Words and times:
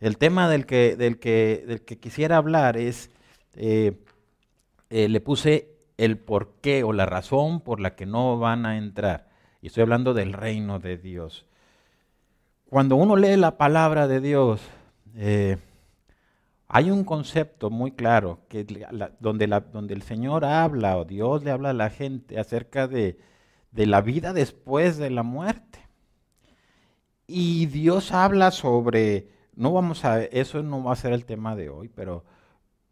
El 0.00 0.18
tema 0.18 0.48
del 0.48 0.66
que, 0.66 0.96
del 0.96 1.18
que, 1.18 1.64
del 1.66 1.82
que 1.82 1.98
quisiera 1.98 2.36
hablar 2.36 2.76
es, 2.76 3.10
eh, 3.54 3.98
eh, 4.90 5.08
le 5.08 5.20
puse 5.20 5.76
el 5.96 6.18
por 6.18 6.56
qué 6.60 6.84
o 6.84 6.92
la 6.92 7.06
razón 7.06 7.60
por 7.60 7.80
la 7.80 7.94
que 7.94 8.06
no 8.06 8.38
van 8.38 8.66
a 8.66 8.76
entrar. 8.76 9.28
Y 9.62 9.68
estoy 9.68 9.82
hablando 9.82 10.12
del 10.12 10.32
reino 10.32 10.78
de 10.78 10.98
Dios. 10.98 11.46
Cuando 12.68 12.96
uno 12.96 13.16
lee 13.16 13.36
la 13.36 13.56
palabra 13.56 14.06
de 14.06 14.20
Dios, 14.20 14.60
eh, 15.14 15.56
hay 16.68 16.90
un 16.90 17.04
concepto 17.04 17.70
muy 17.70 17.92
claro 17.92 18.40
que 18.48 18.64
donde, 19.20 19.46
donde, 19.72 19.94
el 19.94 20.02
Señor 20.02 20.44
habla 20.44 20.98
o 20.98 21.04
Dios 21.04 21.42
le 21.44 21.52
habla 21.52 21.70
a 21.70 21.74
la 21.74 21.90
gente 21.90 22.38
acerca 22.38 22.86
de, 22.88 23.18
de 23.70 23.86
la 23.86 24.00
vida 24.02 24.32
después 24.32 24.98
de 24.98 25.10
la 25.10 25.22
muerte. 25.22 25.78
Y 27.26 27.66
Dios 27.66 28.12
habla 28.12 28.50
sobre, 28.50 29.28
no 29.56 29.72
vamos 29.72 30.04
a, 30.04 30.22
eso 30.22 30.62
no 30.62 30.84
va 30.84 30.92
a 30.92 30.96
ser 30.96 31.12
el 31.12 31.24
tema 31.24 31.56
de 31.56 31.70
hoy, 31.70 31.88
pero, 31.88 32.24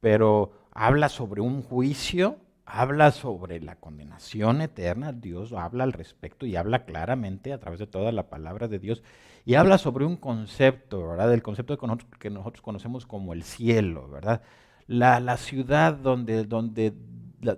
pero 0.00 0.52
habla 0.72 1.08
sobre 1.08 1.40
un 1.40 1.62
juicio 1.62 2.38
habla 2.66 3.10
sobre 3.10 3.60
la 3.60 3.76
condenación 3.76 4.60
eterna, 4.60 5.12
Dios 5.12 5.52
habla 5.52 5.84
al 5.84 5.92
respecto 5.92 6.46
y 6.46 6.56
habla 6.56 6.84
claramente 6.84 7.52
a 7.52 7.60
través 7.60 7.78
de 7.78 7.86
toda 7.86 8.10
la 8.12 8.28
palabra 8.28 8.68
de 8.68 8.78
Dios 8.78 9.02
y 9.44 9.54
habla 9.54 9.76
sobre 9.78 10.06
un 10.06 10.16
concepto, 10.16 11.06
¿verdad? 11.08 11.28
Del 11.28 11.42
concepto 11.42 11.76
que 12.18 12.30
nosotros 12.30 12.62
conocemos 12.62 13.06
como 13.06 13.34
el 13.34 13.42
cielo, 13.42 14.08
¿verdad? 14.08 14.42
La, 14.86 15.36
ciudad 15.36 15.94
donde, 15.94 16.44
donde, 16.44 16.94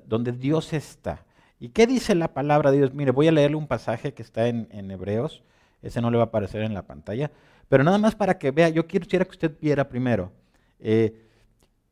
donde 0.06 0.32
Dios 0.32 0.72
está. 0.72 1.24
¿Y 1.60 1.68
qué 1.70 1.86
dice 1.86 2.14
la 2.14 2.34
palabra 2.34 2.70
de 2.70 2.78
Dios? 2.78 2.94
Mire, 2.94 3.12
voy 3.12 3.28
a 3.28 3.32
leerle 3.32 3.56
un 3.56 3.68
pasaje 3.68 4.14
que 4.14 4.22
está 4.22 4.48
en, 4.48 4.90
Hebreos, 4.90 5.44
ese 5.82 6.00
no 6.00 6.10
le 6.10 6.16
va 6.16 6.24
a 6.24 6.26
aparecer 6.26 6.62
en 6.62 6.74
la 6.74 6.82
pantalla, 6.82 7.30
pero 7.68 7.84
nada 7.84 7.98
más 7.98 8.14
para 8.14 8.38
que 8.38 8.50
vea, 8.50 8.68
yo 8.68 8.86
quisiera 8.86 9.24
que 9.24 9.32
usted 9.32 9.52
viera 9.60 9.88
primero 9.88 10.32
eh, 10.78 11.14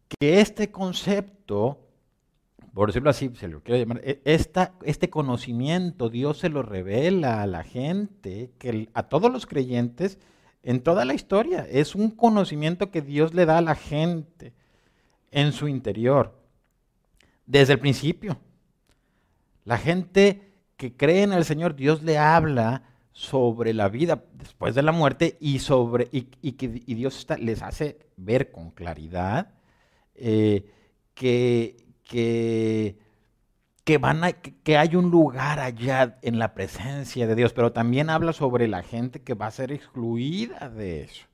que 0.09 0.41
este 0.41 0.71
concepto 0.71 1.81
por 2.75 2.89
decirlo 2.89 3.09
así, 3.09 3.31
se 3.39 3.47
lo 3.47 3.63
quiero 3.63 3.79
llamar, 3.79 4.01
e, 4.03 4.21
este 4.25 5.09
conocimiento 5.09 6.11
Dios 6.11 6.39
se 6.39 6.49
lo 6.49 6.63
revela 6.63 7.41
a 7.41 7.47
la 7.47 7.63
gente, 7.63 8.51
que 8.59 8.89
a 8.95 9.05
todos 9.05 9.33
los 9.33 9.47
creyentes 9.47 10.19
en 10.65 10.83
toda 10.83 11.05
la 11.05 11.15
historia. 11.15 11.67
Es 11.71 11.95
un 11.95 12.11
conocimiento 12.11 12.91
que 12.91 13.01
Dios 13.01 13.33
le 13.33 13.47
da 13.47 13.59
a 13.59 13.63
la 13.63 13.77
gente 13.77 14.53
en 15.31 15.53
su 15.53 15.69
interior, 15.69 16.35
desde 17.47 17.75
el 17.75 17.79
principio. 17.79 18.39
La 19.65 19.79
gente 19.79 20.53
que 20.77 20.97
cree 20.97 21.23
en 21.23 21.33
el 21.33 21.45
Señor, 21.45 21.77
Dios 21.77 22.03
le 22.03 22.19
habla 22.19 22.83
sobre 23.15 23.73
la 23.73 23.89
vida 23.89 24.25
después 24.35 24.75
de 24.75 24.83
la 24.83 24.91
muerte 24.91 25.37
y, 25.41 25.61
sobre, 25.61 26.09
y, 26.11 26.53
que, 26.53 26.69
Dios 26.69 27.27
les 27.39 27.63
hace 27.63 27.97
ver 28.17 28.51
con 28.51 28.73
claridad 28.73 29.55
eh, 30.17 30.69
que, 31.15 31.77
que, 32.03 32.99
que, 33.85 33.99
van 33.99 34.21
que 34.65 34.77
hay 34.77 34.97
un 34.97 35.13
lugar 35.13 35.61
allá 35.61 36.19
en 36.23 36.41
la 36.41 36.55
presencia 36.55 37.29
de 37.29 37.37
Dios, 37.37 37.53
pero 37.53 37.73
también 37.73 38.11
habla 38.11 38.33
sobre 38.33 38.67
la 38.67 38.83
gente 38.83 39.23
que 39.23 39.35
va 39.35 39.47
a 39.47 39.53
ser 39.53 39.71
excluida 39.71 40.69
de 40.69 41.03
eso. 41.03 41.27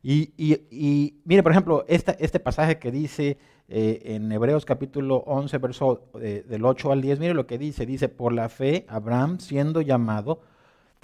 Y, 0.00 0.32
y, 0.38 1.20
mire, 1.24 1.42
por 1.42 1.50
ejemplo, 1.50 1.84
este 1.88 2.38
pasaje 2.38 2.78
que 2.78 2.92
dice 2.92 3.38
eh, 3.66 4.14
en 4.14 4.30
Hebreos 4.30 4.64
capítulo 4.64 5.16
11, 5.26 5.58
verso 5.58 6.10
eh, 6.20 6.44
del 6.48 6.64
8 6.64 6.92
al 6.92 7.02
10, 7.02 7.18
mire 7.18 7.34
lo 7.34 7.48
que 7.48 7.58
dice, 7.58 7.86
dice, 7.86 8.08
por 8.08 8.32
la 8.32 8.48
fe, 8.48 8.86
Abraham 8.88 9.40
siendo 9.40 9.80
llamado, 9.80 10.42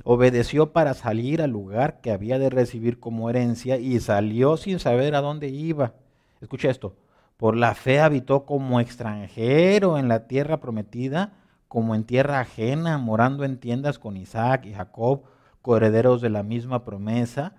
obedeció 0.03 0.73
para 0.73 0.95
salir 0.95 1.41
al 1.41 1.51
lugar 1.51 2.01
que 2.01 2.11
había 2.11 2.39
de 2.39 2.51
recibir 2.51 2.99
como 2.99 3.31
herencia 3.31 3.79
y 3.79 4.01
salió 4.01 4.57
sin 4.57 4.79
saber 4.79 5.15
a 5.15 5.21
dónde 5.21 5.49
iba. 5.49 5.95
Escucha 6.41 6.71
esto, 6.71 6.97
por 7.37 7.57
la 7.57 7.75
fe 7.75 8.01
habitó 8.01 8.45
como 8.45 8.81
extranjero 8.81 9.99
en 9.99 10.09
la 10.09 10.27
tierra 10.27 10.61
prometida, 10.61 11.33
como 11.69 11.95
en 11.95 12.05
tierra 12.05 12.41
ajena, 12.41 12.99
morando 12.99 13.45
en 13.45 13.59
tiendas 13.59 13.99
con 13.99 14.17
Isaac 14.17 14.67
y 14.67 14.75
Jacob, 14.75 15.23
coherederos 15.63 16.21
de 16.21 16.31
la 16.31 16.43
misma 16.43 16.85
promesa. 16.85 17.55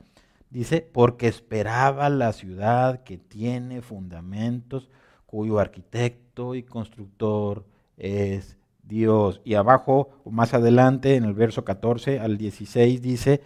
Dice, 0.50 0.81
porque 0.81 1.28
esperaba 1.28 2.09
la 2.09 2.31
ciudad 2.31 3.03
que 3.03 3.17
tiene 3.17 3.81
fundamentos, 3.81 4.90
cuyo 5.25 5.59
arquitecto 5.59 6.56
y 6.56 6.63
constructor 6.63 7.66
es 7.97 8.57
Dios. 8.88 9.41
Y 9.44 9.56
abajo, 9.56 10.09
más 10.25 10.53
adelante, 10.53 11.16
en 11.16 11.25
el 11.25 11.34
verso 11.34 11.66
14 11.66 12.19
al 12.19 12.38
16, 12.38 13.01
dice, 13.01 13.41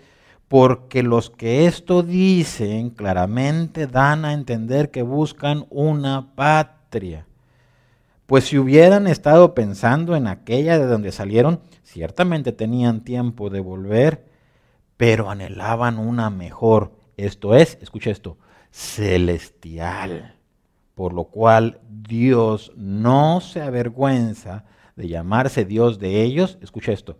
porque 0.47 1.03
los 1.03 1.29
que 1.29 1.67
esto 1.67 2.01
dicen 2.01 2.89
claramente 2.89 3.88
dan 3.88 4.25
a 4.25 4.33
entender 4.33 4.89
que 4.89 5.03
buscan 5.03 5.66
una 5.69 6.35
patria. 6.35 7.27
Pues 8.25 8.45
si 8.45 8.57
hubieran 8.57 9.07
estado 9.07 9.53
pensando 9.55 10.16
en 10.16 10.27
aquella 10.27 10.77
de 10.77 10.85
donde 10.85 11.11
salieron, 11.11 11.61
ciertamente 11.83 12.51
tenían 12.51 13.01
tiempo 13.01 13.50
de 13.50 13.59
volver, 13.59 14.25
pero 14.97 15.29
anhelaban 15.29 15.97
una 15.97 16.29
mejor, 16.29 16.91
esto 17.16 17.56
es, 17.56 17.77
escucha 17.81 18.11
esto, 18.11 18.38
celestial. 18.71 20.35
Por 20.95 21.13
lo 21.13 21.25
cual 21.25 21.79
Dios 21.89 22.71
no 22.75 23.39
se 23.39 23.61
avergüenza 23.61 24.66
de 24.99 25.07
llamarse 25.07 25.63
Dios 25.63 25.97
de 25.97 26.23
ellos, 26.23 26.57
escucha 26.61 26.91
esto, 26.91 27.17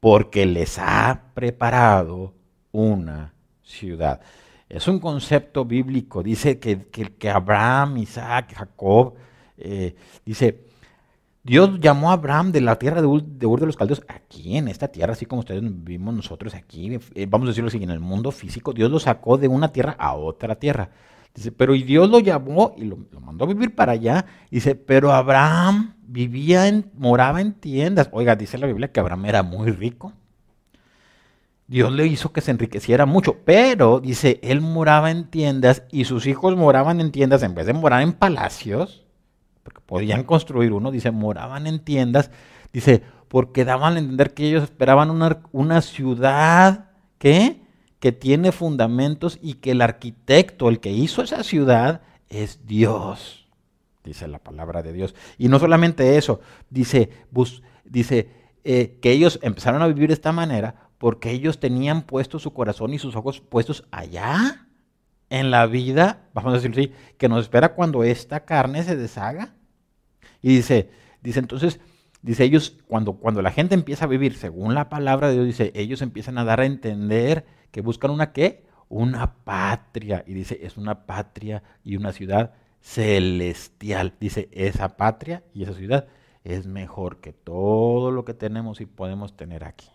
porque 0.00 0.46
les 0.46 0.80
ha 0.80 1.30
preparado 1.32 2.34
una 2.72 3.34
ciudad. 3.62 4.20
Es 4.68 4.88
un 4.88 4.98
concepto 4.98 5.64
bíblico. 5.64 6.24
Dice 6.24 6.58
que, 6.58 6.88
que, 6.88 7.30
Abraham, 7.30 7.98
Isaac, 7.98 8.54
Jacob, 8.56 9.14
eh, 9.56 9.94
dice, 10.26 10.66
Dios 11.44 11.78
llamó 11.78 12.10
a 12.10 12.14
Abraham 12.14 12.50
de 12.50 12.62
la 12.62 12.76
tierra 12.80 13.00
de 13.00 13.06
Ur, 13.06 13.22
de 13.60 13.66
los 13.66 13.76
Caldeos, 13.76 14.02
aquí 14.08 14.56
en 14.56 14.66
esta 14.66 14.88
tierra, 14.88 15.12
así 15.12 15.24
como 15.24 15.40
ustedes 15.40 15.62
vimos 15.64 16.12
nosotros 16.12 16.56
aquí, 16.56 16.98
eh, 17.14 17.26
vamos 17.26 17.46
a 17.46 17.50
decirlo 17.50 17.68
así, 17.68 17.80
en 17.80 17.90
el 17.90 18.00
mundo 18.00 18.32
físico, 18.32 18.72
Dios 18.72 18.90
lo 18.90 18.98
sacó 18.98 19.38
de 19.38 19.46
una 19.46 19.68
tierra 19.68 19.94
a 19.98 20.14
otra 20.14 20.56
tierra. 20.56 20.90
Dice, 21.32 21.52
pero 21.52 21.76
y 21.76 21.84
Dios 21.84 22.10
lo 22.10 22.18
llamó 22.18 22.74
y 22.76 22.86
lo, 22.86 22.98
lo, 23.12 23.20
mandó 23.20 23.44
a 23.44 23.48
vivir 23.48 23.76
para 23.76 23.92
allá. 23.92 24.26
Dice, 24.50 24.74
pero 24.74 25.12
Abraham 25.12 25.94
vivía 26.10 26.66
en, 26.66 26.90
moraba 26.94 27.40
en 27.40 27.52
tiendas. 27.54 28.08
Oiga, 28.12 28.36
dice 28.36 28.58
la 28.58 28.66
Biblia 28.66 28.90
que 28.90 29.00
Abraham 29.00 29.26
era 29.26 29.42
muy 29.42 29.70
rico. 29.70 30.12
Dios 31.68 31.92
le 31.92 32.06
hizo 32.06 32.32
que 32.32 32.40
se 32.40 32.50
enriqueciera 32.50 33.06
mucho, 33.06 33.38
pero 33.44 34.00
dice, 34.00 34.40
él 34.42 34.60
moraba 34.60 35.12
en 35.12 35.30
tiendas 35.30 35.84
y 35.92 36.04
sus 36.04 36.26
hijos 36.26 36.56
moraban 36.56 37.00
en 37.00 37.12
tiendas 37.12 37.44
en 37.44 37.54
vez 37.54 37.66
de 37.66 37.74
morar 37.74 38.02
en 38.02 38.12
palacios, 38.12 39.06
porque 39.62 39.80
podían 39.80 40.24
construir 40.24 40.72
uno, 40.72 40.90
dice, 40.90 41.12
moraban 41.12 41.68
en 41.68 41.78
tiendas, 41.78 42.32
dice, 42.72 43.04
porque 43.28 43.64
daban 43.64 43.94
a 43.94 43.98
entender 44.00 44.34
que 44.34 44.48
ellos 44.48 44.64
esperaban 44.64 45.12
una, 45.12 45.42
una 45.52 45.80
ciudad 45.80 46.90
que 47.18 47.60
tiene 48.18 48.50
fundamentos 48.50 49.38
y 49.40 49.54
que 49.54 49.70
el 49.70 49.82
arquitecto, 49.82 50.68
el 50.70 50.80
que 50.80 50.90
hizo 50.90 51.22
esa 51.22 51.44
ciudad, 51.44 52.00
es 52.30 52.66
Dios, 52.66 53.39
dice 54.10 54.28
la 54.28 54.38
palabra 54.38 54.82
de 54.82 54.92
Dios. 54.92 55.14
Y 55.38 55.48
no 55.48 55.58
solamente 55.58 56.16
eso, 56.16 56.40
dice, 56.68 57.10
dice 57.84 58.28
eh, 58.64 58.98
que 59.00 59.12
ellos 59.12 59.38
empezaron 59.42 59.82
a 59.82 59.86
vivir 59.86 60.08
de 60.08 60.14
esta 60.14 60.32
manera 60.32 60.90
porque 60.98 61.30
ellos 61.30 61.60
tenían 61.60 62.02
puesto 62.02 62.38
su 62.38 62.52
corazón 62.52 62.92
y 62.92 62.98
sus 62.98 63.16
ojos 63.16 63.40
puestos 63.40 63.86
allá, 63.90 64.66
en 65.30 65.52
la 65.52 65.66
vida, 65.66 66.28
vamos 66.34 66.52
a 66.52 66.56
decirlo 66.56 66.82
así, 66.82 66.92
que 67.16 67.28
nos 67.28 67.42
espera 67.42 67.74
cuando 67.74 68.02
esta 68.02 68.44
carne 68.44 68.82
se 68.82 68.96
deshaga. 68.96 69.54
Y 70.42 70.48
dice, 70.56 70.90
dice 71.22 71.38
entonces, 71.38 71.80
dice 72.20 72.44
ellos, 72.44 72.76
cuando, 72.88 73.14
cuando 73.14 73.40
la 73.40 73.52
gente 73.52 73.74
empieza 73.74 74.04
a 74.04 74.08
vivir 74.08 74.34
según 74.34 74.74
la 74.74 74.88
palabra 74.88 75.28
de 75.28 75.34
Dios, 75.34 75.46
dice, 75.46 75.72
ellos 75.74 76.02
empiezan 76.02 76.36
a 76.36 76.44
dar 76.44 76.60
a 76.60 76.66
entender 76.66 77.46
que 77.70 77.80
buscan 77.80 78.10
una 78.10 78.32
qué? 78.32 78.66
Una 78.88 79.36
patria. 79.44 80.24
Y 80.26 80.34
dice, 80.34 80.58
es 80.62 80.76
una 80.76 81.06
patria 81.06 81.62
y 81.84 81.96
una 81.96 82.12
ciudad 82.12 82.52
celestial. 82.80 84.14
Dice, 84.20 84.48
esa 84.52 84.96
patria 84.96 85.42
y 85.54 85.62
esa 85.62 85.74
ciudad 85.74 86.06
es 86.44 86.66
mejor 86.66 87.20
que 87.20 87.32
todo 87.32 88.10
lo 88.10 88.24
que 88.24 88.34
tenemos 88.34 88.80
y 88.80 88.86
podemos 88.86 89.36
tener 89.36 89.64
aquí. 89.64 89.88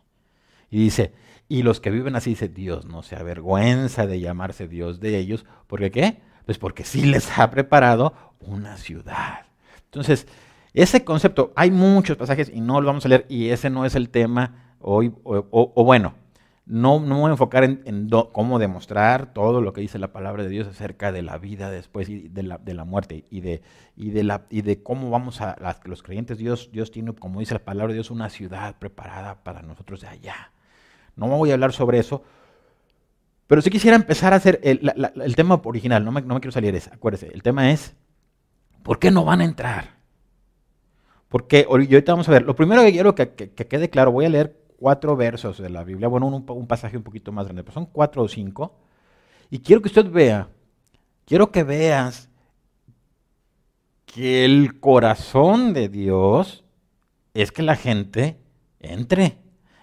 Y 0.69 0.79
dice, 0.79 1.13
y 1.47 1.63
los 1.63 1.79
que 1.79 1.91
viven 1.91 2.15
así, 2.15 2.31
dice, 2.31 2.49
Dios 2.49 2.85
no 2.85 3.03
se 3.03 3.15
avergüenza 3.15 4.07
de 4.07 4.19
llamarse 4.19 4.67
Dios 4.67 4.99
de 4.99 5.17
ellos. 5.17 5.45
¿Por 5.67 5.89
qué? 5.91 6.21
Pues 6.45 6.57
porque 6.57 6.83
sí 6.83 7.05
les 7.05 7.37
ha 7.37 7.49
preparado 7.51 8.13
una 8.39 8.77
ciudad. 8.77 9.45
Entonces, 9.85 10.27
ese 10.73 11.05
concepto, 11.05 11.53
hay 11.55 11.71
muchos 11.71 12.17
pasajes 12.17 12.51
y 12.53 12.59
no 12.61 12.81
lo 12.81 12.87
vamos 12.87 13.05
a 13.05 13.09
leer 13.09 13.25
y 13.29 13.49
ese 13.49 13.69
no 13.69 13.85
es 13.85 13.95
el 13.95 14.09
tema 14.09 14.75
hoy, 14.79 15.13
o, 15.23 15.83
bueno, 15.83 16.15
no, 16.65 16.99
no, 16.99 17.15
me 17.15 17.21
voy 17.21 17.29
a 17.29 17.31
enfocar 17.31 17.63
en, 17.63 18.09
cómo 18.31 18.57
demostrar 18.57 19.33
todo 19.33 19.61
lo 19.61 19.71
que 19.71 19.81
dice 19.81 19.99
la 19.99 20.11
palabra 20.11 20.43
de 20.43 20.49
Dios 20.49 20.67
acerca 20.67 21.11
de 21.11 21.21
la 21.21 21.37
vida 21.37 21.69
después 21.69 22.09
y 22.09 22.27
de 22.27 22.41
la, 22.41 22.57
de 22.57 22.73
la 22.73 22.85
muerte 22.85 23.25
y 23.29 23.41
de, 23.41 23.61
y, 23.95 24.09
de 24.09 24.23
la, 24.23 24.45
y 24.49 24.63
de 24.63 24.81
cómo 24.81 25.11
vamos 25.11 25.41
a 25.41 25.55
los 25.83 26.01
creyentes. 26.01 26.39
Dios, 26.39 26.71
Dios 26.71 26.89
tiene, 26.89 27.13
como 27.13 27.39
dice 27.39 27.53
la 27.53 27.63
palabra 27.63 27.89
de 27.89 27.95
Dios, 27.95 28.09
una 28.09 28.29
ciudad 28.29 28.75
preparada 28.79 29.43
para 29.43 29.61
nosotros 29.61 30.01
de 30.01 30.07
allá. 30.07 30.51
No 31.15 31.27
voy 31.27 31.51
a 31.51 31.53
hablar 31.53 31.71
sobre 31.71 31.99
eso, 31.99 32.23
Pero 33.47 33.61
si 33.61 33.69
quisiera 33.69 33.95
empezar 33.95 34.33
a 34.33 34.37
hacer 34.37 34.59
el, 34.63 35.35
tema 35.35 35.61
original, 35.63 36.03
no 36.03 36.11
me, 36.11 36.21
no 36.21 36.33
me 36.33 36.39
quiero 36.39 36.51
salir 36.51 36.71
de 36.71 36.79
ese, 36.79 36.89
acuérdese, 36.91 37.27
el 37.31 37.43
tema 37.43 37.71
es, 37.71 37.95
¿por 38.81 38.97
qué 38.97 39.11
no 39.11 39.23
van 39.23 39.41
a 39.41 39.45
entrar? 39.45 39.95
Porque 41.29 41.59
y 41.69 41.93
ahorita 41.93 42.13
vamos 42.13 42.27
a 42.27 42.31
ver, 42.31 42.43
lo 42.43 42.55
primero 42.55 42.81
que 42.81 42.91
quiero 42.91 43.13
que, 43.13 43.29
quede 43.33 43.89
claro, 43.89 44.11
voy 44.11 44.25
a 44.25 44.29
leer 44.29 44.64
cuatro 44.85 45.15
versos 45.15 45.57
de 45.57 45.71
la 45.71 45.83
Biblia, 45.83 46.07
bueno, 46.07 46.27
un, 46.27 46.67
pasaje 46.67 46.95
un 46.95 47.01
poquito 47.01 47.31
más 47.31 47.45
grande, 47.45 47.63
pero 47.63 47.73
son 47.73 47.87
cuatro 47.87 48.21
o 48.21 48.27
cinco, 48.27 48.75
y 49.49 49.57
quiero 49.57 49.81
que 49.81 49.87
usted 49.87 50.07
vea, 50.11 50.47
quiero 51.25 51.51
que 51.51 51.63
veas 51.63 52.29
que 54.05 54.45
el 54.45 54.79
corazón 54.79 55.73
de 55.73 55.89
Dios 55.89 56.63
es 57.33 57.51
que 57.51 57.63
la 57.63 57.75
gente 57.75 58.37
entre, 58.79 59.39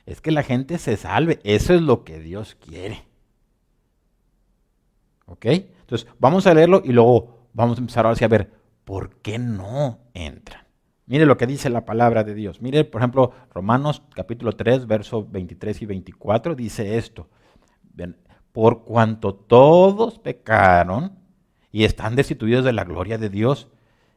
es 0.07 0.21
que 0.21 0.31
la 0.31 0.45
gente 0.45 0.79
se 0.79 0.97
salve, 0.97 1.41
eso 1.43 1.75
es 1.75 1.83
lo 1.83 2.05
que 2.05 2.21
Dios 2.21 2.55
quiere. 2.55 3.05
¿Ok? 5.27 5.47
Entonces, 5.47 6.07
vamos 6.21 6.47
a 6.47 6.55
leerlo 6.55 6.81
y 6.85 6.93
luego 6.93 7.49
vamos 7.55 7.77
a 7.77 7.81
empezar 7.81 8.07
ahora 8.07 8.25
a 8.25 8.29
ver 8.29 8.53
por 8.85 9.17
qué 9.17 9.37
no 9.41 9.99
entran. 10.15 10.65
Mire 11.07 11.27
lo 11.27 11.37
que 11.37 11.47
dice 11.47 11.69
la 11.69 11.85
palabra 11.85 12.25
de 12.25 12.35
Dios. 12.35 12.63
Mire, 12.63 12.85
por 12.85 13.01
ejemplo, 13.01 13.33
Romanos 13.53 14.03
capítulo 14.15 14.53
3, 14.53 14.87
versos 14.87 15.31
23 15.31 15.83
y 15.83 15.87
24 15.87 16.55
dice 16.55 16.97
esto. 16.97 17.29
Por 18.53 18.85
cuanto 18.85 19.35
todos 19.35 20.19
pecaron 20.19 21.19
y 21.71 21.85
están 21.85 22.17
destituidos 22.17 22.65
de 22.65 22.73
la 22.73 22.85
gloria 22.85 23.19
de 23.19 23.29
Dios, 23.31 23.69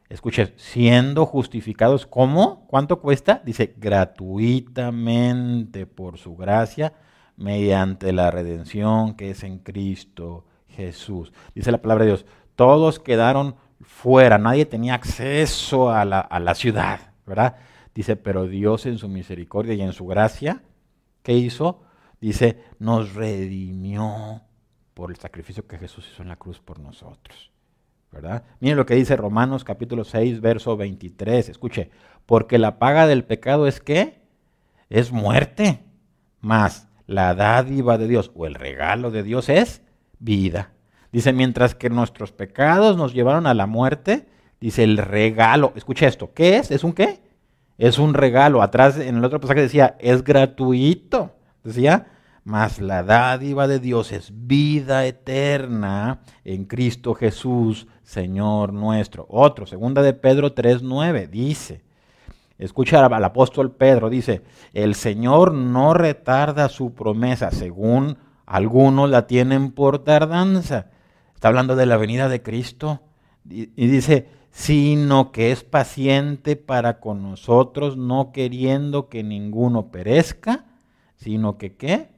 escuche, 0.08 0.54
siendo 0.56 1.26
justificados, 1.26 2.06
¿cómo? 2.06 2.66
¿Cuánto 2.68 3.00
cuesta? 3.00 3.42
Dice, 3.44 3.74
gratuitamente 3.76 5.86
por 5.86 6.18
su 6.18 6.36
gracia, 6.36 6.92
mediante 7.36 8.12
la 8.12 8.30
redención 8.30 9.14
que 9.14 9.30
es 9.30 9.42
en 9.42 9.58
Cristo 9.58 10.46
Jesús. 10.68 11.32
Dice 11.54 11.72
la 11.72 11.82
palabra 11.82 12.04
de 12.04 12.12
Dios, 12.12 12.26
todos 12.54 13.00
quedaron 13.00 13.56
fuera, 13.80 14.38
nadie 14.38 14.66
tenía 14.66 14.94
acceso 14.94 15.90
a 15.90 16.04
la, 16.04 16.20
a 16.20 16.40
la 16.40 16.54
ciudad, 16.54 17.12
¿verdad? 17.26 17.56
Dice, 17.94 18.16
pero 18.16 18.46
Dios 18.46 18.86
en 18.86 18.98
su 18.98 19.08
misericordia 19.08 19.74
y 19.74 19.82
en 19.82 19.92
su 19.92 20.06
gracia, 20.06 20.62
¿qué 21.22 21.32
hizo? 21.32 21.82
Dice, 22.20 22.62
nos 22.78 23.14
redimió 23.14 24.42
por 24.94 25.10
el 25.10 25.16
sacrificio 25.16 25.66
que 25.66 25.78
Jesús 25.78 26.08
hizo 26.10 26.22
en 26.22 26.28
la 26.28 26.36
cruz 26.36 26.60
por 26.60 26.78
nosotros. 26.78 27.52
¿verdad? 28.10 28.44
Miren 28.60 28.78
lo 28.78 28.86
que 28.86 28.94
dice 28.94 29.16
Romanos 29.16 29.64
capítulo 29.64 30.04
6, 30.04 30.40
verso 30.40 30.76
23. 30.76 31.50
Escuche, 31.50 31.90
porque 32.24 32.58
la 32.58 32.78
paga 32.78 33.06
del 33.06 33.24
pecado 33.24 33.66
es 33.66 33.80
qué? 33.80 34.22
Es 34.88 35.12
muerte, 35.12 35.84
más 36.40 36.88
la 37.06 37.34
dádiva 37.34 37.98
de 37.98 38.08
Dios 38.08 38.30
o 38.34 38.46
el 38.46 38.54
regalo 38.54 39.10
de 39.10 39.22
Dios 39.22 39.48
es 39.48 39.82
vida. 40.18 40.72
Dice, 41.12 41.32
mientras 41.32 41.74
que 41.74 41.90
nuestros 41.90 42.32
pecados 42.32 42.96
nos 42.96 43.14
llevaron 43.14 43.46
a 43.46 43.54
la 43.54 43.66
muerte, 43.66 44.26
dice 44.60 44.84
el 44.84 44.98
regalo. 44.98 45.72
Escuche 45.76 46.06
esto, 46.06 46.32
¿qué 46.34 46.56
es? 46.56 46.70
¿Es 46.70 46.84
un 46.84 46.92
qué? 46.92 47.20
Es 47.78 47.98
un 47.98 48.14
regalo. 48.14 48.62
Atrás 48.62 48.98
en 48.98 49.16
el 49.16 49.24
otro 49.24 49.40
pasaje 49.40 49.60
decía, 49.60 49.96
es 50.00 50.24
gratuito. 50.24 51.32
Decía, 51.62 52.06
mas 52.46 52.80
la 52.80 53.02
dádiva 53.02 53.66
de 53.66 53.80
Dios 53.80 54.12
es 54.12 54.30
vida 54.32 55.04
eterna 55.04 56.20
en 56.44 56.64
Cristo 56.64 57.14
Jesús, 57.14 57.88
Señor 58.04 58.72
nuestro. 58.72 59.26
Otro, 59.28 59.66
segunda 59.66 60.00
de 60.00 60.12
Pedro 60.12 60.54
3.9, 60.54 61.28
dice, 61.28 61.82
escucha 62.56 63.04
al 63.04 63.24
apóstol 63.24 63.72
Pedro, 63.72 64.08
dice, 64.08 64.42
el 64.72 64.94
Señor 64.94 65.54
no 65.54 65.92
retarda 65.92 66.68
su 66.68 66.94
promesa, 66.94 67.50
según 67.50 68.16
algunos 68.46 69.10
la 69.10 69.26
tienen 69.26 69.72
por 69.72 70.04
tardanza. 70.04 70.86
Está 71.36 71.48
hablando 71.48 71.76
de 71.76 71.84
la 71.84 71.98
venida 71.98 72.30
de 72.30 72.42
Cristo. 72.42 73.02
Y, 73.48 73.66
dice, 73.76 74.26
sino 74.50 75.30
que 75.30 75.52
es 75.52 75.62
paciente 75.62 76.56
para 76.56 76.98
con 76.98 77.22
nosotros, 77.22 77.96
no 77.96 78.32
queriendo 78.32 79.08
que 79.08 79.22
ninguno 79.22 79.92
perezca, 79.92 80.64
sino 81.16 81.58
que 81.58 81.76
qué? 81.76 82.08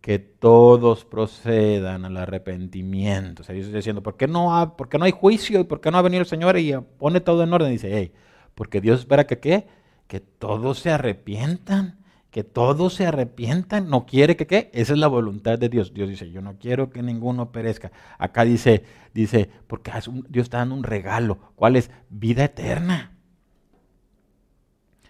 que 0.00 0.18
todos 0.18 1.04
procedan 1.04 2.06
al 2.06 2.16
arrepentimiento. 2.16 3.42
O 3.42 3.44
sea, 3.44 3.54
Dios 3.54 3.70
diciendo, 3.70 4.02
¿por 4.02 4.16
qué, 4.16 4.26
no 4.26 4.56
ha, 4.56 4.76
¿por 4.76 4.88
qué 4.88 4.96
no 4.96 5.04
hay 5.04 5.12
juicio? 5.12 5.60
¿Y 5.60 5.64
por 5.64 5.80
qué 5.80 5.90
no 5.90 5.98
ha 5.98 6.02
venido 6.02 6.22
el 6.22 6.26
Señor 6.26 6.56
y 6.58 6.74
pone 6.98 7.20
todo 7.20 7.42
en 7.42 7.52
orden? 7.52 7.70
dice, 7.70 7.90
hey, 7.92 8.12
porque 8.54 8.80
Dios 8.80 9.00
espera 9.00 9.26
que 9.26 9.40
qué? 9.40 9.66
Que 10.06 10.20
todos 10.20 10.78
se 10.78 10.90
arrepientan, 10.90 11.98
que 12.30 12.44
todos 12.44 12.94
se 12.94 13.06
arrepientan. 13.06 13.88
No 13.88 14.06
quiere 14.06 14.36
que 14.36 14.46
qué? 14.46 14.70
Esa 14.72 14.92
es 14.92 14.98
la 14.98 15.08
voluntad 15.08 15.58
de 15.58 15.68
Dios. 15.68 15.92
Dios 15.92 16.08
dice, 16.08 16.30
yo 16.30 16.40
no 16.40 16.58
quiero 16.58 16.90
que 16.90 17.02
ninguno 17.02 17.52
perezca. 17.52 17.92
Acá 18.18 18.44
dice, 18.44 18.84
dice, 19.14 19.50
porque 19.66 19.92
Dios 20.28 20.44
está 20.44 20.58
dando 20.58 20.74
un 20.74 20.84
regalo. 20.84 21.38
¿Cuál 21.56 21.76
es? 21.76 21.90
Vida 22.08 22.44
eterna. 22.44 23.16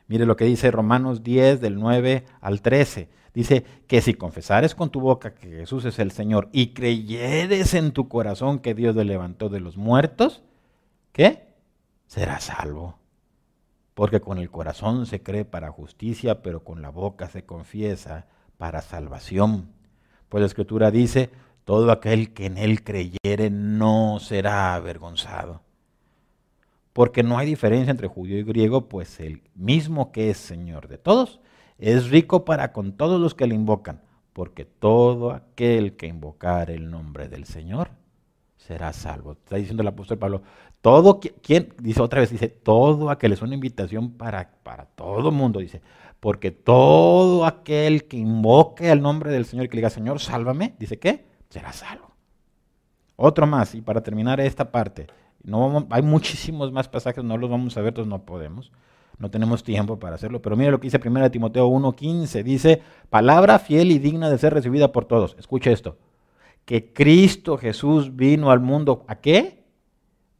Mire 0.09 0.27
lo 0.27 0.37
que 0.37 0.45
dice 0.45 0.71
Romanos 0.71 1.23
10 1.23 1.61
del 1.61 1.77
9 1.77 2.25
al 2.41 2.63
13. 2.63 3.09
Dice 3.33 3.65
que 3.87 4.01
si 4.01 4.15
confesares 4.15 4.75
con 4.75 4.91
tu 4.91 5.01
boca 5.01 5.35
que 5.35 5.49
Jesús 5.49 5.85
es 5.85 5.99
el 6.01 6.11
Señor 6.11 6.49
y 6.53 6.69
creyeres 6.75 7.75
en 7.75 7.93
tu 7.93 8.09
corazón 8.09 8.59
que 8.59 8.75
Dios 8.75 8.97
le 8.97 9.05
levantó 9.05 9.49
de 9.49 9.61
los 9.61 9.77
muertos, 9.77 10.43
¿qué? 11.13 11.55
Serás 12.09 12.45
salvo. 12.45 13.00
Porque 14.01 14.23
con 14.23 14.39
el 14.39 14.51
corazón 14.51 15.05
se 15.05 15.23
cree 15.23 15.45
para 15.45 15.71
justicia, 15.71 16.41
pero 16.41 16.65
con 16.65 16.81
la 16.81 16.89
boca 16.89 17.29
se 17.29 17.45
confiesa 17.45 18.25
para 18.57 18.81
salvación. 18.81 19.69
Pues 20.31 20.41
la 20.41 20.47
Escritura 20.47 20.91
dice, 20.91 21.29
todo 21.67 21.93
aquel 21.93 22.33
que 22.33 22.47
en 22.47 22.57
él 22.57 22.83
creyere 22.83 23.51
no 23.51 24.19
será 24.19 24.75
avergonzado. 24.75 25.61
Porque 26.95 27.23
no 27.23 27.37
hay 27.37 27.47
diferencia 27.47 27.91
entre 27.91 28.09
judío 28.09 28.39
y 28.39 28.43
griego, 28.43 28.89
pues 28.89 29.21
el 29.21 29.43
mismo 29.55 30.13
que 30.13 30.31
es 30.31 30.39
Señor 30.39 30.89
de 30.89 30.97
todos 30.97 31.39
es 31.77 32.09
rico 32.09 32.47
para 32.47 32.73
con 32.73 32.93
todos 32.93 33.21
los 33.21 33.35
que 33.35 33.47
le 33.47 33.55
invocan, 33.55 34.01
porque 34.33 34.65
todo 34.65 35.33
aquel 35.33 35.97
que 35.97 36.07
invocar 36.07 36.71
el 36.71 36.91
nombre 36.91 37.29
del 37.29 37.45
Señor 37.45 37.91
será 38.67 38.93
salvo. 38.93 39.33
Está 39.33 39.57
diciendo 39.57 39.83
el 39.83 39.89
apóstol 39.89 40.19
Pablo, 40.19 40.43
todo 40.81 41.21
quien, 41.21 41.75
dice 41.79 42.01
otra 42.01 42.21
vez, 42.21 42.31
dice, 42.31 42.49
todo 42.49 43.11
aquel 43.11 43.33
es 43.33 43.43
una 43.43 43.55
invitación 43.55 44.13
para, 44.13 44.53
para 44.63 44.87
todo 44.87 45.31
mundo, 45.31 45.61
dice, 45.61 45.83
porque 46.21 46.51
todo 46.51 47.47
aquel 47.47 48.05
que 48.05 48.17
invoque 48.17 48.91
el 48.91 49.03
nombre 49.03 49.33
del 49.33 49.47
Señor 49.47 49.67
y 49.67 49.69
que 49.69 49.77
le 49.77 49.81
diga, 49.81 49.91
Señor, 49.91 50.21
sálvame, 50.21 50.75
dice 50.79 50.99
que 50.99 51.27
será 51.49 51.73
salvo. 51.73 52.11
Otro 53.17 53.47
más, 53.47 53.75
y 53.75 53.83
para 53.83 54.03
terminar 54.03 54.41
esta 54.41 54.71
parte, 54.71 55.07
no, 55.43 55.87
hay 55.91 56.03
muchísimos 56.03 56.71
más 56.73 56.89
pasajes, 56.89 57.25
no 57.25 57.37
los 57.37 57.51
vamos 57.51 57.77
a 57.77 57.81
ver, 57.81 57.89
entonces 57.89 58.11
no 58.11 58.25
podemos. 58.25 58.73
No 59.19 59.31
tenemos 59.31 59.63
tiempo 59.63 59.99
para 59.99 60.15
hacerlo, 60.15 60.41
pero 60.41 60.57
mire 60.57 60.71
lo 60.71 60.81
que 60.81 60.87
dice 60.87 60.99
1 60.99 61.31
Timoteo 61.31 61.69
1:15. 61.69 62.43
Dice, 62.43 62.83
palabra 63.11 63.59
fiel 63.59 63.91
y 63.91 63.99
digna 63.99 64.31
de 64.31 64.39
ser 64.39 64.55
recibida 64.55 64.93
por 64.93 65.05
todos. 65.05 65.37
Escuche 65.39 65.71
esto. 65.73 65.99
Que 66.71 66.93
Cristo 66.93 67.59
Jesús 67.59 68.15
vino 68.15 68.53
al 68.53 68.61
mundo, 68.61 69.05
¿a 69.09 69.17
qué? 69.17 69.65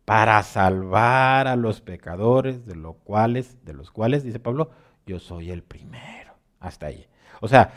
Para 0.05 0.41
salvar 0.45 1.49
a 1.49 1.57
los 1.57 1.81
pecadores, 1.81 2.65
de 2.67 2.77
los 2.77 2.95
cuales, 2.99 3.65
de 3.65 3.75
los 3.75 3.91
cuales, 3.91 4.23
dice 4.23 4.39
Pablo, 4.39 4.71
yo 5.05 5.19
soy 5.19 5.51
el 5.51 5.65
primero. 5.65 6.35
Hasta 6.61 6.87
ahí. 6.87 7.09
O 7.41 7.49
sea, 7.49 7.73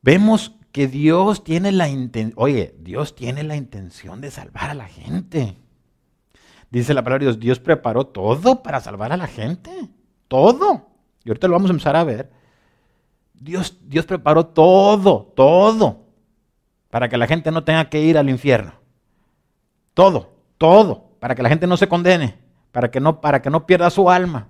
vemos 0.00 0.56
que 0.72 0.88
Dios 0.88 1.44
tiene 1.44 1.70
la 1.70 1.90
intención, 1.90 2.32
oye, 2.42 2.74
Dios 2.80 3.14
tiene 3.14 3.42
la 3.42 3.56
intención 3.56 4.22
de 4.22 4.30
salvar 4.30 4.70
a 4.70 4.74
la 4.74 4.88
gente. 4.88 5.58
Dice 6.70 6.94
la 6.94 7.04
palabra 7.04 7.26
de 7.26 7.26
Dios, 7.26 7.40
Dios 7.40 7.60
preparó 7.60 8.06
todo 8.06 8.62
para 8.62 8.80
salvar 8.80 9.12
a 9.12 9.18
la 9.18 9.26
gente. 9.26 9.70
Todo. 10.28 10.88
Y 11.24 11.28
ahorita 11.28 11.46
lo 11.46 11.56
vamos 11.56 11.68
a 11.68 11.74
empezar 11.74 11.94
a 11.94 12.04
ver. 12.04 12.32
Dios, 13.34 13.76
Dios 13.86 14.06
preparó 14.06 14.46
todo, 14.46 15.34
todo, 15.36 16.06
para 16.90 17.08
que 17.08 17.16
la 17.16 17.26
gente 17.26 17.50
no 17.50 17.64
tenga 17.64 17.88
que 17.88 18.00
ir 18.02 18.18
al 18.18 18.28
infierno. 18.28 18.74
Todo, 19.94 20.34
todo, 20.58 21.10
para 21.20 21.34
que 21.34 21.42
la 21.42 21.48
gente 21.48 21.66
no 21.66 21.76
se 21.76 21.88
condene, 21.88 22.36
para 22.72 22.90
que 22.90 23.00
no, 23.00 23.20
para 23.20 23.42
que 23.42 23.50
no 23.50 23.66
pierda 23.66 23.90
su 23.90 24.10
alma. 24.10 24.48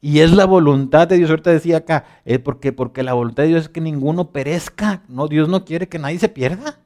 Y 0.00 0.20
es 0.20 0.32
la 0.32 0.44
voluntad 0.44 1.08
de 1.08 1.16
Dios, 1.16 1.30
ahorita 1.30 1.50
decía 1.50 1.78
acá, 1.78 2.04
es 2.24 2.38
porque, 2.38 2.72
porque 2.72 3.02
la 3.02 3.14
voluntad 3.14 3.44
de 3.44 3.48
Dios 3.50 3.62
es 3.62 3.68
que 3.70 3.80
ninguno 3.80 4.32
perezca. 4.32 5.02
No, 5.08 5.28
Dios 5.28 5.48
no 5.48 5.64
quiere 5.64 5.88
que 5.88 5.98
nadie 5.98 6.18
se 6.18 6.28
pierda. 6.28 6.78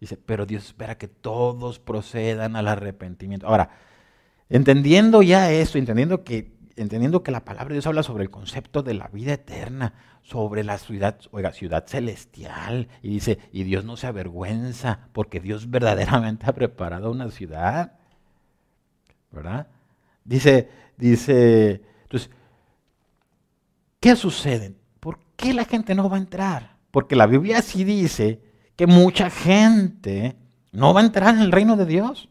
Dice, 0.00 0.16
pero 0.16 0.46
Dios 0.46 0.66
espera 0.66 0.96
que 0.96 1.08
todos 1.08 1.80
procedan 1.80 2.54
al 2.54 2.68
arrepentimiento. 2.68 3.48
Ahora, 3.48 3.70
Entendiendo 4.48 5.22
ya 5.22 5.50
eso, 5.50 5.76
entendiendo 5.76 6.22
que, 6.22 6.52
entendiendo 6.76 7.22
que 7.22 7.30
la 7.30 7.44
palabra 7.44 7.68
de 7.68 7.74
Dios 7.76 7.86
habla 7.86 8.02
sobre 8.02 8.24
el 8.24 8.30
concepto 8.30 8.82
de 8.82 8.94
la 8.94 9.08
vida 9.08 9.32
eterna, 9.32 9.94
sobre 10.22 10.62
la 10.62 10.78
ciudad, 10.78 11.18
oiga, 11.30 11.52
ciudad 11.52 11.86
celestial, 11.86 12.88
y 13.02 13.10
dice, 13.10 13.38
y 13.52 13.64
Dios 13.64 13.84
no 13.84 13.96
se 13.96 14.06
avergüenza, 14.06 15.08
porque 15.12 15.40
Dios 15.40 15.70
verdaderamente 15.70 16.46
ha 16.46 16.52
preparado 16.52 17.10
una 17.10 17.30
ciudad, 17.30 17.92
¿verdad? 19.30 19.68
Dice, 20.24 20.68
dice, 20.96 21.82
entonces, 22.02 22.30
¿qué 24.00 24.16
sucede? 24.16 24.74
¿Por 25.00 25.18
qué 25.36 25.54
la 25.54 25.64
gente 25.64 25.94
no 25.94 26.10
va 26.10 26.16
a 26.16 26.20
entrar? 26.20 26.76
Porque 26.90 27.16
la 27.16 27.26
Biblia 27.26 27.62
sí 27.62 27.84
dice 27.84 28.42
que 28.76 28.86
mucha 28.86 29.30
gente 29.30 30.36
no 30.72 30.92
va 30.92 31.00
a 31.00 31.04
entrar 31.04 31.34
en 31.34 31.40
el 31.40 31.52
reino 31.52 31.76
de 31.76 31.86
Dios. 31.86 32.28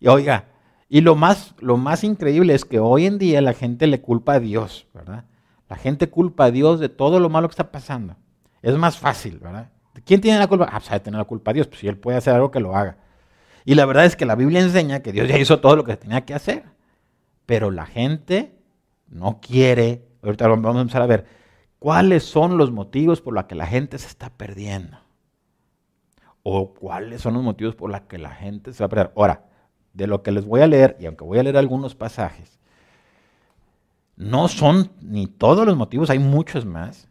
Y 0.00 0.08
oiga, 0.08 0.48
y 0.88 1.00
lo 1.00 1.16
más, 1.16 1.54
lo 1.58 1.76
más 1.76 2.04
increíble 2.04 2.54
es 2.54 2.64
que 2.64 2.78
hoy 2.78 3.06
en 3.06 3.18
día 3.18 3.40
la 3.40 3.54
gente 3.54 3.86
le 3.86 4.00
culpa 4.00 4.34
a 4.34 4.40
Dios, 4.40 4.86
¿verdad? 4.94 5.24
La 5.68 5.76
gente 5.76 6.08
culpa 6.08 6.44
a 6.44 6.50
Dios 6.50 6.78
de 6.78 6.88
todo 6.88 7.18
lo 7.18 7.28
malo 7.28 7.48
que 7.48 7.52
está 7.52 7.72
pasando. 7.72 8.16
Es 8.62 8.76
más 8.76 8.98
fácil, 8.98 9.38
¿verdad? 9.38 9.70
¿Quién 10.04 10.20
tiene 10.20 10.38
la 10.38 10.46
culpa? 10.46 10.68
Ah, 10.70 10.80
pues 10.80 11.02
tener 11.02 11.18
la 11.18 11.24
culpa 11.24 11.50
a 11.50 11.54
Dios, 11.54 11.66
pues 11.66 11.80
si 11.80 11.88
Él 11.88 11.98
puede 11.98 12.18
hacer 12.18 12.34
algo 12.34 12.50
que 12.50 12.60
lo 12.60 12.76
haga. 12.76 12.98
Y 13.64 13.74
la 13.74 13.84
verdad 13.84 14.04
es 14.04 14.14
que 14.14 14.26
la 14.26 14.36
Biblia 14.36 14.60
enseña 14.60 15.00
que 15.00 15.12
Dios 15.12 15.28
ya 15.28 15.38
hizo 15.38 15.58
todo 15.58 15.74
lo 15.74 15.84
que 15.84 15.96
tenía 15.96 16.24
que 16.24 16.34
hacer. 16.34 16.64
Pero 17.46 17.70
la 17.70 17.86
gente 17.86 18.56
no 19.08 19.40
quiere, 19.40 20.06
ahorita 20.22 20.46
vamos 20.46 20.76
a 20.76 20.80
empezar 20.80 21.02
a 21.02 21.06
ver, 21.06 21.26
cuáles 21.80 22.22
son 22.24 22.58
los 22.58 22.70
motivos 22.70 23.20
por 23.20 23.34
los 23.34 23.44
que 23.44 23.54
la 23.56 23.66
gente 23.66 23.98
se 23.98 24.06
está 24.06 24.30
perdiendo. 24.30 24.98
O 26.44 26.74
cuáles 26.74 27.22
son 27.22 27.34
los 27.34 27.42
motivos 27.42 27.74
por 27.74 27.90
los 27.90 28.02
que 28.02 28.18
la 28.18 28.30
gente 28.30 28.72
se 28.72 28.84
va 28.84 28.86
a 28.86 28.90
perder. 28.90 29.12
Ahora, 29.16 29.46
de 29.96 30.06
lo 30.06 30.22
que 30.22 30.30
les 30.30 30.44
voy 30.44 30.60
a 30.60 30.66
leer, 30.66 30.96
y 31.00 31.06
aunque 31.06 31.24
voy 31.24 31.38
a 31.38 31.42
leer 31.42 31.56
algunos 31.56 31.94
pasajes, 31.94 32.60
no 34.16 34.48
son 34.48 34.92
ni 35.00 35.26
todos 35.26 35.66
los 35.66 35.76
motivos, 35.76 36.10
hay 36.10 36.18
muchos 36.18 36.66
más, 36.66 37.08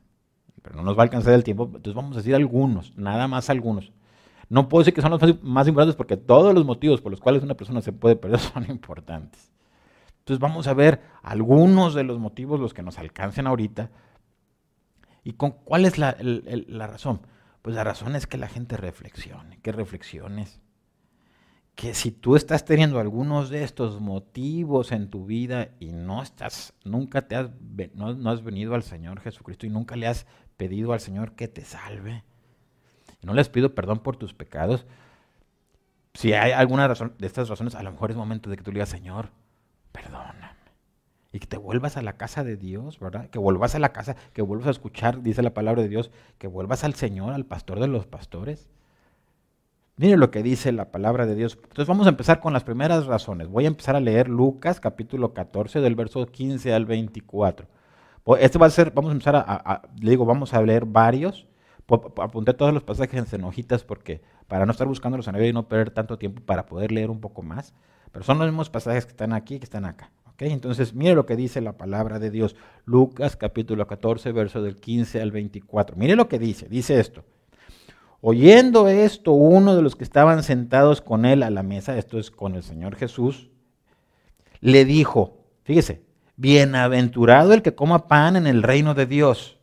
pero 0.61 0.75
no 0.75 0.83
nos 0.83 0.95
va 0.95 1.01
a 1.01 1.03
alcanzar 1.03 1.33
el 1.33 1.43
tiempo, 1.43 1.65
entonces 1.65 1.95
vamos 1.95 2.15
a 2.15 2.19
decir 2.19 2.35
algunos, 2.35 2.95
nada 2.95 3.27
más 3.27 3.49
algunos. 3.49 3.91
No 4.49 4.69
puedo 4.69 4.83
decir 4.83 4.93
que 4.93 5.01
son 5.01 5.11
los 5.11 5.43
más 5.43 5.67
importantes 5.67 5.95
porque 5.95 6.17
todos 6.17 6.53
los 6.53 6.65
motivos 6.65 7.01
por 7.01 7.11
los 7.11 7.19
cuales 7.19 7.41
una 7.41 7.55
persona 7.55 7.81
se 7.81 7.91
puede 7.91 8.15
perder 8.15 8.39
son 8.53 8.69
importantes. 8.69 9.51
Entonces 10.19 10.39
vamos 10.39 10.67
a 10.67 10.75
ver 10.75 11.01
algunos 11.23 11.95
de 11.95 12.03
los 12.03 12.19
motivos, 12.19 12.59
los 12.59 12.73
que 12.73 12.83
nos 12.83 12.99
alcancen 12.99 13.47
ahorita. 13.47 13.89
¿Y 15.23 15.33
con 15.33 15.51
cuál 15.51 15.85
es 15.85 15.97
la, 15.97 16.15
la 16.19 16.85
razón? 16.85 17.21
Pues 17.63 17.75
la 17.75 17.83
razón 17.83 18.15
es 18.15 18.27
que 18.27 18.37
la 18.37 18.47
gente 18.47 18.77
reflexione, 18.77 19.59
que 19.61 19.71
reflexiones 19.71 20.61
que 21.75 21.93
si 21.93 22.11
tú 22.11 22.35
estás 22.35 22.63
teniendo 22.63 22.99
algunos 22.99 23.49
de 23.49 23.63
estos 23.63 23.99
motivos 23.99 24.91
en 24.91 25.09
tu 25.09 25.25
vida 25.25 25.71
y 25.79 25.91
no 25.91 26.23
estás, 26.23 26.73
nunca 26.85 27.27
te 27.27 27.35
has, 27.35 27.49
no, 27.93 28.29
has 28.29 28.43
venido 28.43 28.75
al 28.75 28.83
Señor 28.83 29.19
Jesucristo 29.19 29.65
y 29.65 29.69
nunca 29.69 29.97
le 29.97 30.07
has 30.07 30.25
pedido 30.55 30.93
al 30.93 31.01
Señor 31.01 31.33
que 31.33 31.49
te 31.49 31.65
salve, 31.65 32.23
y 33.21 33.25
no 33.25 33.33
le 33.33 33.41
has 33.41 33.49
pedido 33.49 33.75
perdón 33.75 33.99
por 33.99 34.15
tus 34.15 34.33
pecados, 34.33 34.85
si 36.13 36.31
hay 36.31 36.53
alguna 36.53 36.87
razón 36.87 37.13
de 37.19 37.27
estas 37.27 37.49
razones, 37.49 37.75
a 37.75 37.83
lo 37.83 37.91
mejor 37.91 38.09
es 38.09 38.17
momento 38.17 38.49
de 38.49 38.55
que 38.55 38.63
tú 38.63 38.71
le 38.71 38.75
digas, 38.75 38.89
Señor, 38.89 39.31
perdóname. 39.91 40.45
Y 41.33 41.39
que 41.39 41.47
te 41.47 41.57
vuelvas 41.57 41.97
a 41.97 42.01
la 42.01 42.15
casa 42.15 42.45
de 42.45 42.55
Dios, 42.55 42.97
¿verdad? 43.01 43.29
Que 43.29 43.39
vuelvas 43.39 43.75
a 43.75 43.79
la 43.79 43.91
casa, 43.91 44.15
que 44.31 44.41
vuelvas 44.41 44.67
a 44.67 44.71
escuchar, 44.71 45.21
dice 45.21 45.43
la 45.43 45.53
palabra 45.53 45.81
de 45.81 45.89
Dios, 45.89 46.09
que 46.37 46.47
vuelvas 46.47 46.85
al 46.85 46.93
Señor, 46.93 47.33
al 47.33 47.45
pastor 47.45 47.81
de 47.81 47.87
los 47.87 48.05
pastores. 48.05 48.69
Mire 49.97 50.17
lo 50.17 50.29
que 50.29 50.43
dice 50.43 50.73
la 50.73 50.91
palabra 50.91 51.25
de 51.25 51.35
Dios. 51.35 51.57
Entonces 51.63 51.87
vamos 51.87 52.05
a 52.05 52.09
empezar 52.09 52.41
con 52.41 52.51
las 52.51 52.65
primeras 52.65 53.05
razones. 53.05 53.47
Voy 53.47 53.63
a 53.63 53.69
empezar 53.69 53.95
a 53.95 54.01
leer 54.01 54.27
Lucas 54.27 54.81
capítulo 54.81 55.33
14 55.33 55.79
del 55.79 55.95
verso 55.95 56.25
15 56.25 56.73
al 56.73 56.85
24. 56.85 57.65
Este 58.39 58.57
va 58.57 58.65
a 58.65 58.69
ser, 58.71 58.91
vamos 58.91 59.11
a 59.11 59.13
empezar 59.13 59.35
a, 59.37 59.83
le 60.01 60.09
digo, 60.09 60.25
vamos 60.25 60.53
a 60.53 60.61
leer 60.61 60.85
varios. 60.85 61.47
Apunté 61.87 62.53
todos 62.53 62.73
los 62.73 62.83
pasajes 62.83 63.31
en 63.31 63.45
hojitas 63.45 63.85
porque 63.85 64.21
para 64.49 64.65
no 64.65 64.73
estar 64.73 64.85
buscándolos 64.85 65.29
en 65.29 65.35
el 65.35 65.45
y 65.45 65.53
no 65.53 65.69
perder 65.69 65.91
tanto 65.91 66.17
tiempo 66.17 66.41
para 66.41 66.65
poder 66.65 66.91
leer 66.91 67.09
un 67.09 67.21
poco 67.21 67.41
más. 67.41 67.73
Pero 68.11 68.25
son 68.25 68.37
los 68.37 68.47
mismos 68.47 68.69
pasajes 68.69 69.05
que 69.05 69.11
están 69.11 69.31
aquí 69.31 69.59
que 69.59 69.65
están 69.65 69.85
acá. 69.85 70.11
¿okay? 70.33 70.51
Entonces, 70.51 70.93
mire 70.93 71.15
lo 71.15 71.25
que 71.25 71.37
dice 71.37 71.61
la 71.61 71.77
palabra 71.77 72.19
de 72.19 72.31
Dios. 72.31 72.57
Lucas 72.83 73.37
capítulo 73.37 73.87
14, 73.87 74.33
verso 74.33 74.61
del 74.61 74.75
15 74.75 75.21
al 75.21 75.31
24. 75.31 75.95
Mire 75.95 76.17
lo 76.17 76.27
que 76.27 76.37
dice. 76.37 76.67
Dice 76.67 76.99
esto. 76.99 77.23
Oyendo 78.27 78.87
esto, 78.87 79.33
uno 79.33 79.75
de 79.75 79.83
los 79.83 79.95
que 79.95 80.03
estaban 80.03 80.41
sentados 80.41 80.99
con 80.99 81.25
él 81.25 81.43
a 81.43 81.51
la 81.51 81.61
mesa, 81.61 81.95
esto 81.95 82.17
es 82.17 82.31
con 82.31 82.55
el 82.55 82.63
Señor 82.63 82.95
Jesús, 82.95 83.51
le 84.61 84.83
dijo, 84.83 85.37
fíjese, 85.61 86.01
bienaventurado 86.35 87.53
el 87.53 87.61
que 87.61 87.75
coma 87.75 88.07
pan 88.07 88.35
en 88.35 88.47
el 88.47 88.63
reino 88.63 88.95
de 88.95 89.05
Dios. 89.05 89.59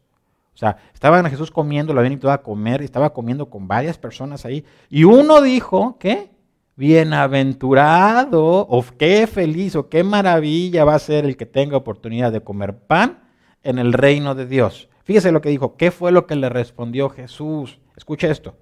O 0.54 0.58
sea, 0.58 0.76
estaban 0.94 1.28
Jesús 1.28 1.50
comiendo, 1.50 1.92
lo 1.92 1.98
habían 1.98 2.12
invitado 2.12 2.34
a 2.34 2.44
comer 2.44 2.82
y 2.82 2.84
estaba 2.84 3.12
comiendo 3.12 3.50
con 3.50 3.66
varias 3.66 3.98
personas 3.98 4.44
ahí. 4.44 4.64
Y 4.88 5.02
uno 5.02 5.42
dijo, 5.42 5.96
¿qué? 5.98 6.30
Bienaventurado, 6.76 8.44
o 8.44 8.84
qué 8.96 9.26
feliz, 9.26 9.74
o 9.74 9.88
qué 9.88 10.04
maravilla 10.04 10.84
va 10.84 10.94
a 10.94 11.00
ser 11.00 11.24
el 11.24 11.36
que 11.36 11.46
tenga 11.46 11.76
oportunidad 11.76 12.30
de 12.30 12.44
comer 12.44 12.78
pan 12.78 13.24
en 13.64 13.80
el 13.80 13.92
reino 13.92 14.36
de 14.36 14.46
Dios. 14.46 14.88
Fíjese 15.02 15.32
lo 15.32 15.40
que 15.40 15.48
dijo, 15.48 15.76
¿qué 15.76 15.90
fue 15.90 16.12
lo 16.12 16.28
que 16.28 16.36
le 16.36 16.48
respondió 16.48 17.08
Jesús? 17.08 17.80
Escucha 17.96 18.28
esto. 18.28 18.56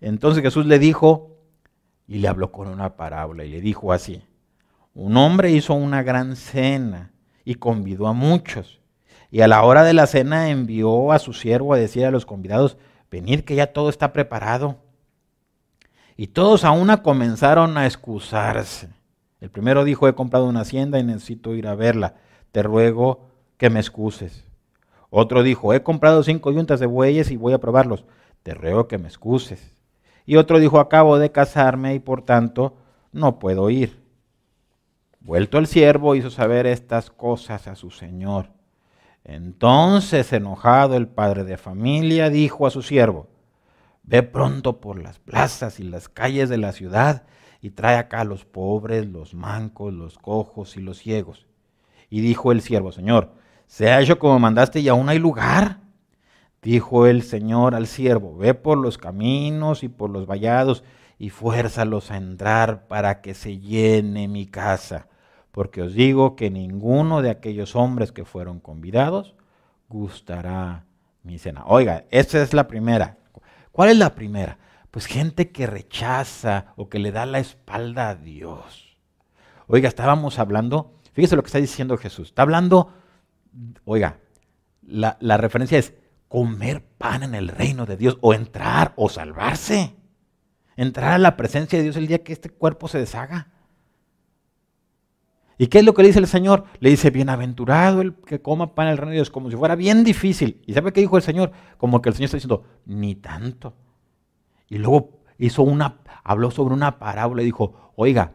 Entonces 0.00 0.42
Jesús 0.42 0.66
le 0.66 0.78
dijo, 0.78 1.36
y 2.06 2.18
le 2.18 2.28
habló 2.28 2.50
con 2.52 2.68
una 2.68 2.96
parábola, 2.96 3.44
y 3.44 3.50
le 3.50 3.60
dijo 3.60 3.92
así, 3.92 4.22
un 4.94 5.16
hombre 5.16 5.50
hizo 5.52 5.74
una 5.74 6.02
gran 6.02 6.36
cena 6.36 7.12
y 7.44 7.54
convidó 7.54 8.08
a 8.08 8.12
muchos. 8.12 8.80
Y 9.30 9.40
a 9.40 9.48
la 9.48 9.62
hora 9.62 9.84
de 9.84 9.94
la 9.94 10.06
cena 10.06 10.50
envió 10.50 11.12
a 11.12 11.18
su 11.18 11.32
siervo 11.32 11.72
a 11.72 11.78
decir 11.78 12.04
a 12.04 12.10
los 12.10 12.26
convidados, 12.26 12.76
venid 13.10 13.40
que 13.40 13.54
ya 13.54 13.72
todo 13.72 13.88
está 13.88 14.12
preparado. 14.12 14.76
Y 16.16 16.26
todos 16.26 16.64
a 16.64 16.72
una 16.72 17.02
comenzaron 17.02 17.78
a 17.78 17.86
excusarse. 17.86 18.90
El 19.40 19.50
primero 19.50 19.84
dijo, 19.84 20.06
he 20.06 20.14
comprado 20.14 20.46
una 20.46 20.60
hacienda 20.60 20.98
y 20.98 21.04
necesito 21.04 21.54
ir 21.54 21.66
a 21.66 21.74
verla. 21.74 22.16
Te 22.52 22.62
ruego 22.62 23.28
que 23.56 23.70
me 23.70 23.80
excuses. 23.80 24.44
Otro 25.08 25.42
dijo, 25.42 25.72
he 25.72 25.82
comprado 25.82 26.22
cinco 26.22 26.52
yuntas 26.52 26.80
de 26.80 26.86
bueyes 26.86 27.30
y 27.30 27.36
voy 27.36 27.54
a 27.54 27.60
probarlos 27.60 28.04
te 28.42 28.54
ruego 28.54 28.88
que 28.88 28.98
me 28.98 29.08
excuses. 29.08 29.72
Y 30.26 30.36
otro 30.36 30.58
dijo, 30.58 30.80
acabo 30.80 31.18
de 31.18 31.32
casarme 31.32 31.94
y 31.94 31.98
por 31.98 32.22
tanto 32.22 32.76
no 33.12 33.38
puedo 33.38 33.70
ir. 33.70 34.02
Vuelto 35.20 35.58
el 35.58 35.66
siervo 35.66 36.14
hizo 36.14 36.30
saber 36.30 36.66
estas 36.66 37.10
cosas 37.10 37.68
a 37.68 37.76
su 37.76 37.90
señor. 37.90 38.50
Entonces, 39.24 40.32
enojado 40.32 40.96
el 40.96 41.06
padre 41.06 41.44
de 41.44 41.56
familia, 41.56 42.28
dijo 42.28 42.66
a 42.66 42.70
su 42.70 42.82
siervo, 42.82 43.28
ve 44.02 44.24
pronto 44.24 44.80
por 44.80 45.00
las 45.00 45.20
plazas 45.20 45.78
y 45.78 45.84
las 45.84 46.08
calles 46.08 46.48
de 46.48 46.58
la 46.58 46.72
ciudad 46.72 47.22
y 47.60 47.70
trae 47.70 47.96
acá 47.96 48.22
a 48.22 48.24
los 48.24 48.44
pobres, 48.44 49.06
los 49.06 49.34
mancos, 49.34 49.94
los 49.94 50.18
cojos 50.18 50.76
y 50.76 50.80
los 50.80 50.98
ciegos. 50.98 51.46
Y 52.10 52.20
dijo 52.20 52.50
el 52.50 52.60
siervo, 52.60 52.90
Señor, 52.90 53.34
¿se 53.68 53.92
ha 53.92 54.00
hecho 54.00 54.18
como 54.18 54.40
mandaste 54.40 54.80
y 54.80 54.88
aún 54.88 55.08
hay 55.08 55.20
lugar? 55.20 55.81
Dijo 56.62 57.06
el 57.08 57.22
Señor 57.22 57.74
al 57.74 57.88
siervo, 57.88 58.36
ve 58.36 58.54
por 58.54 58.78
los 58.78 58.96
caminos 58.96 59.82
y 59.82 59.88
por 59.88 60.10
los 60.10 60.26
vallados 60.26 60.84
y 61.18 61.30
fuérzalos 61.30 62.12
a 62.12 62.16
entrar 62.16 62.86
para 62.86 63.20
que 63.20 63.34
se 63.34 63.58
llene 63.58 64.28
mi 64.28 64.46
casa, 64.46 65.08
porque 65.50 65.82
os 65.82 65.92
digo 65.94 66.36
que 66.36 66.50
ninguno 66.50 67.20
de 67.20 67.30
aquellos 67.30 67.74
hombres 67.74 68.12
que 68.12 68.24
fueron 68.24 68.60
convidados 68.60 69.34
gustará 69.88 70.84
mi 71.24 71.38
cena. 71.38 71.64
Oiga, 71.66 72.04
esa 72.10 72.40
es 72.40 72.54
la 72.54 72.68
primera. 72.68 73.18
¿Cuál 73.72 73.90
es 73.90 73.96
la 73.98 74.14
primera? 74.14 74.58
Pues 74.92 75.06
gente 75.06 75.50
que 75.50 75.66
rechaza 75.66 76.74
o 76.76 76.88
que 76.88 77.00
le 77.00 77.10
da 77.10 77.26
la 77.26 77.40
espalda 77.40 78.10
a 78.10 78.14
Dios. 78.14 78.96
Oiga, 79.66 79.88
estábamos 79.88 80.38
hablando, 80.38 80.94
fíjese 81.12 81.34
lo 81.34 81.42
que 81.42 81.48
está 81.48 81.58
diciendo 81.58 81.96
Jesús. 81.96 82.28
Está 82.28 82.42
hablando, 82.42 82.92
oiga, 83.84 84.18
la, 84.82 85.16
la 85.20 85.36
referencia 85.38 85.78
es, 85.78 85.94
comer 86.32 86.82
pan 86.96 87.24
en 87.24 87.34
el 87.34 87.48
reino 87.48 87.84
de 87.84 87.98
Dios 87.98 88.16
o 88.22 88.32
entrar 88.32 88.94
o 88.96 89.10
salvarse. 89.10 89.94
Entrar 90.76 91.12
a 91.12 91.18
la 91.18 91.36
presencia 91.36 91.78
de 91.78 91.82
Dios 91.82 91.96
el 91.96 92.06
día 92.06 92.24
que 92.24 92.32
este 92.32 92.48
cuerpo 92.48 92.88
se 92.88 92.96
deshaga. 92.96 93.52
¿Y 95.58 95.66
qué 95.66 95.80
es 95.80 95.84
lo 95.84 95.92
que 95.92 96.00
le 96.00 96.08
dice 96.08 96.20
el 96.20 96.26
Señor? 96.26 96.64
Le 96.80 96.88
dice, 96.88 97.10
bienaventurado 97.10 98.00
el 98.00 98.14
que 98.14 98.40
coma 98.40 98.74
pan 98.74 98.86
en 98.86 98.92
el 98.92 98.96
reino 98.96 99.10
de 99.10 99.16
Dios, 99.16 99.28
como 99.28 99.50
si 99.50 99.56
fuera 99.56 99.74
bien 99.74 100.04
difícil. 100.04 100.62
¿Y 100.66 100.72
sabe 100.72 100.94
qué 100.94 101.02
dijo 101.02 101.18
el 101.18 101.22
Señor? 101.22 101.52
Como 101.76 102.00
que 102.00 102.08
el 102.08 102.14
Señor 102.14 102.28
está 102.28 102.38
diciendo, 102.38 102.64
ni 102.86 103.14
tanto. 103.14 103.74
Y 104.70 104.78
luego 104.78 105.20
hizo 105.36 105.62
una, 105.62 105.98
habló 106.24 106.50
sobre 106.50 106.72
una 106.72 106.98
parábola 106.98 107.42
y 107.42 107.44
dijo, 107.44 107.92
oiga, 107.94 108.32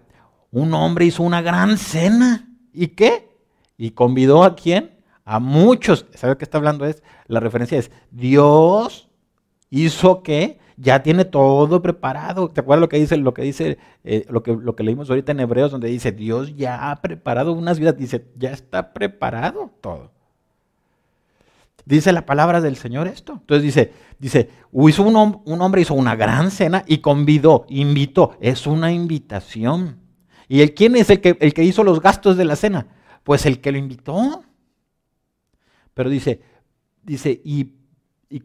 un 0.51 0.71
hombre 0.75 1.05
hizo 1.05 1.23
una 1.23 1.41
gran 1.41 1.79
cena. 1.79 2.47
¿Y 2.71 2.89
qué? 2.89 3.27
¿Y 3.75 3.89
convidó 3.91 4.43
a 4.43 4.55
quién? 4.55 4.96
A 5.29 5.41
muchos, 5.41 6.05
¿sabe 6.15 6.37
qué 6.37 6.45
está 6.45 6.57
hablando? 6.57 6.85
Es, 6.85 7.03
la 7.27 7.41
referencia 7.41 7.77
es, 7.77 7.91
Dios 8.11 9.09
hizo 9.69 10.23
que 10.23 10.57
ya 10.77 11.03
tiene 11.03 11.25
todo 11.25 11.81
preparado. 11.81 12.47
¿Te 12.47 12.61
acuerdas 12.61 12.79
lo 12.79 12.87
que 12.87 12.97
dice, 12.97 13.17
lo 13.17 13.33
que 13.33 13.41
dice, 13.41 13.77
eh, 14.05 14.25
lo, 14.29 14.41
que, 14.41 14.53
lo 14.53 14.77
que 14.77 14.83
leímos 14.83 15.09
ahorita 15.09 15.33
en 15.33 15.41
Hebreos, 15.41 15.69
donde 15.69 15.89
dice, 15.89 16.13
Dios 16.13 16.55
ya 16.55 16.89
ha 16.89 17.01
preparado 17.01 17.51
unas 17.51 17.77
vidas, 17.77 17.97
dice, 17.97 18.25
ya 18.37 18.51
está 18.51 18.93
preparado 18.93 19.69
todo. 19.81 20.11
Dice 21.83 22.13
la 22.13 22.25
palabra 22.25 22.61
del 22.61 22.77
Señor 22.77 23.07
esto. 23.07 23.33
Entonces 23.33 23.63
dice, 23.63 23.91
dice, 24.19 24.49
hizo 24.87 25.03
un, 25.03 25.41
un 25.43 25.61
hombre 25.61 25.81
hizo 25.81 25.93
una 25.93 26.15
gran 26.15 26.51
cena 26.51 26.85
y 26.87 26.99
convidó, 26.99 27.65
invitó. 27.67 28.37
Es 28.39 28.65
una 28.65 28.93
invitación. 28.93 29.97
¿Y 30.47 30.61
el 30.61 30.73
quién 30.73 30.95
es 30.95 31.09
el 31.09 31.19
que, 31.19 31.35
el 31.41 31.53
que 31.53 31.65
hizo 31.65 31.83
los 31.83 32.01
gastos 32.01 32.37
de 32.37 32.45
la 32.45 32.55
cena? 32.55 32.87
Pues 33.25 33.45
el 33.45 33.59
que 33.59 33.73
lo 33.73 33.77
invitó. 33.77 34.45
Pero 35.97 36.11
dice, 36.11 36.41
dice, 37.01 37.41
y, 37.43 37.73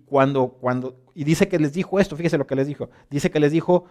cuando, 0.07 0.55
cuando, 0.55 1.05
y 1.15 1.25
dice 1.25 1.49
que 1.49 1.59
les 1.59 1.75
dijo 1.75 2.01
esto, 2.01 2.17
fíjese 2.17 2.39
lo 2.39 2.47
que 2.47 2.57
les 2.57 2.67
dijo. 2.67 2.89
Dice 3.11 3.31
que 3.31 3.41
les 3.41 3.53
dijo, 3.53 3.85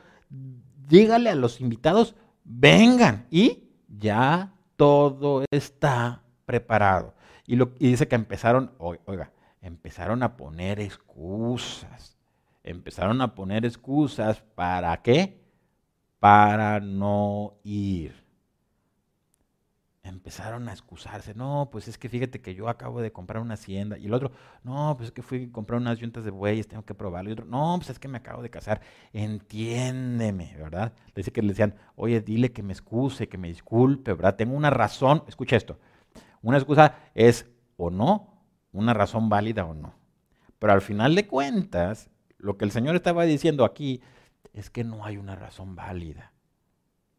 dígale 0.88 1.30
a 1.30 1.36
los 1.36 1.62
invitados, 1.62 2.16
vengan. 2.44 3.28
Y 3.30 3.70
ya 3.88 4.56
todo 4.78 5.46
está 5.52 6.24
preparado. 6.46 7.14
Y 7.46 7.56
dice 7.78 8.08
que 8.08 8.16
empezaron, 8.16 8.72
oiga, 8.80 9.32
empezaron 9.62 10.24
a 10.24 10.38
poner 10.38 10.80
excusas. 10.80 12.18
Empezaron 12.64 13.22
a 13.22 13.36
poner 13.36 13.64
excusas 13.64 14.42
para 14.56 15.00
qué? 15.04 15.40
Para 16.18 16.80
no 16.80 17.60
ir 17.64 18.21
empezaron 20.04 20.68
a 20.68 20.72
excusarse. 20.72 21.34
No, 21.34 21.70
pues 21.72 21.88
es 21.88 21.98
que 21.98 22.10
fíjate 22.10 22.42
que 22.42 22.56
yo 22.56 22.70
acabo 22.70 23.02
de 23.02 23.12
comprar 23.12 23.42
una 23.42 23.54
hacienda. 23.54 23.98
Y 23.98 24.08
el 24.08 24.14
otro, 24.14 24.32
no, 24.64 24.96
pues 24.98 25.10
es 25.10 25.12
que 25.14 25.22
fui 25.22 25.46
a 25.46 25.52
comprar 25.52 25.80
unas 25.80 26.00
yuntas 26.00 26.24
de 26.24 26.32
bueyes, 26.32 26.68
tengo 26.68 26.84
que 26.84 26.94
probarlo. 26.94 27.30
Y 27.30 27.34
otro, 27.34 27.46
no, 27.46 27.76
pues 27.78 27.90
es 27.90 28.00
que 28.00 28.08
me 28.08 28.18
acabo 28.18 28.42
de 28.42 28.50
casar. 28.50 28.82
Entiéndeme, 29.14 30.56
¿verdad? 30.58 30.94
Dice 31.16 31.32
que 31.32 31.42
le 31.42 31.50
decían, 31.50 31.76
oye, 31.96 32.22
dile 32.22 32.52
que 32.52 32.64
me 32.64 32.74
excuse, 32.74 33.28
que 33.28 33.38
me 33.38 33.48
disculpe, 33.48 34.14
¿verdad? 34.14 34.36
Tengo 34.36 34.56
una 34.56 34.70
razón. 34.70 35.24
Escucha 35.28 35.56
esto. 35.56 35.80
Una 36.42 36.58
excusa 36.58 36.96
es 37.14 37.48
o 37.78 37.90
no, 37.90 38.44
una 38.72 38.94
razón 38.94 39.30
válida 39.30 39.66
o 39.66 39.74
no. 39.74 39.94
Pero 40.60 40.74
al 40.74 40.82
final 40.82 41.16
de 41.16 41.28
cuentas, 41.28 42.10
lo 42.38 42.58
que 42.58 42.66
el 42.66 42.72
Señor 42.72 42.96
estaba 42.96 43.24
diciendo 43.26 43.66
aquí 43.66 44.02
es 44.54 44.70
que 44.70 44.84
no 44.84 45.06
hay 45.06 45.18
una 45.18 45.36
razón 45.36 45.76
válida 45.76 46.31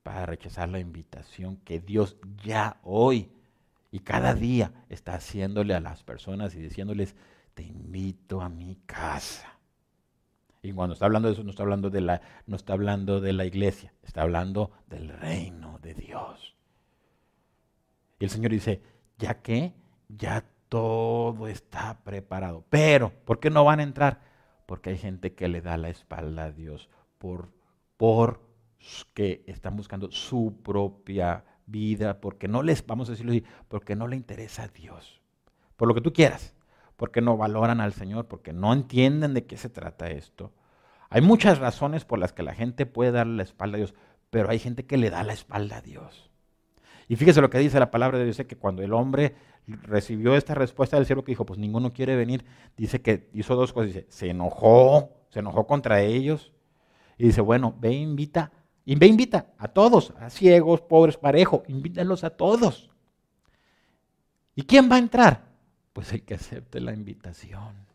para 0.03 0.27
rechazar 0.27 0.69
la 0.69 0.81
invitación 0.81 1.57
que 1.59 1.81
Dios 1.81 2.17
ya 2.43 2.79
hoy 2.83 3.31
y 3.91 4.01
cada 4.01 4.35
día 4.35 4.73
está 4.89 5.15
haciéndole 5.15 5.75
a 5.75 5.81
las 5.81 6.03
personas 6.03 6.55
y 6.55 6.61
diciéndoles, 6.61 7.15
te 7.55 7.63
invito 7.63 8.41
a 8.41 8.49
mi 8.49 8.77
casa. 8.87 9.59
Y 10.63 10.73
cuando 10.73 10.95
está 10.95 11.07
hablando 11.07 11.29
de 11.29 11.35
eso, 11.35 11.45
no 11.45 11.51
está 11.51 11.63
hablando 11.63 11.91
de 11.91 12.01
la, 12.01 12.23
no 12.47 12.57
está 12.57 12.73
hablando 12.73 13.21
de 13.21 13.33
la 13.33 13.45
iglesia, 13.45 13.93
está 14.03 14.23
hablando 14.23 14.71
del 14.89 15.09
reino 15.09 15.79
de 15.83 15.95
Dios. 15.95 16.57
Y 18.19 18.25
el 18.25 18.31
Señor 18.31 18.53
dice, 18.53 18.81
ya 19.19 19.43
que 19.43 19.75
ya 20.09 20.45
todo 20.69 21.49
está 21.49 22.03
preparado. 22.03 22.65
Pero, 22.71 23.13
¿por 23.25 23.41
qué 23.41 23.51
no 23.51 23.65
van 23.65 23.81
a 23.81 23.83
entrar? 23.83 24.21
Porque 24.65 24.91
hay 24.91 24.99
gente 24.99 25.35
que 25.35 25.49
le 25.49 25.61
da 25.61 25.77
la 25.77 25.91
espalda 25.91 26.45
a 26.45 26.53
Dios 26.53 26.89
por, 27.19 27.51
por 27.97 28.52
que 29.15 29.45
están 29.47 29.77
buscando 29.77 30.11
su 30.11 30.61
propia 30.63 31.45
vida, 31.67 32.21
porque 32.21 32.49
no 32.49 32.63
les, 32.63 32.87
vamos 32.87 33.09
a 33.09 33.13
decirlo 33.13 33.33
así, 33.33 33.45
porque 33.69 33.97
no 33.97 34.09
le 34.09 34.17
interesa 34.17 34.65
a 34.65 34.69
Dios. 34.69 35.21
Por 35.77 35.89
lo 35.89 35.95
que 35.95 36.01
tú 36.01 36.13
quieras, 36.13 36.55
porque 36.97 37.21
no 37.21 37.37
valoran 37.37 37.81
al 37.81 37.93
Señor, 37.93 38.29
porque 38.29 38.53
no 38.53 38.73
entienden 38.73 39.35
de 39.35 39.47
qué 39.47 39.57
se 39.57 39.69
trata 39.69 40.11
esto. 40.11 40.53
Hay 41.11 41.21
muchas 41.21 41.59
razones 41.59 42.05
por 42.05 42.19
las 42.19 42.33
que 42.33 42.43
la 42.43 42.55
gente 42.55 42.87
puede 42.87 43.13
darle 43.13 43.37
la 43.37 43.43
espalda 43.43 43.77
a 43.77 43.79
Dios, 43.79 43.95
pero 44.31 44.51
hay 44.51 44.59
gente 44.59 44.87
que 44.87 44.97
le 44.97 45.11
da 45.11 45.23
la 45.25 45.33
espalda 45.33 45.79
a 45.79 45.83
Dios. 45.83 46.31
Y 47.09 47.17
fíjese 47.17 47.41
lo 47.41 47.51
que 47.51 47.59
dice 47.59 47.79
la 47.79 47.91
palabra 47.91 48.19
de 48.19 48.25
Dios, 48.25 48.37
que 48.37 48.57
cuando 48.57 48.83
el 48.83 48.93
hombre 48.93 49.35
recibió 49.67 50.37
esta 50.37 50.55
respuesta 50.55 50.97
del 50.97 51.07
cielo 51.07 51.25
que 51.25 51.33
dijo, 51.33 51.45
pues 51.45 51.59
ninguno 51.59 51.93
quiere 51.93 52.17
venir, 52.17 52.45
dice 52.77 53.03
que 53.03 53.29
hizo 53.33 53.55
dos 53.55 53.73
cosas, 53.73 53.89
dice, 53.89 54.07
se 54.09 54.31
enojó, 54.31 55.11
se 55.31 55.41
enojó 55.41 55.67
contra 55.67 56.01
ellos, 56.01 56.53
y 57.19 57.27
dice, 57.27 57.41
bueno, 57.41 57.75
ve 57.79 57.93
invita 57.93 58.53
y 58.85 58.97
ve, 58.97 59.07
invita 59.07 59.53
a 59.59 59.69
todos, 59.69 60.13
a 60.19 60.31
ciegos, 60.31 60.81
pobres, 60.81 61.17
parejo, 61.17 61.63
invítalos 61.69 62.25
a 62.25 62.31
todos. 62.31 62.91
¿Y 64.55 64.63
quién 64.63 64.91
va 64.91 64.97
a 64.97 65.01
entrar? 65.01 65.53
Pues 65.93 66.13
el 66.13 66.23
que 66.25 66.35
acepte 66.35 66.81
la 66.81 66.93
invitación. 66.93 67.87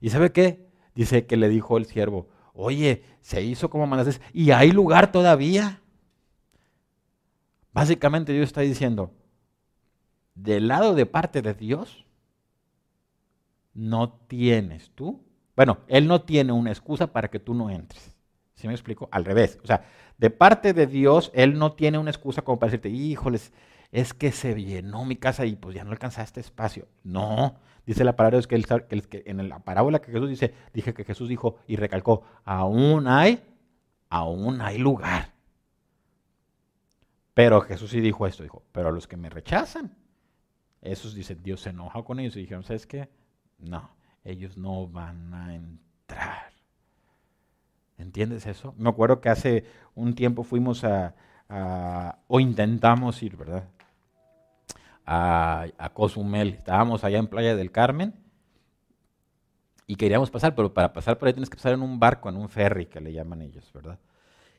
¿Y 0.00 0.10
sabe 0.10 0.32
qué? 0.32 0.68
Dice 0.94 1.26
que 1.26 1.36
le 1.36 1.48
dijo 1.48 1.78
el 1.78 1.86
siervo, 1.86 2.28
oye, 2.54 3.04
se 3.20 3.42
hizo 3.42 3.70
como 3.70 3.86
mandaste 3.86 4.22
y 4.32 4.50
hay 4.50 4.72
lugar 4.72 5.12
todavía. 5.12 5.80
Básicamente 7.72 8.32
Dios 8.32 8.48
está 8.48 8.60
diciendo, 8.62 9.14
del 10.34 10.68
lado 10.68 10.94
de 10.94 11.06
parte 11.06 11.40
de 11.40 11.54
Dios, 11.54 12.04
no 13.74 14.12
tienes 14.12 14.90
tú. 14.94 15.24
Bueno, 15.56 15.78
Él 15.86 16.06
no 16.08 16.22
tiene 16.22 16.52
una 16.52 16.70
excusa 16.70 17.06
para 17.06 17.28
que 17.28 17.38
tú 17.38 17.54
no 17.54 17.70
entres. 17.70 18.11
¿Sí 18.54 18.66
me 18.66 18.74
explico? 18.74 19.08
Al 19.10 19.24
revés. 19.24 19.58
O 19.62 19.66
sea, 19.66 19.84
de 20.18 20.30
parte 20.30 20.72
de 20.72 20.86
Dios, 20.86 21.30
Él 21.34 21.58
no 21.58 21.72
tiene 21.72 21.98
una 21.98 22.10
excusa 22.10 22.42
como 22.42 22.58
para 22.58 22.70
decirte, 22.70 22.90
híjoles, 22.90 23.52
es 23.90 24.14
que 24.14 24.32
se 24.32 24.54
llenó 24.54 25.04
mi 25.04 25.16
casa 25.16 25.44
y 25.44 25.54
pues 25.56 25.74
ya 25.74 25.84
no 25.84 25.90
alcanzaste 25.90 26.40
espacio. 26.40 26.88
No, 27.04 27.56
dice 27.86 28.04
la 28.04 28.16
que, 28.16 29.02
que 29.02 29.22
en 29.26 29.48
la 29.48 29.58
parábola 29.60 30.00
que 30.00 30.12
Jesús 30.12 30.30
dice, 30.30 30.54
dije 30.72 30.94
que 30.94 31.04
Jesús 31.04 31.28
dijo 31.28 31.56
y 31.66 31.76
recalcó, 31.76 32.22
aún 32.44 33.06
hay, 33.06 33.42
aún 34.08 34.60
hay 34.60 34.78
lugar. 34.78 35.32
Pero 37.34 37.60
Jesús 37.62 37.90
sí 37.90 38.00
dijo 38.00 38.26
esto, 38.26 38.42
dijo, 38.42 38.62
pero 38.72 38.88
a 38.88 38.92
los 38.92 39.06
que 39.06 39.16
me 39.16 39.30
rechazan, 39.30 39.94
esos 40.80 41.14
dice, 41.14 41.34
Dios 41.34 41.60
se 41.60 41.70
enoja 41.70 42.02
con 42.02 42.18
ellos 42.18 42.36
y 42.36 42.40
dijeron, 42.40 42.64
¿sabes 42.64 42.86
qué? 42.86 43.08
No, 43.58 43.90
ellos 44.24 44.56
no 44.56 44.88
van 44.88 45.32
a 45.32 45.54
entrar. 45.54 46.51
¿Entiendes 48.02 48.46
eso? 48.46 48.74
Me 48.76 48.90
acuerdo 48.90 49.20
que 49.20 49.28
hace 49.28 49.64
un 49.94 50.14
tiempo 50.14 50.42
fuimos 50.42 50.84
a, 50.84 51.14
o 52.28 52.40
intentamos 52.40 53.22
ir, 53.22 53.36
¿verdad? 53.36 53.64
A, 55.06 55.66
a, 55.78 55.88
Cozumel. 55.90 56.50
Estábamos 56.50 57.04
allá 57.04 57.18
en 57.18 57.28
Playa 57.28 57.56
del 57.56 57.70
Carmen 57.70 58.14
y 59.86 59.96
queríamos 59.96 60.30
pasar, 60.30 60.54
pero 60.54 60.72
para 60.72 60.92
pasar 60.92 61.18
por 61.18 61.28
ahí 61.28 61.34
tienes 61.34 61.50
que 61.50 61.56
pasar 61.56 61.74
en 61.74 61.82
un 61.82 61.98
barco, 61.98 62.28
en 62.28 62.36
un 62.36 62.48
ferry 62.48 62.86
que 62.86 63.00
le 63.00 63.12
llaman 63.12 63.42
ellos, 63.42 63.70
¿verdad? 63.72 63.98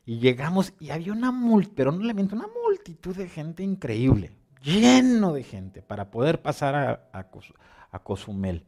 Y 0.06 0.18
llegamos 0.18 0.74
y 0.80 0.90
había 0.90 1.12
una 1.12 1.32
multitud, 1.32 1.74
pero 1.76 1.92
no 1.92 2.04
le 2.04 2.12
una 2.12 2.48
multitud 2.62 3.16
de 3.16 3.28
gente 3.28 3.62
increíble, 3.62 4.32
lleno 4.62 5.32
de 5.32 5.42
gente 5.42 5.82
para 5.82 6.10
poder 6.10 6.42
pasar 6.42 6.74
a, 6.74 7.08
a 7.90 7.98
Cozumel. 8.00 8.64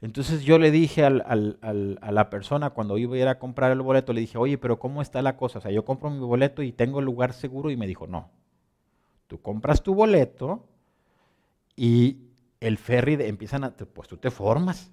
Entonces 0.00 0.42
yo 0.42 0.58
le 0.58 0.70
dije 0.70 1.04
a 1.04 1.10
la 1.10 2.30
persona 2.30 2.70
cuando 2.70 2.98
iba 2.98 3.14
a 3.14 3.18
ir 3.18 3.28
a 3.28 3.38
comprar 3.38 3.72
el 3.72 3.80
boleto, 3.80 4.12
le 4.12 4.20
dije, 4.20 4.36
oye, 4.36 4.58
pero 4.58 4.78
¿cómo 4.78 5.00
está 5.00 5.22
la 5.22 5.36
cosa? 5.36 5.60
O 5.60 5.62
sea, 5.62 5.70
yo 5.70 5.84
compro 5.84 6.10
mi 6.10 6.18
boleto 6.18 6.62
y 6.62 6.72
tengo 6.72 6.98
el 6.98 7.06
lugar 7.06 7.32
seguro 7.32 7.70
y 7.70 7.76
me 7.76 7.86
dijo, 7.86 8.06
no, 8.06 8.30
tú 9.28 9.40
compras 9.40 9.82
tu 9.82 9.94
boleto 9.94 10.66
y 11.74 12.18
el 12.60 12.76
ferry 12.78 13.16
empiezan 13.20 13.64
a, 13.64 13.70
pues 13.70 14.08
tú 14.08 14.16
te 14.18 14.30
formas. 14.30 14.92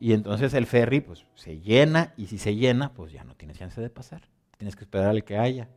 Y 0.00 0.12
entonces 0.12 0.54
el 0.54 0.66
ferry 0.66 1.00
pues 1.00 1.24
se 1.34 1.58
llena 1.58 2.12
y 2.16 2.26
si 2.26 2.38
se 2.38 2.54
llena, 2.54 2.92
pues 2.92 3.12
ya 3.12 3.24
no 3.24 3.34
tienes 3.34 3.58
chance 3.58 3.80
de 3.80 3.90
pasar. 3.90 4.22
Tienes 4.58 4.76
que 4.76 4.84
esperar 4.84 5.08
al 5.08 5.24
que 5.24 5.38
haya. 5.38 5.68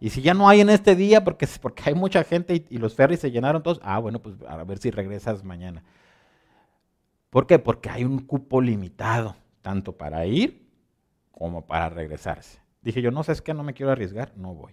Y 0.00 0.10
si 0.10 0.22
ya 0.22 0.34
no 0.34 0.48
hay 0.48 0.60
en 0.60 0.70
este 0.70 0.94
día, 0.94 1.24
porque, 1.24 1.48
porque 1.60 1.82
hay 1.86 1.94
mucha 1.94 2.22
gente 2.24 2.54
y, 2.54 2.66
y 2.70 2.78
los 2.78 2.94
ferries 2.94 3.20
se 3.20 3.30
llenaron 3.30 3.62
todos, 3.62 3.80
ah, 3.82 3.98
bueno, 3.98 4.20
pues 4.20 4.36
a 4.46 4.62
ver 4.64 4.78
si 4.78 4.90
regresas 4.90 5.42
mañana. 5.44 5.82
¿Por 7.36 7.46
qué? 7.46 7.58
Porque 7.58 7.90
hay 7.90 8.02
un 8.02 8.20
cupo 8.20 8.62
limitado, 8.62 9.36
tanto 9.60 9.98
para 9.98 10.24
ir 10.24 10.72
como 11.32 11.66
para 11.66 11.90
regresarse. 11.90 12.62
Dije 12.80 13.02
yo, 13.02 13.10
no 13.10 13.22
sé, 13.24 13.32
es 13.32 13.42
que 13.42 13.52
no 13.52 13.62
me 13.62 13.74
quiero 13.74 13.92
arriesgar, 13.92 14.32
no 14.38 14.54
voy. 14.54 14.72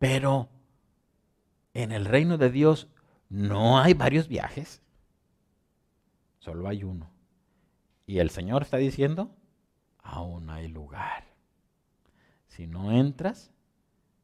Pero 0.00 0.48
en 1.72 1.92
el 1.92 2.04
reino 2.04 2.36
de 2.36 2.50
Dios 2.50 2.88
no 3.28 3.78
hay 3.78 3.94
varios 3.94 4.26
viajes, 4.26 4.82
solo 6.40 6.66
hay 6.66 6.82
uno. 6.82 7.12
Y 8.04 8.18
el 8.18 8.30
Señor 8.30 8.62
está 8.62 8.78
diciendo, 8.78 9.30
aún 10.02 10.50
hay 10.50 10.66
lugar. 10.66 11.26
Si 12.48 12.66
no 12.66 12.90
entras, 12.90 13.52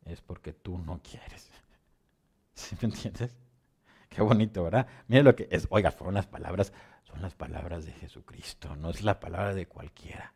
es 0.04 0.20
porque 0.20 0.52
tú 0.52 0.76
no 0.76 1.00
quieres. 1.04 1.52
¿Sí 2.54 2.74
me 2.80 2.88
entiendes? 2.88 3.41
Qué 4.14 4.20
bonito, 4.20 4.64
¿verdad? 4.64 4.86
Mire 5.08 5.22
lo 5.22 5.34
que 5.34 5.48
es. 5.50 5.66
Oiga, 5.70 5.90
fueron 5.90 6.14
las 6.14 6.26
palabras, 6.26 6.72
son 7.04 7.22
las 7.22 7.34
palabras 7.34 7.86
de 7.86 7.92
Jesucristo, 7.92 8.76
no 8.76 8.90
es 8.90 9.02
la 9.02 9.20
palabra 9.20 9.54
de 9.54 9.66
cualquiera. 9.66 10.34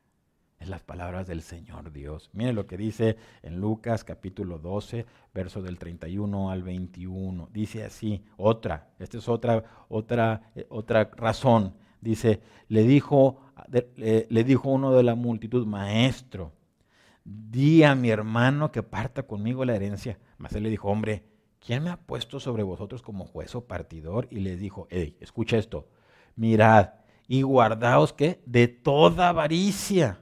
Es 0.59 0.71
las 0.71 0.83
palabras 0.83 1.27
del 1.27 1.43
Señor 1.43 1.93
Dios. 1.93 2.31
Mire 2.33 2.55
lo 2.55 2.67
que 2.67 2.79
dice 2.79 3.19
en 3.43 3.61
Lucas 3.61 4.05
capítulo 4.05 4.59
12, 4.59 5.05
verso 5.35 5.61
del 5.61 5.79
31 5.79 6.51
al 6.51 6.63
21. 6.63 7.51
Dice 7.53 7.85
así, 7.85 8.25
otra, 8.39 8.89
esta 8.99 9.19
es 9.19 9.29
otra, 9.29 9.63
otra, 9.91 10.51
eh, 10.55 10.67
otra 10.71 11.11
razón. 11.15 11.75
Dice, 12.01 12.41
le 12.69 12.85
dijo, 12.85 13.43
le 13.99 14.45
dijo 14.45 14.71
uno 14.71 14.93
de 14.93 15.03
la 15.03 15.15
multitud, 15.15 15.67
maestro, 15.67 16.53
di 17.25 17.83
a 17.83 17.95
mi 17.95 18.09
hermano 18.09 18.73
que 18.73 18.83
parta 18.83 19.25
conmigo 19.25 19.67
la 19.67 19.77
herencia. 19.77 20.19
Mas 20.39 20.55
él 20.55 20.63
le 20.63 20.71
dijo, 20.71 20.89
hombre, 20.89 21.25
¿quién 21.65 21.85
me 21.85 21.91
ha 21.91 21.97
puesto 21.97 22.41
sobre 22.41 22.63
vosotros 22.63 23.03
como 23.03 23.27
juez 23.27 23.55
o 23.55 23.67
partidor? 23.67 24.29
Y 24.31 24.41
les 24.41 24.59
dijo, 24.59 24.87
hey, 24.91 25.17
escucha 25.21 25.59
esto, 25.59 25.87
mirad 26.37 26.91
y 27.29 27.43
guardaos 27.43 28.13
que 28.13 28.41
de 28.47 28.69
toda 28.69 29.31
avaricia, 29.31 30.21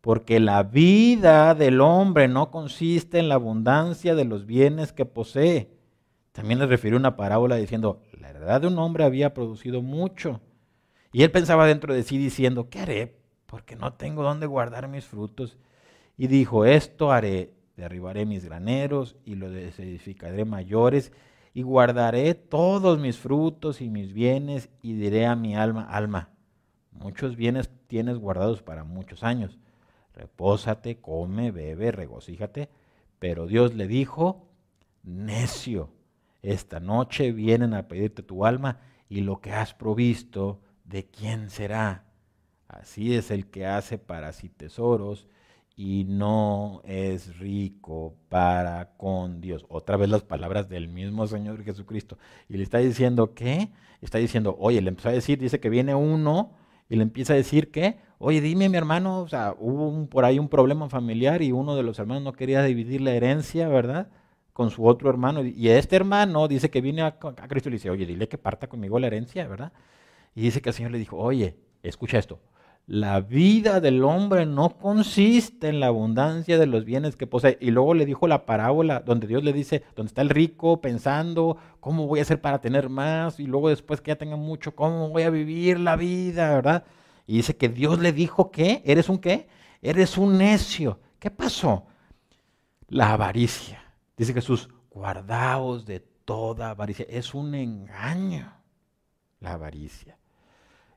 porque 0.00 0.38
la 0.40 0.62
vida 0.62 1.54
del 1.54 1.80
hombre 1.80 2.28
no 2.28 2.50
consiste 2.50 3.18
en 3.18 3.28
la 3.28 3.36
abundancia 3.36 4.14
de 4.14 4.24
los 4.24 4.44
bienes 4.44 4.92
que 4.92 5.06
posee. 5.06 5.70
También 6.32 6.58
les 6.58 6.68
refirió 6.68 6.98
una 6.98 7.16
parábola 7.16 7.56
diciendo, 7.56 8.02
la 8.20 8.30
heredad 8.30 8.60
de 8.60 8.66
un 8.66 8.78
hombre 8.78 9.04
había 9.04 9.32
producido 9.32 9.80
mucho. 9.80 10.40
Y 11.12 11.22
él 11.22 11.30
pensaba 11.30 11.66
dentro 11.66 11.94
de 11.94 12.02
sí 12.02 12.18
diciendo, 12.18 12.68
¿qué 12.68 12.80
haré? 12.80 13.16
Porque 13.46 13.76
no 13.76 13.94
tengo 13.94 14.22
dónde 14.22 14.46
guardar 14.46 14.88
mis 14.88 15.06
frutos. 15.06 15.56
Y 16.18 16.26
dijo, 16.26 16.64
esto 16.64 17.12
haré, 17.12 17.52
derribaré 17.76 18.26
mis 18.26 18.44
graneros 18.44 19.16
y 19.24 19.34
los 19.34 19.52
edificaré 19.52 20.44
mayores 20.44 21.12
y 21.52 21.62
guardaré 21.62 22.34
todos 22.34 22.98
mis 22.98 23.18
frutos 23.18 23.80
y 23.80 23.88
mis 23.88 24.12
bienes 24.12 24.68
y 24.82 24.94
diré 24.94 25.26
a 25.26 25.36
mi 25.36 25.54
alma, 25.54 25.84
alma, 25.84 26.30
muchos 26.90 27.36
bienes 27.36 27.70
tienes 27.86 28.18
guardados 28.18 28.62
para 28.62 28.84
muchos 28.84 29.22
años. 29.22 29.58
Repósate, 30.14 31.00
come, 31.00 31.50
bebe, 31.50 31.90
regocíjate. 31.90 32.68
Pero 33.18 33.46
Dios 33.46 33.74
le 33.74 33.88
dijo, 33.88 34.48
necio, 35.02 35.90
esta 36.42 36.80
noche 36.80 37.32
vienen 37.32 37.74
a 37.74 37.88
pedirte 37.88 38.22
tu 38.22 38.44
alma 38.44 38.80
y 39.08 39.20
lo 39.20 39.40
que 39.40 39.52
has 39.52 39.74
provisto 39.74 40.60
¿de 40.84 41.06
quién 41.06 41.50
será? 41.50 42.04
Así 42.68 43.14
es 43.14 43.30
el 43.30 43.46
que 43.46 43.66
hace 43.66 43.98
para 43.98 44.32
sí 44.32 44.48
tesoros 44.48 45.26
y 45.76 46.04
no 46.04 46.82
es 46.84 47.38
rico 47.38 48.14
para 48.28 48.96
con 48.96 49.40
Dios. 49.40 49.64
Otra 49.68 49.96
vez 49.96 50.08
las 50.08 50.22
palabras 50.22 50.68
del 50.68 50.88
mismo 50.88 51.26
Señor 51.26 51.64
Jesucristo. 51.64 52.18
Y 52.48 52.56
le 52.56 52.62
está 52.62 52.78
diciendo, 52.78 53.34
¿qué? 53.34 53.70
Está 54.00 54.18
diciendo, 54.18 54.56
oye, 54.58 54.80
le 54.80 54.90
empezó 54.90 55.08
a 55.08 55.12
decir, 55.12 55.38
dice 55.38 55.60
que 55.60 55.70
viene 55.70 55.94
uno 55.94 56.52
y 56.88 56.96
le 56.96 57.02
empieza 57.02 57.32
a 57.32 57.36
decir 57.36 57.70
que, 57.70 57.98
oye, 58.18 58.40
dime 58.40 58.68
mi 58.68 58.76
hermano, 58.76 59.20
o 59.20 59.28
sea, 59.28 59.54
hubo 59.58 60.06
por 60.08 60.24
ahí 60.24 60.38
un 60.38 60.48
problema 60.48 60.88
familiar 60.88 61.42
y 61.42 61.52
uno 61.52 61.74
de 61.74 61.82
los 61.82 61.98
hermanos 61.98 62.22
no 62.22 62.32
quería 62.34 62.62
dividir 62.62 63.00
la 63.00 63.12
herencia, 63.12 63.68
¿verdad? 63.68 64.08
Con 64.52 64.70
su 64.70 64.86
otro 64.86 65.10
hermano. 65.10 65.44
Y 65.44 65.68
este 65.68 65.96
hermano 65.96 66.46
dice 66.46 66.70
que 66.70 66.80
viene 66.80 67.02
a, 67.02 67.16
a 67.20 67.48
Cristo 67.48 67.68
y 67.68 67.72
le 67.72 67.76
dice, 67.76 67.90
oye, 67.90 68.06
dile 68.06 68.28
que 68.28 68.38
parta 68.38 68.68
conmigo 68.68 68.98
la 69.00 69.08
herencia, 69.08 69.48
¿verdad? 69.48 69.72
Y 70.36 70.42
dice 70.42 70.62
que 70.62 70.68
el 70.68 70.74
Señor 70.74 70.92
le 70.92 70.98
dijo, 70.98 71.16
oye, 71.16 71.56
escucha 71.82 72.18
esto, 72.18 72.40
la 72.86 73.20
vida 73.22 73.80
del 73.80 74.04
hombre 74.04 74.44
no 74.44 74.76
consiste 74.76 75.68
en 75.68 75.80
la 75.80 75.86
abundancia 75.86 76.58
de 76.58 76.66
los 76.66 76.84
bienes 76.84 77.16
que 77.16 77.26
posee. 77.26 77.56
Y 77.60 77.70
luego 77.70 77.94
le 77.94 78.04
dijo 78.04 78.28
la 78.28 78.44
parábola 78.44 79.00
donde 79.00 79.26
Dios 79.26 79.42
le 79.42 79.54
dice, 79.54 79.82
donde 79.96 80.08
está 80.08 80.20
el 80.20 80.28
rico 80.28 80.82
pensando, 80.82 81.56
¿cómo 81.80 82.06
voy 82.06 82.18
a 82.18 82.22
hacer 82.22 82.42
para 82.42 82.60
tener 82.60 82.90
más? 82.90 83.40
Y 83.40 83.46
luego 83.46 83.70
después 83.70 84.02
que 84.02 84.10
ya 84.10 84.18
tenga 84.18 84.36
mucho, 84.36 84.74
¿cómo 84.74 85.08
voy 85.08 85.22
a 85.22 85.30
vivir 85.30 85.80
la 85.80 85.96
vida? 85.96 86.54
¿Verdad? 86.54 86.84
Y 87.26 87.36
dice 87.36 87.56
que 87.56 87.70
Dios 87.70 87.98
le 88.00 88.12
dijo 88.12 88.50
que, 88.50 88.82
¿eres 88.84 89.08
un 89.08 89.18
qué? 89.18 89.48
Eres 89.80 90.18
un 90.18 90.36
necio. 90.36 91.00
¿Qué 91.18 91.30
pasó? 91.30 91.86
La 92.88 93.14
avaricia. 93.14 93.82
Dice 94.14 94.34
Jesús, 94.34 94.68
guardaos 94.90 95.86
de 95.86 96.00
toda 96.00 96.68
avaricia. 96.68 97.06
Es 97.08 97.32
un 97.32 97.54
engaño 97.54 98.52
la 99.40 99.52
avaricia 99.52 100.18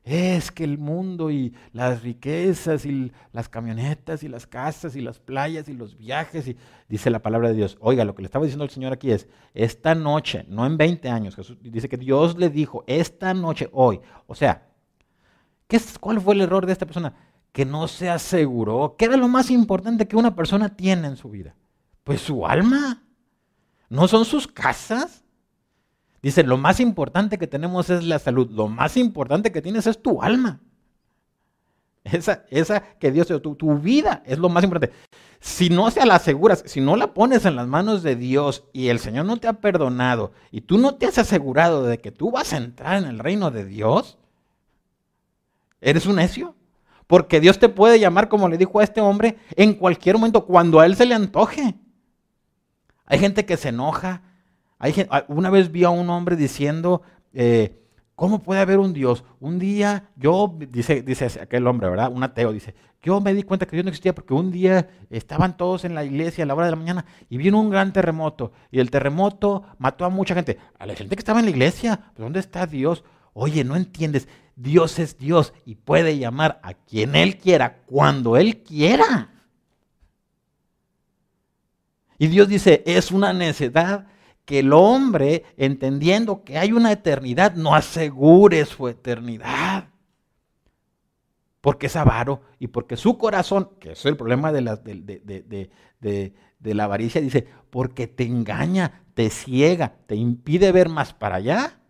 es 0.04 0.50
que 0.50 0.64
el 0.64 0.78
mundo 0.78 1.30
y 1.30 1.54
las 1.72 2.02
riquezas 2.02 2.86
y 2.86 3.12
las 3.32 3.48
camionetas 3.48 4.22
y 4.22 4.28
las 4.28 4.46
casas 4.46 4.96
y 4.96 5.00
las 5.00 5.18
playas 5.18 5.68
y 5.68 5.74
los 5.74 5.96
viajes 5.96 6.48
y 6.48 6.56
dice 6.88 7.10
la 7.10 7.20
palabra 7.20 7.48
de 7.48 7.54
Dios. 7.54 7.76
Oiga, 7.80 8.04
lo 8.04 8.14
que 8.14 8.22
le 8.22 8.26
estaba 8.26 8.44
diciendo 8.44 8.64
el 8.64 8.70
Señor 8.70 8.92
aquí 8.92 9.10
es, 9.10 9.28
esta 9.54 9.94
noche, 9.94 10.46
no 10.48 10.64
en 10.66 10.76
20 10.76 11.08
años, 11.10 11.36
Jesús 11.36 11.58
dice 11.60 11.88
que 11.88 11.96
Dios 11.96 12.38
le 12.38 12.48
dijo, 12.48 12.84
esta 12.86 13.34
noche, 13.34 13.68
hoy. 13.72 14.00
O 14.26 14.34
sea, 14.34 14.68
¿qué 15.66 15.76
es, 15.76 15.98
¿cuál 15.98 16.20
fue 16.20 16.34
el 16.34 16.40
error 16.40 16.64
de 16.64 16.72
esta 16.72 16.86
persona? 16.86 17.14
Que 17.52 17.64
no 17.64 17.88
se 17.88 18.08
aseguró. 18.08 18.96
¿Qué 18.96 19.06
era 19.06 19.16
lo 19.16 19.28
más 19.28 19.50
importante 19.50 20.08
que 20.08 20.16
una 20.16 20.34
persona 20.34 20.74
tiene 20.74 21.08
en 21.08 21.16
su 21.16 21.28
vida? 21.28 21.54
Pues 22.04 22.20
su 22.20 22.46
alma. 22.46 23.02
¿No 23.90 24.06
son 24.08 24.24
sus 24.24 24.46
casas? 24.46 25.24
Dice, 26.22 26.42
lo 26.42 26.56
más 26.56 26.80
importante 26.80 27.38
que 27.38 27.46
tenemos 27.46 27.90
es 27.90 28.04
la 28.04 28.18
salud, 28.18 28.50
lo 28.50 28.68
más 28.68 28.96
importante 28.96 29.52
que 29.52 29.62
tienes 29.62 29.86
es 29.86 30.02
tu 30.02 30.22
alma. 30.22 30.60
Esa, 32.04 32.44
esa 32.50 32.80
que 32.98 33.12
Dios 33.12 33.26
te 33.26 33.34
dio, 33.34 33.42
tu, 33.42 33.78
vida 33.78 34.22
es 34.24 34.38
lo 34.38 34.48
más 34.48 34.64
importante. 34.64 34.94
Si 35.40 35.68
no 35.68 35.90
se 35.90 36.04
la 36.06 36.16
aseguras, 36.16 36.62
si 36.66 36.80
no 36.80 36.96
la 36.96 37.12
pones 37.12 37.44
en 37.44 37.54
las 37.54 37.66
manos 37.66 38.02
de 38.02 38.16
Dios 38.16 38.64
y 38.72 38.88
el 38.88 38.98
Señor 38.98 39.26
no 39.26 39.36
te 39.36 39.46
ha 39.46 39.54
perdonado 39.54 40.32
y 40.50 40.62
tú 40.62 40.78
no 40.78 40.94
te 40.94 41.06
has 41.06 41.18
asegurado 41.18 41.84
de 41.84 41.98
que 41.98 42.10
tú 42.10 42.30
vas 42.30 42.52
a 42.52 42.56
entrar 42.56 43.02
en 43.02 43.08
el 43.08 43.18
reino 43.18 43.50
de 43.50 43.64
Dios, 43.64 44.18
eres 45.80 46.06
un 46.06 46.16
necio. 46.16 46.54
Porque 47.06 47.40
Dios 47.40 47.58
te 47.58 47.70
puede 47.70 47.98
llamar, 47.98 48.28
como 48.28 48.48
le 48.48 48.58
dijo 48.58 48.80
a 48.80 48.84
este 48.84 49.00
hombre, 49.00 49.38
en 49.56 49.74
cualquier 49.74 50.16
momento, 50.16 50.44
cuando 50.44 50.78
a 50.78 50.86
Él 50.86 50.94
se 50.94 51.06
le 51.06 51.14
antoje. 51.14 51.74
Hay 53.06 53.18
gente 53.18 53.46
que 53.46 53.56
se 53.56 53.70
enoja, 53.70 54.22
Ah, 54.78 55.24
una 55.28 55.50
vez 55.50 55.72
vi 55.72 55.84
a 55.84 55.90
un 55.90 56.08
hombre 56.10 56.36
diciendo, 56.36 57.02
eh, 57.32 57.82
¿cómo 58.14 58.40
puede 58.40 58.60
haber 58.60 58.78
un 58.78 58.92
Dios? 58.92 59.24
Un 59.40 59.58
día 59.58 60.10
yo, 60.16 60.56
dice, 60.70 61.02
dice 61.02 61.26
aquel 61.40 61.66
hombre, 61.66 61.88
¿verdad? 61.88 62.12
Un 62.12 62.22
ateo, 62.22 62.52
dice, 62.52 62.74
yo 63.02 63.20
me 63.20 63.34
di 63.34 63.42
cuenta 63.42 63.66
que 63.66 63.76
Dios 63.76 63.84
no 63.84 63.90
existía 63.90 64.14
porque 64.14 64.34
un 64.34 64.52
día 64.52 64.88
estaban 65.10 65.56
todos 65.56 65.84
en 65.84 65.94
la 65.94 66.04
iglesia 66.04 66.44
a 66.44 66.46
la 66.46 66.54
hora 66.54 66.66
de 66.66 66.72
la 66.72 66.76
mañana 66.76 67.04
y 67.28 67.36
vino 67.36 67.60
un 67.60 67.70
gran 67.70 67.92
terremoto 67.92 68.52
y 68.70 68.80
el 68.80 68.90
terremoto 68.90 69.64
mató 69.78 70.04
a 70.04 70.10
mucha 70.10 70.34
gente. 70.34 70.58
A 70.78 70.86
la 70.86 70.94
gente 70.94 71.16
que 71.16 71.20
estaba 71.20 71.40
en 71.40 71.46
la 71.46 71.50
iglesia, 71.50 72.12
pues, 72.14 72.24
¿dónde 72.24 72.40
está 72.40 72.66
Dios? 72.66 73.04
Oye, 73.32 73.64
no 73.64 73.76
entiendes, 73.76 74.28
Dios 74.54 74.98
es 74.98 75.18
Dios 75.18 75.52
y 75.64 75.76
puede 75.76 76.18
llamar 76.18 76.60
a 76.62 76.74
quien 76.74 77.14
Él 77.14 77.38
quiera, 77.38 77.78
cuando 77.86 78.36
Él 78.36 78.62
quiera. 78.62 79.30
Y 82.18 82.26
Dios 82.26 82.48
dice, 82.48 82.82
es 82.84 83.12
una 83.12 83.32
necedad 83.32 84.06
que 84.48 84.60
el 84.60 84.72
hombre, 84.72 85.44
entendiendo 85.58 86.42
que 86.42 86.56
hay 86.56 86.72
una 86.72 86.90
eternidad, 86.90 87.54
no 87.54 87.74
asegure 87.74 88.64
su 88.64 88.88
eternidad. 88.88 89.90
Porque 91.60 91.88
es 91.88 91.96
avaro 91.96 92.40
y 92.58 92.68
porque 92.68 92.96
su 92.96 93.18
corazón, 93.18 93.72
que 93.78 93.92
es 93.92 94.06
el 94.06 94.16
problema 94.16 94.50
de 94.50 94.62
la, 94.62 94.76
de, 94.76 95.70
de 96.00 96.74
la 96.74 96.84
avaricia, 96.84 97.20
dice, 97.20 97.46
porque 97.68 98.06
te 98.06 98.24
engaña, 98.24 99.02
te 99.12 99.28
ciega, 99.28 99.98
te 100.06 100.16
impide 100.16 100.72
ver 100.72 100.88
más 100.88 101.12
para 101.12 101.36
allá, 101.36 101.80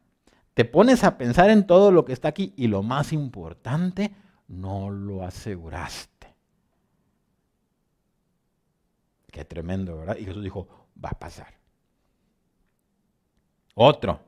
te 0.54 0.64
pones 0.64 1.04
a 1.04 1.16
pensar 1.16 1.50
en 1.50 1.64
todo 1.64 1.92
lo 1.92 2.04
que 2.04 2.12
está 2.12 2.26
aquí 2.26 2.54
y 2.56 2.66
lo 2.66 2.82
más 2.82 3.12
importante, 3.12 4.16
no 4.48 4.90
lo 4.90 5.22
aseguraste. 5.22 6.34
Qué 9.30 9.44
tremendo, 9.44 9.98
¿verdad? 9.98 10.16
Y 10.16 10.24
Jesús 10.24 10.42
dijo, 10.42 10.66
va 10.96 11.10
a 11.10 11.18
pasar. 11.20 11.57
Otro. 13.80 14.18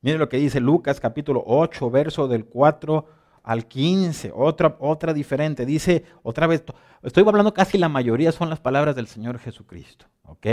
Mire 0.00 0.16
lo 0.16 0.30
que 0.30 0.38
dice 0.38 0.60
Lucas 0.60 0.98
capítulo 0.98 1.44
8, 1.44 1.90
verso 1.90 2.26
del 2.26 2.46
4 2.46 3.06
al 3.42 3.66
15. 3.66 4.32
Otra, 4.34 4.76
otra 4.80 5.12
diferente. 5.12 5.66
Dice 5.66 6.02
otra 6.22 6.46
vez, 6.46 6.64
estoy 7.02 7.22
hablando 7.28 7.52
casi 7.52 7.76
la 7.76 7.90
mayoría 7.90 8.32
son 8.32 8.48
las 8.48 8.60
palabras 8.60 8.96
del 8.96 9.08
Señor 9.08 9.38
Jesucristo. 9.38 10.06
¿Ok? 10.22 10.46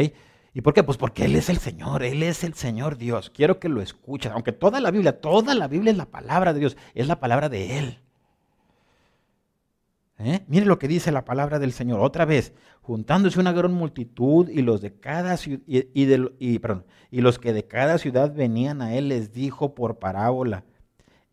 ¿Y 0.53 0.59
por 0.59 0.73
qué? 0.73 0.83
Pues 0.83 0.97
porque 0.97 1.23
Él 1.23 1.37
es 1.37 1.47
el 1.47 1.59
Señor, 1.59 2.03
Él 2.03 2.23
es 2.23 2.43
el 2.43 2.55
Señor 2.55 2.97
Dios. 2.97 3.29
Quiero 3.29 3.57
que 3.57 3.69
lo 3.69 3.81
escuches. 3.81 4.33
Aunque 4.33 4.51
toda 4.51 4.81
la 4.81 4.91
Biblia, 4.91 5.21
toda 5.21 5.55
la 5.55 5.69
Biblia 5.69 5.91
es 5.91 5.97
la 5.97 6.07
palabra 6.07 6.51
de 6.51 6.59
Dios, 6.59 6.75
es 6.93 7.07
la 7.07 7.21
palabra 7.21 7.47
de 7.47 7.79
Él. 7.79 7.99
¿Eh? 10.19 10.43
Mire 10.47 10.65
lo 10.65 10.79
que 10.79 10.87
dice 10.87 11.11
la 11.11 11.25
palabra 11.25 11.59
del 11.59 11.73
Señor. 11.73 11.99
Otra 11.99 12.25
vez, 12.25 12.53
juntándose 12.81 13.39
una 13.39 13.51
gran 13.51 13.73
multitud 13.73 14.47
y 14.47 14.61
los 14.61 14.81
de 14.81 14.93
cada 14.99 15.35
y, 15.45 15.61
y, 15.67 17.21
los 17.21 17.39
que 17.39 17.53
de 17.53 17.67
cada 17.67 17.97
ciudad 17.97 18.33
venían 18.33 18.81
a 18.81 18.95
él 18.95 19.09
les 19.09 19.33
dijo 19.33 19.73
por 19.73 19.99
parábola. 19.99 20.65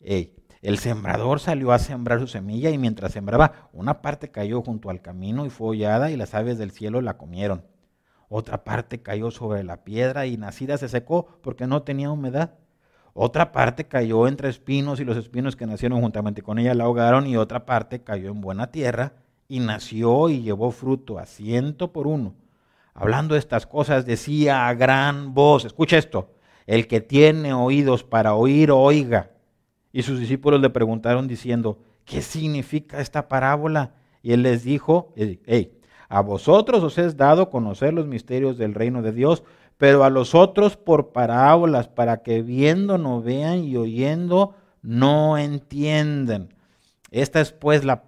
el 0.00 0.78
sembrador 0.78 1.40
salió 1.40 1.72
a 1.72 1.78
sembrar 1.78 2.20
su 2.20 2.26
semilla 2.26 2.70
y 2.70 2.78
mientras 2.78 3.12
sembraba, 3.12 3.68
una 3.72 4.00
parte 4.00 4.30
cayó 4.30 4.62
junto 4.62 4.90
al 4.90 5.02
camino 5.02 5.44
y 5.46 5.50
fue 5.50 5.68
hollada 5.68 6.10
y 6.10 6.16
las 6.16 6.34
aves 6.34 6.58
del 6.58 6.70
cielo 6.70 7.00
la 7.00 7.18
comieron. 7.18 7.64
Otra 8.28 8.64
parte 8.64 9.02
cayó 9.02 9.30
sobre 9.30 9.64
la 9.64 9.84
piedra 9.84 10.26
y 10.26 10.36
nacida 10.36 10.78
se 10.78 10.88
secó 10.88 11.26
porque 11.42 11.66
no 11.66 11.82
tenía 11.82 12.10
humedad. 12.10 12.60
Otra 13.14 13.53
parte 13.53 13.88
cayó 13.88 14.29
entre 14.29 14.49
espinos 14.49 15.01
y 15.01 15.05
los 15.05 15.16
espinos 15.16 15.57
que 15.57 15.66
nacieron 15.66 16.01
juntamente 16.01 16.42
con 16.42 16.59
ella 16.59 16.75
la 16.75 16.85
ahogaron 16.85 17.27
y 17.27 17.37
otra 17.37 17.66
parte 17.66 18.03
cayó 18.03 18.31
en 18.31 18.40
buena 18.40 18.70
tierra 18.70 19.14
y 19.49 19.61
nació 19.61 20.29
y 20.29 20.42
llevó 20.42 20.70
fruto 20.70 21.18
a 21.18 21.27
ciento 21.27 21.92
por 21.92 22.07
uno. 22.07 22.35
Hablando 22.94 23.35
estas 23.35 23.66
cosas 23.66 24.07
decía 24.07 24.68
a 24.68 24.75
gran 24.75 25.35
voz, 25.35 25.64
escucha 25.64 25.99
esto, 25.99 26.35
el 26.66 26.87
que 26.87 27.01
tiene 27.01 27.53
oídos 27.53 28.05
para 28.05 28.35
oír, 28.35 28.70
oiga. 28.70 29.33
Y 29.92 30.03
sus 30.03 30.20
discípulos 30.20 30.61
le 30.61 30.70
preguntaron 30.70 31.27
diciendo, 31.27 31.79
¿qué 32.05 32.23
significa 32.23 33.01
esta 33.01 33.27
parábola? 33.27 33.94
Y 34.23 34.33
él 34.33 34.42
les 34.42 34.62
dijo, 34.62 35.12
hey, 35.16 35.81
a 36.09 36.20
vosotros 36.23 36.83
os 36.83 36.99
es 36.99 37.16
dado 37.16 37.51
conocer 37.51 37.94
los 37.94 38.07
misterios 38.07 38.59
del 38.59 38.75
reino 38.75 39.03
de 39.03 39.12
Dios, 39.12 39.42
pero 39.80 40.04
a 40.04 40.10
los 40.10 40.34
otros 40.34 40.76
por 40.76 41.10
parábolas, 41.10 41.88
para 41.88 42.22
que 42.22 42.42
viendo 42.42 42.98
no 42.98 43.22
vean 43.22 43.64
y 43.64 43.78
oyendo 43.78 44.54
no 44.82 45.38
entiendan. 45.38 46.52
Esta 47.10 47.40
es 47.40 47.52
pues 47.52 47.82
la, 47.82 48.04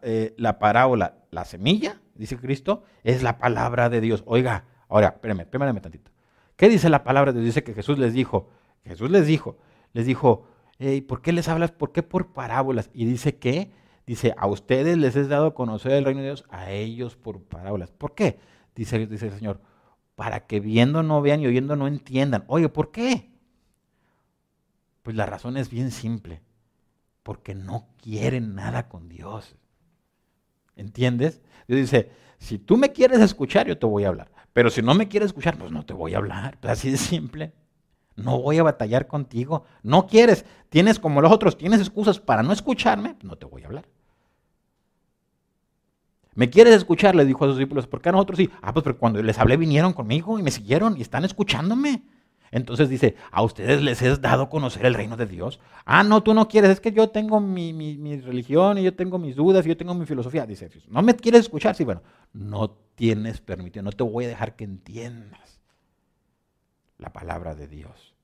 eh, 0.00 0.32
la, 0.38 0.58
parábola, 0.58 1.18
la 1.30 1.44
semilla, 1.44 2.00
dice 2.14 2.38
Cristo, 2.38 2.84
es 3.04 3.22
la 3.22 3.36
palabra 3.36 3.90
de 3.90 4.00
Dios. 4.00 4.22
Oiga, 4.24 4.64
ahora, 4.88 5.08
espérame, 5.08 5.40
espérame 5.40 5.82
tantito. 5.82 6.10
¿Qué 6.56 6.70
dice 6.70 6.88
la 6.88 7.04
palabra 7.04 7.32
de 7.32 7.40
Dios? 7.40 7.56
Dice 7.56 7.62
que 7.62 7.74
Jesús 7.74 7.98
les 7.98 8.14
dijo, 8.14 8.48
Jesús 8.82 9.10
les 9.10 9.26
dijo, 9.26 9.58
les 9.92 10.06
dijo, 10.06 10.46
¿por 11.06 11.20
qué 11.20 11.32
les 11.32 11.46
hablas? 11.46 11.72
¿Por 11.72 11.92
qué 11.92 12.02
por 12.02 12.32
parábolas? 12.32 12.88
Y 12.94 13.04
dice 13.04 13.36
que, 13.36 13.70
dice, 14.06 14.34
a 14.38 14.46
ustedes 14.46 14.96
les 14.96 15.14
es 15.16 15.28
dado 15.28 15.52
conocer 15.52 15.92
el 15.92 16.06
reino 16.06 16.22
de 16.22 16.28
Dios, 16.28 16.46
a 16.48 16.70
ellos 16.70 17.16
por 17.16 17.42
parábolas. 17.42 17.90
¿Por 17.90 18.14
qué? 18.14 18.38
Dice, 18.74 19.06
dice 19.06 19.26
el 19.26 19.34
Señor, 19.34 19.60
para 20.14 20.46
que 20.46 20.60
viendo 20.60 21.02
no 21.02 21.22
vean 21.22 21.40
y 21.40 21.46
oyendo 21.46 21.76
no 21.76 21.86
entiendan. 21.86 22.44
Oye, 22.46 22.68
¿por 22.68 22.90
qué? 22.90 23.30
Pues 25.02 25.16
la 25.16 25.26
razón 25.26 25.56
es 25.56 25.68
bien 25.68 25.90
simple, 25.90 26.42
porque 27.22 27.54
no 27.54 27.88
quieren 28.00 28.54
nada 28.54 28.88
con 28.88 29.08
Dios. 29.08 29.56
¿Entiendes? 30.76 31.42
Dios 31.66 31.80
dice, 31.80 32.12
si 32.38 32.58
tú 32.58 32.76
me 32.76 32.92
quieres 32.92 33.20
escuchar, 33.20 33.66
yo 33.66 33.78
te 33.78 33.86
voy 33.86 34.04
a 34.04 34.08
hablar. 34.08 34.30
Pero 34.52 34.70
si 34.70 34.82
no 34.82 34.94
me 34.94 35.08
quieres 35.08 35.28
escuchar, 35.28 35.56
pues 35.56 35.72
no 35.72 35.84
te 35.84 35.94
voy 35.94 36.14
a 36.14 36.18
hablar. 36.18 36.58
Pues 36.60 36.72
así 36.72 36.90
de 36.90 36.98
simple. 36.98 37.52
No 38.16 38.40
voy 38.40 38.58
a 38.58 38.62
batallar 38.62 39.06
contigo. 39.06 39.64
No 39.82 40.06
quieres, 40.06 40.44
tienes 40.68 40.98
como 40.98 41.20
los 41.20 41.32
otros, 41.32 41.56
tienes 41.56 41.80
excusas 41.80 42.20
para 42.20 42.42
no 42.42 42.52
escucharme, 42.52 43.14
pues 43.14 43.24
no 43.24 43.36
te 43.36 43.46
voy 43.46 43.62
a 43.62 43.66
hablar. 43.66 43.86
¿Me 46.34 46.50
quieres 46.50 46.74
escuchar? 46.74 47.14
Le 47.14 47.24
dijo 47.24 47.44
a 47.44 47.48
sus 47.48 47.58
discípulos. 47.58 47.86
¿Por 47.86 48.00
qué 48.00 48.08
a 48.08 48.12
nosotros 48.12 48.38
sí? 48.38 48.50
Ah, 48.62 48.72
pues 48.72 48.84
porque 48.84 48.98
cuando 48.98 49.22
les 49.22 49.38
hablé 49.38 49.56
vinieron 49.56 49.92
conmigo 49.92 50.38
y 50.38 50.42
me 50.42 50.50
siguieron 50.50 50.96
y 50.96 51.02
están 51.02 51.24
escuchándome. 51.24 52.02
Entonces 52.52 52.90
dice, 52.90 53.16
a 53.30 53.42
ustedes 53.42 53.80
les 53.80 54.02
es 54.02 54.20
dado 54.20 54.50
conocer 54.50 54.84
el 54.84 54.92
reino 54.92 55.16
de 55.16 55.24
Dios. 55.24 55.58
Ah, 55.86 56.02
no, 56.02 56.22
tú 56.22 56.34
no 56.34 56.48
quieres, 56.48 56.70
es 56.70 56.80
que 56.80 56.92
yo 56.92 57.08
tengo 57.08 57.40
mi, 57.40 58.20
religión 58.20 58.76
y 58.76 58.82
yo 58.82 58.94
tengo 58.94 59.18
mis 59.18 59.36
dudas 59.36 59.64
y 59.64 59.70
yo 59.70 59.76
tengo 59.76 59.94
mi 59.94 60.04
filosofía. 60.04 60.44
Dice, 60.44 60.68
no 60.88 61.00
me 61.00 61.16
quieres 61.16 61.42
escuchar, 61.42 61.74
sí, 61.74 61.84
bueno, 61.84 62.02
no 62.34 62.70
tienes 62.94 63.40
permitido, 63.40 63.82
no 63.82 63.92
te 63.92 64.04
voy 64.04 64.26
a 64.26 64.28
dejar 64.28 64.54
que 64.54 64.64
entiendas 64.64 65.60
la 66.98 67.10
palabra 67.10 67.54
de 67.54 67.68
Dios. 67.68 68.14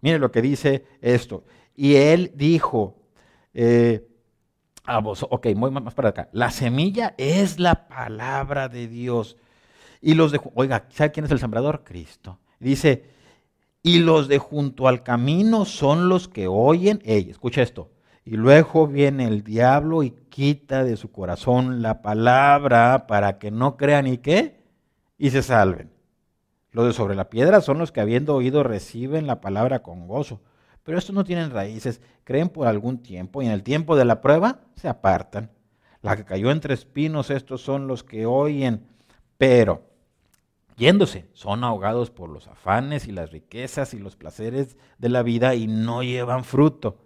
Mire 0.00 0.20
lo 0.20 0.30
que 0.30 0.42
dice 0.42 0.86
esto. 1.00 1.44
Y 1.74 1.96
él 1.96 2.32
dijo, 2.36 3.02
eh, 3.52 4.06
a 4.90 4.98
vos, 4.98 5.24
ok, 5.30 5.46
muy 5.54 5.70
más 5.70 5.94
para 5.94 6.08
acá, 6.08 6.28
la 6.32 6.50
semilla 6.50 7.14
es 7.16 7.60
la 7.60 7.86
palabra 7.86 8.68
de 8.68 8.88
Dios. 8.88 9.36
Y 10.00 10.14
los 10.14 10.32
de, 10.32 10.40
oiga, 10.54 10.86
¿sabe 10.90 11.12
quién 11.12 11.26
es 11.26 11.30
el 11.30 11.38
sembrador? 11.38 11.84
Cristo. 11.84 12.40
Dice, 12.58 13.04
y 13.84 14.00
los 14.00 14.26
de 14.26 14.38
junto 14.38 14.88
al 14.88 15.04
camino 15.04 15.64
son 15.64 16.08
los 16.08 16.26
que 16.26 16.48
oyen, 16.48 17.00
ey, 17.04 17.30
escucha 17.30 17.62
esto, 17.62 17.90
y 18.24 18.36
luego 18.36 18.88
viene 18.88 19.26
el 19.26 19.44
diablo 19.44 20.02
y 20.02 20.10
quita 20.10 20.82
de 20.82 20.96
su 20.96 21.12
corazón 21.12 21.82
la 21.82 22.02
palabra 22.02 23.06
para 23.06 23.38
que 23.38 23.52
no 23.52 23.76
crean 23.76 24.08
y 24.08 24.18
qué, 24.18 24.60
y 25.16 25.30
se 25.30 25.42
salven. 25.42 25.92
Los 26.72 26.86
de 26.86 26.92
sobre 26.92 27.14
la 27.14 27.30
piedra 27.30 27.60
son 27.60 27.78
los 27.78 27.92
que 27.92 28.00
habiendo 28.00 28.34
oído 28.34 28.64
reciben 28.64 29.28
la 29.28 29.40
palabra 29.40 29.84
con 29.84 30.08
gozo, 30.08 30.40
pero 30.90 30.98
estos 30.98 31.14
no 31.14 31.22
tienen 31.22 31.52
raíces, 31.52 32.00
creen 32.24 32.48
por 32.48 32.66
algún 32.66 32.98
tiempo 32.98 33.42
y 33.42 33.46
en 33.46 33.52
el 33.52 33.62
tiempo 33.62 33.94
de 33.94 34.04
la 34.04 34.20
prueba 34.20 34.62
se 34.74 34.88
apartan. 34.88 35.52
La 36.02 36.16
que 36.16 36.24
cayó 36.24 36.50
entre 36.50 36.74
espinos, 36.74 37.30
estos 37.30 37.62
son 37.62 37.86
los 37.86 38.02
que 38.02 38.26
oyen, 38.26 38.88
pero 39.38 39.84
yéndose. 40.76 41.28
Son 41.32 41.62
ahogados 41.62 42.10
por 42.10 42.28
los 42.28 42.48
afanes 42.48 43.06
y 43.06 43.12
las 43.12 43.30
riquezas 43.30 43.94
y 43.94 44.00
los 44.00 44.16
placeres 44.16 44.76
de 44.98 45.10
la 45.10 45.22
vida 45.22 45.54
y 45.54 45.68
no 45.68 46.02
llevan 46.02 46.42
fruto. 46.42 46.98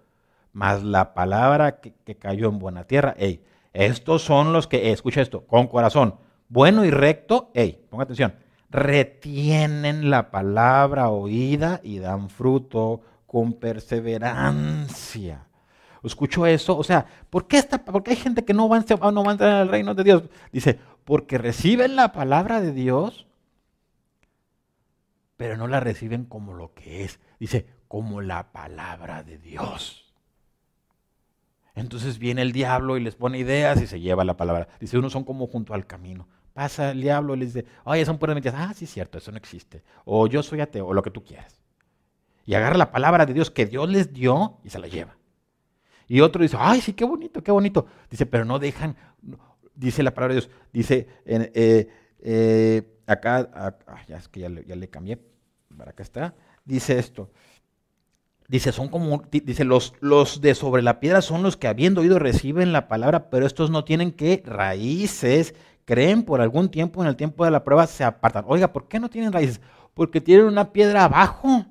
Mas 0.55 0.83
la 0.83 1.12
palabra 1.12 1.81
que, 1.81 2.16
cayó 2.16 2.49
en 2.49 2.59
buena 2.59 2.85
tierra, 2.85 3.14
hey, 3.18 3.44
estos 3.75 4.23
son 4.23 4.55
los 4.55 4.66
que, 4.66 4.92
escucha 4.92 5.20
esto, 5.20 5.44
con 5.47 5.66
corazón 5.66 6.14
bueno 6.49 6.87
y 6.87 6.90
recto, 6.90 7.51
hey, 7.53 7.85
ponga 7.90 8.05
atención, 8.05 8.35
retienen 8.70 10.09
la 10.09 10.31
palabra 10.31 11.11
oída 11.11 11.83
y 11.83 11.99
dan 11.99 12.31
fruto 12.31 13.03
con 13.35 13.55
perseverancia. 13.55 15.49
Escucho 16.05 16.47
eso, 16.47 16.79
o 16.79 16.85
sea, 16.85 17.05
¿por 17.31 17.49
qué, 17.49 17.57
esta, 17.57 17.85
porque 17.85 18.12
hay 18.12 18.16
gente 18.16 18.44
que 18.44 18.55
no 18.55 18.68
va, 18.68 18.79
no 19.11 19.25
va 19.25 19.31
a 19.31 19.33
entrar 19.33 19.51
al 19.51 19.68
reino 19.68 19.94
de 19.94 20.05
Dios? 20.05 20.23
Dice, 20.53 20.79
porque 21.05 21.37
reciben 21.38 21.97
la 21.97 22.12
palabra 22.12 22.61
de 22.61 22.70
Dios 22.70 23.27
pero 25.37 25.57
no 25.57 25.66
la 25.66 25.81
reciben 25.81 26.25
como 26.25 26.55
lo 26.55 26.75
que 26.75 27.05
es. 27.05 27.20
Dice, 27.38 27.66
como 27.88 28.20
la 28.20 28.53
palabra 28.53 29.23
de 29.23 29.38
Dios. 29.38 30.12
Entonces 31.75 32.18
viene 32.18 32.42
el 32.42 32.53
diablo 32.53 32.97
y 32.97 33.01
les 33.01 33.16
pone 33.16 33.38
ideas 33.38 33.83
y 33.83 33.87
se 33.87 34.01
lleva 34.01 34.25
la 34.25 34.37
palabra. 34.37 34.68
Dice, 34.79 34.97
unos 34.97 35.12
son 35.12 35.25
como 35.25 35.47
junto 35.49 35.75
al 35.75 35.87
camino. 35.87 36.29
Pasa 36.53 36.92
el 36.92 37.01
diablo 37.01 37.35
y 37.35 37.40
les 37.40 37.55
dice, 37.55 37.66
oye, 37.85 38.05
son 38.05 38.18
puras 38.18 38.35
mentiras. 38.35 38.61
Ah, 38.61 38.75
sí, 38.75 38.87
cierto, 38.87 39.18
eso 39.18 39.33
no 39.33 39.38
existe. 39.38 39.83
O 40.05 40.29
yo 40.29 40.42
soy 40.44 40.61
ateo, 40.61 40.87
o 40.87 40.94
lo 40.94 41.03
que 41.03 41.11
tú 41.11 41.25
quieras. 41.25 41.63
Y 42.44 42.54
agarra 42.54 42.76
la 42.76 42.92
palabra 42.92 43.26
de 43.26 43.35
Dios 43.35 43.50
que 43.50 43.66
Dios 43.66 43.88
les 43.88 44.12
dio 44.12 44.59
y 44.64 44.70
se 44.70 44.78
la 44.78 44.88
lleva. 44.88 45.16
Y 46.07 46.20
otro 46.20 46.42
dice, 46.42 46.57
ay, 46.59 46.80
sí, 46.80 46.92
qué 46.92 47.04
bonito, 47.04 47.42
qué 47.42 47.50
bonito. 47.50 47.87
Dice, 48.11 48.26
pero 48.26 48.44
no 48.44 48.59
dejan, 48.59 48.96
dice 49.74 50.02
la 50.02 50.12
palabra 50.14 50.35
de 50.35 50.40
Dios, 50.40 50.50
dice, 50.72 51.09
eh, 51.24 51.88
eh, 52.20 52.83
acá, 53.07 53.76
ya 54.09 54.18
es 54.18 54.28
que 54.28 54.40
ya 54.40 54.48
le, 54.48 54.88
cambié, 54.88 55.18
para 55.76 55.90
acá 55.92 56.02
está, 56.02 56.35
dice 56.64 56.98
esto. 56.98 57.30
Dice, 58.46 58.72
son 58.72 58.88
como, 58.88 59.22
dice, 59.30 59.64
los, 59.64 59.94
los 60.00 60.42
de 60.42 60.54
sobre 60.54 60.83
la 60.83 61.00
piedra 61.00 61.22
son 61.22 61.42
los 61.42 61.57
que 61.57 61.66
habiendo 61.66 62.02
oído 62.02 62.18
reciben 62.18 62.72
la 62.72 62.88
palabra, 62.88 63.30
pero 63.30 63.46
estos 63.46 63.70
no 63.70 63.85
tienen 63.85 64.12
que 64.12 64.42
raíces, 64.44 65.54
creen 65.87 66.22
por 66.22 66.42
algún 66.42 66.68
tiempo, 66.70 67.02
en 67.02 67.09
el 67.09 67.16
tiempo 67.16 67.46
de 67.46 67.50
la 67.50 67.64
prueba 67.64 67.87
se 67.87 68.04
apartan. 68.04 68.44
Oiga, 68.46 68.70
¿por 68.72 68.87
qué 68.88 69.00
no 69.00 69.09
tienen 69.09 69.33
raíces? 69.33 69.62
Porque 69.94 70.20
tienen 70.20 70.44
una 70.44 70.72
piedra 70.72 71.04
abajo. 71.04 71.64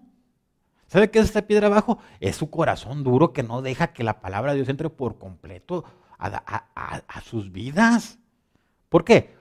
¿Sabe 0.93 1.10
qué 1.10 1.17
es 1.17 1.25
esta 1.25 1.47
piedra 1.47 1.65
abajo? 1.65 1.97
Es 2.19 2.36
su 2.36 2.51
corazón 2.51 3.03
duro 3.03 3.34
que 3.34 3.41
no 3.41 3.63
deja 3.63 3.93
que 3.93 4.03
la 4.03 4.21
palabra 4.21 4.51
de 4.51 4.58
Dios 4.58 4.69
entre 4.69 4.91
por 4.91 5.17
completo 5.17 5.86
a, 6.19 7.21
sus 7.23 7.51
vidas. 7.51 8.19
¿Por 8.89 9.03
qué? 9.03 9.32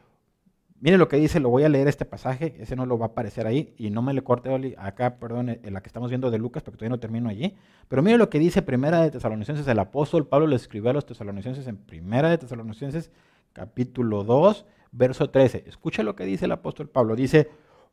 Mire 0.81 0.97
lo 0.97 1.09
que 1.09 1.19
dice, 1.19 1.41
lo 1.41 1.51
voy 1.51 1.65
a 1.65 1.69
leer 1.69 1.89
este 1.89 2.07
pasaje, 2.07 2.57
ese 2.59 2.75
no 2.75 2.87
lo 2.87 2.97
va 2.97 3.05
a 3.05 3.09
aparecer 3.11 3.47
ahí, 3.47 3.75
y 3.77 3.91
no 3.91 4.01
me 4.01 4.15
le 4.15 4.23
corte 4.23 4.75
acá, 4.79 5.19
perdón, 5.19 5.51
en 5.51 5.75
la 5.75 5.83
que 5.83 5.89
estamos 5.89 6.09
viendo 6.09 6.31
de 6.31 6.39
Lucas, 6.39 6.63
porque 6.63 6.79
todavía 6.79 6.97
no 6.97 7.01
termino 7.01 7.29
allí. 7.29 7.55
Pero 7.87 8.01
mire 8.01 8.17
lo 8.17 8.31
que 8.31 8.39
dice 8.39 8.63
Primera 8.63 9.03
de 9.03 9.11
Tesalonicenses, 9.11 9.69
el 9.69 9.79
apóstol 9.79 10.27
Pablo 10.27 10.47
le 10.47 10.57
escribió 10.57 10.89
a 10.89 10.95
los 10.95 11.05
tesalonicenses 11.05 11.67
en 11.67 11.77
Primera 11.77 12.31
de 12.31 12.39
Tesalonicenses, 12.39 13.11
capítulo 13.53 14.25
2, 14.25 14.65
verso 14.91 15.29
13. 15.29 15.65
Escucha 15.67 16.03
lo 16.03 16.17
que 16.17 16.25
dice 16.25 16.47
el 16.47 16.53
apóstol 16.53 16.89
Pablo, 16.89 17.15
dice, 17.15 17.51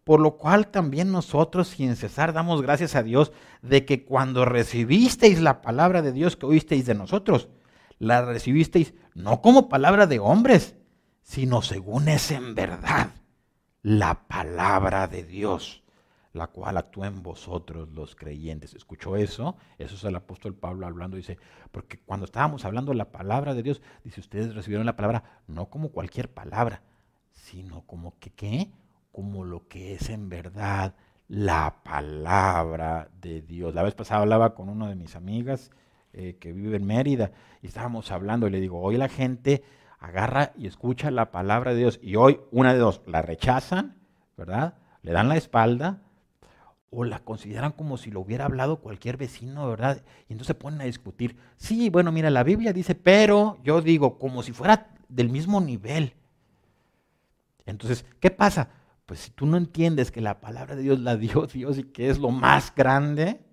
por 0.10 0.22
lo 0.22 0.38
cual 0.38 0.69
también 0.69 1.12
nosotros 1.12 1.67
sin 1.67 1.95
cesar 1.95 2.34
damos 2.34 2.63
gracias 2.63 2.95
a 2.95 3.04
Dios 3.04 3.32
de 3.62 3.86
que 3.86 4.06
cuando 4.06 4.43
recibisteis 4.43 5.39
la 5.39 5.62
palabra 5.62 6.02
de 6.02 6.12
Dios 6.12 6.36
que 6.36 6.48
oísteis 6.48 6.88
de 6.88 6.95
nosotros, 6.95 7.48
la 8.00 8.26
recibisteis 8.26 8.95
no 9.13 9.43
como 9.43 9.69
palabra 9.69 10.08
de 10.08 10.17
hombres, 10.17 10.76
sino 11.22 11.62
según 11.62 12.08
es 12.08 12.32
en 12.32 12.56
verdad 12.56 13.12
la 13.84 14.28
palabra 14.28 15.08
de 15.08 15.24
Dios, 15.24 15.84
la 16.34 16.48
cual 16.48 16.78
actúa 16.78 17.06
en 17.06 17.22
vosotros 17.22 17.89
los 17.89 18.15
creyentes. 18.15 18.74
¿Escuchó 18.74 19.15
eso? 19.15 19.58
Eso 19.78 19.93
es 19.93 20.04
el 20.04 20.15
apóstol 20.15 20.56
Pablo 20.56 20.88
hablando, 20.88 21.17
dice, 21.17 21.38
porque 21.72 22.00
cuando 22.00 22.26
estábamos 22.26 22.65
hablando 22.65 22.95
la 22.95 23.12
palabra 23.12 23.54
de 23.54 23.62
Dios, 23.62 23.84
dice, 24.04 24.22
ustedes 24.22 24.56
recibieron 24.56 24.88
la 24.88 24.95
palabra 24.95 25.43
no 25.45 25.69
como 25.69 25.91
cualquier 25.91 26.34
palabra, 26.34 26.82
sino 27.32 27.84
como 27.86 28.17
que, 28.17 28.32
¿qué? 28.32 28.72
Como 29.12 29.43
lo 29.43 29.67
que 29.67 29.93
es 29.93 30.10
en 30.10 30.30
verdad 30.30 30.95
la 31.28 31.84
palabra 31.84 33.10
de 33.22 33.41
Dios. 33.41 33.76
La 33.76 33.84
vez 33.84 33.93
pasada 33.93 34.22
hablaba 34.22 34.56
con 34.56 34.67
una 34.67 34.89
de 34.89 34.95
mis 34.95 35.15
amigas 35.15 35.72
eh, 36.12 36.38
que 36.39 36.54
vive 36.54 36.78
en 36.78 36.86
Mérida 36.86 37.32
y 37.62 37.67
estábamos 37.67 38.12
hablando 38.12 38.48
y 38.48 38.52
le 38.52 38.60
digo, 38.60 38.82
hoy 38.82 38.98
la 38.98 39.10
gente 39.10 39.63
agarra 40.00 40.54
y 40.58 40.65
escucha 40.65 41.12
la 41.12 41.32
palabra 41.32 41.72
de 41.72 41.78
Dios 41.78 42.00
y 42.02 42.15
hoy 42.15 42.39
una 42.52 42.74
de 42.74 42.80
dos, 42.80 43.02
la 43.06 43.22
rechazan, 43.22 43.95
¿verdad? 44.36 44.74
Le 45.04 45.12
dan 45.12 45.30
la 45.30 45.38
espalda 45.38 46.02
o 46.89 47.04
la 47.04 47.19
consideran 47.19 47.74
como 47.74 47.98
si 47.98 48.10
lo 48.10 48.22
hubiera 48.22 48.45
hablado 48.45 48.78
cualquier 48.78 49.17
vecino, 49.17 49.69
¿verdad? 49.69 50.02
Y 50.28 50.34
entonces 50.34 50.48
se 50.48 50.56
ponen 50.56 50.82
a 50.82 50.86
discutir. 50.86 51.38
Sí, 51.58 51.89
bueno, 51.89 52.12
mira, 52.12 52.32
la 52.32 52.43
Biblia 52.43 52.74
dice, 52.74 52.95
pero 52.95 53.60
yo 53.63 53.82
digo, 53.82 54.17
como 54.17 54.41
si 54.41 54.52
fuera 54.52 54.88
del 55.08 55.30
mismo 55.30 55.62
nivel. 55.62 56.13
Entonces, 57.65 58.06
¿qué 58.19 58.32
pasa? 58.32 58.69
Pues 59.10 59.22
si 59.22 59.32
tú 59.32 59.48
no 59.48 59.58
entiendes 59.58 60.12
que 60.12 60.22
la 60.22 60.39
palabra 60.39 60.76
de 60.76 60.84
Dios 60.84 61.00
la 61.00 61.17
dio 61.17 61.48
Dios 61.52 61.80
y 61.80 61.84
que 61.84 62.12
es 62.12 62.19
lo 62.19 62.30
más 62.30 62.76
grande, 62.76 63.43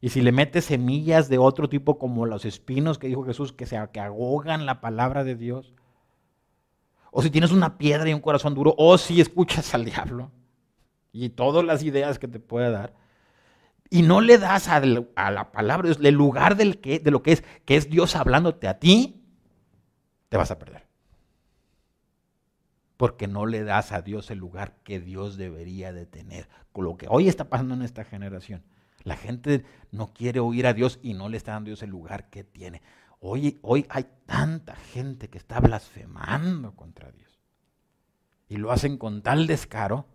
y 0.00 0.08
si 0.08 0.22
le 0.22 0.32
metes 0.32 0.64
semillas 0.64 1.28
de 1.28 1.36
otro 1.36 1.68
tipo 1.68 1.98
como 1.98 2.24
los 2.24 2.46
espinos 2.46 2.98
que 2.98 3.06
dijo 3.06 3.24
Jesús, 3.24 3.52
que, 3.52 3.66
se, 3.66 3.78
que 3.92 4.00
ahogan 4.00 4.64
la 4.64 4.80
palabra 4.80 5.24
de 5.24 5.34
Dios, 5.34 5.74
o 7.10 7.20
si 7.20 7.28
tienes 7.28 7.52
una 7.52 7.76
piedra 7.76 8.08
y 8.08 8.14
un 8.14 8.22
corazón 8.22 8.54
duro, 8.54 8.74
o 8.78 8.96
si 8.96 9.20
escuchas 9.20 9.74
al 9.74 9.84
diablo 9.84 10.32
y 11.12 11.28
todas 11.28 11.62
las 11.62 11.82
ideas 11.82 12.18
que 12.18 12.28
te 12.28 12.40
puede 12.40 12.70
dar, 12.70 12.94
y 13.90 14.00
no 14.00 14.22
le 14.22 14.38
das 14.38 14.68
a, 14.68 14.80
la 14.80 15.52
palabra 15.52 15.86
de 15.86 15.94
Dios 15.96 16.06
el 16.06 16.14
lugar 16.14 16.56
del 16.56 16.80
de 16.80 17.10
lo 17.10 17.22
que 17.22 17.32
es, 17.32 17.44
que 17.66 17.76
es 17.76 17.90
Dios 17.90 18.16
hablándote 18.16 18.68
a 18.68 18.78
ti, 18.78 19.22
te 20.30 20.38
vas 20.38 20.50
a 20.50 20.58
perder. 20.58 20.87
Porque 22.98 23.28
no 23.28 23.46
le 23.46 23.62
das 23.62 23.92
a 23.92 24.02
Dios 24.02 24.30
el 24.32 24.38
lugar 24.38 24.74
que 24.82 24.98
Dios 24.98 25.36
debería 25.36 25.92
de 25.92 26.04
tener. 26.04 26.48
Con 26.72 26.84
lo 26.84 26.98
que 26.98 27.06
hoy 27.08 27.28
está 27.28 27.48
pasando 27.48 27.74
en 27.74 27.82
esta 27.82 28.04
generación. 28.04 28.64
La 29.04 29.16
gente 29.16 29.64
no 29.92 30.12
quiere 30.12 30.40
oír 30.40 30.66
a 30.66 30.74
Dios 30.74 30.98
y 31.00 31.14
no 31.14 31.28
le 31.28 31.36
está 31.36 31.52
dando 31.52 31.68
Dios 31.68 31.82
el 31.84 31.90
lugar 31.90 32.28
que 32.28 32.42
tiene. 32.42 32.82
Hoy, 33.20 33.60
hoy 33.62 33.86
hay 33.88 34.04
tanta 34.26 34.74
gente 34.74 35.30
que 35.30 35.38
está 35.38 35.60
blasfemando 35.60 36.74
contra 36.74 37.12
Dios. 37.12 37.40
Y 38.48 38.56
lo 38.56 38.72
hacen 38.72 38.98
con 38.98 39.22
tal 39.22 39.46
descaro. 39.46 40.06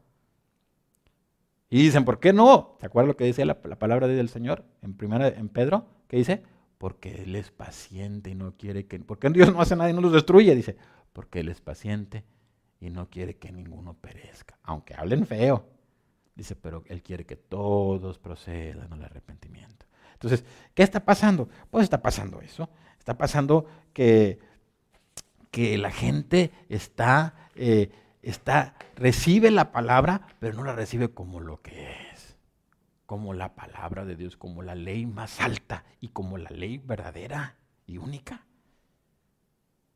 Y 1.69 1.83
dicen, 1.83 2.03
¿por 2.03 2.19
qué 2.19 2.33
no? 2.33 2.75
¿Se 2.81 2.85
acuerdan 2.85 3.07
lo 3.07 3.15
que 3.15 3.23
dice 3.23 3.45
la, 3.45 3.61
palabra 3.61 4.07
del 4.07 4.27
Señor 4.27 4.65
en, 4.81 4.93
primera, 4.97 5.29
en 5.29 5.47
Pedro? 5.47 5.87
¿Qué 6.09 6.17
dice? 6.17 6.43
Porque 6.77 7.23
Él 7.23 7.37
es 7.37 7.49
paciente 7.49 8.29
y 8.29 8.35
no 8.35 8.57
quiere 8.57 8.87
que... 8.87 8.99
¿Por 8.99 9.19
qué 9.19 9.29
Dios 9.29 9.53
no 9.53 9.61
hace 9.61 9.77
nada 9.77 9.89
y 9.89 9.93
no 9.93 10.01
los 10.01 10.11
destruye? 10.11 10.53
Dice, 10.53 10.75
porque 11.13 11.39
Él 11.39 11.47
es 11.47 11.61
paciente 11.61 12.25
y 12.83 12.89
no 12.89 13.09
quiere 13.09 13.37
que 13.37 13.49
ninguno 13.49 13.93
perezca. 13.93 14.59
Aunque 14.63 14.93
hablen 14.93 15.25
feo. 15.25 15.65
Dice, 16.35 16.53
pero 16.53 16.83
Él 16.87 17.01
quiere 17.01 17.25
que 17.25 17.37
todos 17.37 18.19
procedan 18.19 18.91
al 18.91 19.05
arrepentimiento. 19.05 19.85
Entonces, 20.11 20.43
¿qué 20.73 20.83
está 20.83 20.99
pasando? 21.05 21.47
Pues 21.71 21.85
está 21.85 22.01
pasando 22.01 22.41
eso. 22.41 22.69
Está 22.99 23.17
pasando 23.17 23.65
que, 23.93 24.39
que 25.49 25.77
la 25.77 25.91
gente 25.91 26.51
está, 26.67 27.47
eh, 27.55 27.89
está, 28.21 28.75
recibe 28.95 29.49
la 29.49 29.71
palabra, 29.71 30.27
pero 30.39 30.53
no 30.53 30.65
la 30.65 30.75
recibe 30.75 31.13
como 31.13 31.39
lo 31.39 31.61
que 31.61 31.89
es. 32.11 32.35
Como 33.05 33.33
la 33.33 33.55
palabra 33.55 34.03
de 34.03 34.17
Dios, 34.17 34.35
como 34.35 34.61
la 34.61 34.75
ley 34.75 35.05
más 35.05 35.39
alta 35.39 35.85
y 36.01 36.09
como 36.09 36.37
la 36.37 36.49
ley 36.49 36.79
verdadera 36.79 37.55
y 37.85 37.97
única. 37.97 38.45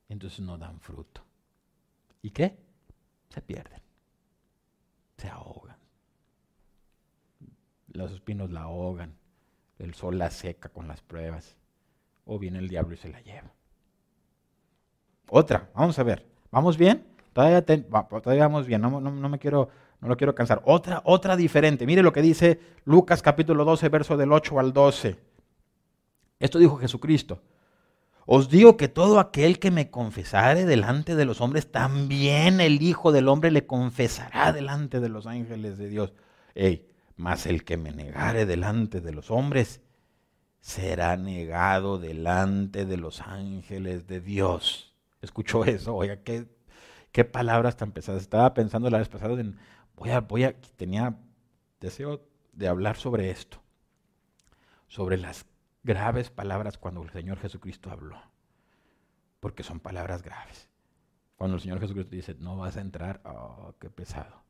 Entonces 0.08 0.40
no 0.40 0.58
dan 0.58 0.80
fruto. 0.80 1.26
¿Y 2.22 2.30
qué? 2.30 2.67
Se 3.30 3.42
pierden. 3.42 3.82
Se 5.18 5.30
ahogan. 5.30 5.78
Los 7.94 8.12
espinos 8.12 8.52
la 8.52 8.62
ahogan. 8.62 9.16
El 9.80 9.94
sol 9.94 10.18
la 10.18 10.32
seca 10.32 10.70
con 10.70 10.88
las 10.88 11.02
pruebas. 11.02 11.58
O 12.26 12.40
viene 12.40 12.60
el 12.60 12.68
diablo 12.68 12.94
y 12.94 12.98
se 12.98 13.10
la 13.10 13.22
lleva. 13.22 13.52
Otra, 15.30 15.70
vamos 15.74 15.98
a 16.00 16.04
ver. 16.04 16.26
¿Vamos 16.52 16.78
bien? 16.78 17.06
Todavía, 17.34 17.64
vamos 18.48 18.66
bien, 18.66 18.82
no, 18.82 18.90
me 19.30 19.38
quiero, 19.38 19.70
no 20.02 20.08
lo 20.08 20.18
quiero 20.18 20.34
cansar. 20.34 20.62
Otra, 20.66 21.04
otra 21.06 21.36
diferente. 21.36 21.86
Mire 21.86 22.02
lo 22.02 22.12
que 22.12 22.24
dice 22.24 22.60
Lucas 22.86 23.22
capítulo 23.22 23.64
12, 23.64 23.90
verso 23.90 24.18
del 24.18 24.32
8 24.32 24.60
al 24.60 24.74
12. 24.74 25.20
Esto 26.40 26.58
dijo 26.58 26.78
Jesucristo. 26.78 27.40
Os 28.30 28.50
digo 28.50 28.76
que 28.76 28.90
todo 28.90 29.22
aquel 29.22 29.58
que 29.58 29.72
me 29.72 29.90
confesare 29.90 30.66
delante 30.66 31.16
de 31.16 31.24
los 31.24 31.40
hombres, 31.40 31.72
también 31.72 32.60
el 32.60 32.82
Hijo 32.82 33.14
del 33.14 33.30
Hombre 33.30 33.52
le 33.52 33.66
confesará 33.66 34.52
delante 34.52 35.00
de 35.00 35.08
los 35.08 35.28
ángeles 35.28 35.78
de 35.78 35.88
Dios. 35.88 36.14
Ey, 36.54 36.90
mas 37.16 37.46
el 37.46 37.64
que 37.64 37.78
me 37.78 37.94
negare 37.94 38.46
delante 38.46 39.00
de 39.00 39.14
los 39.14 39.32
hombres, 39.32 39.80
será 40.60 41.16
negado 41.16 42.00
delante 42.00 42.86
de 42.86 42.98
los 42.98 43.22
ángeles 43.22 44.08
de 44.08 44.20
Dios. 44.20 44.94
¿Escuchó 45.22 45.64
eso? 45.64 45.96
Oiga, 45.96 46.18
qué, 46.18 46.50
qué 47.14 47.24
palabras 47.24 47.78
tan 47.78 47.94
pesadas. 47.94 48.24
Estaba 48.24 48.54
pensando 48.54 48.90
la 48.90 48.98
vez 48.98 49.08
pasada 49.08 49.40
en, 49.40 49.58
voy 49.96 50.10
a, 50.10 50.20
voy 50.20 50.44
a, 50.44 50.54
tenía 50.76 51.18
deseo 51.80 52.28
de 52.52 52.68
hablar 52.68 52.98
sobre 52.98 53.30
esto, 53.30 53.62
sobre 54.90 55.16
las 55.16 55.46
graves 55.84 56.30
palabras 56.30 56.78
cuando 56.78 57.04
el 57.04 57.10
Señor 57.12 57.40
Jesucristo 57.40 57.92
habló, 57.92 58.22
porque 59.40 59.64
son 59.64 59.80
palabras 59.80 60.22
graves. 60.22 60.70
Cuando 61.36 61.56
el 61.56 61.62
Señor 61.62 61.80
Jesucristo 61.80 62.16
dice, 62.16 62.36
no 62.40 62.58
vas 62.58 62.78
a 62.78 62.82
entrar, 62.82 63.22
oh, 63.26 63.76
qué 63.80 63.90
pesado. 63.90 64.44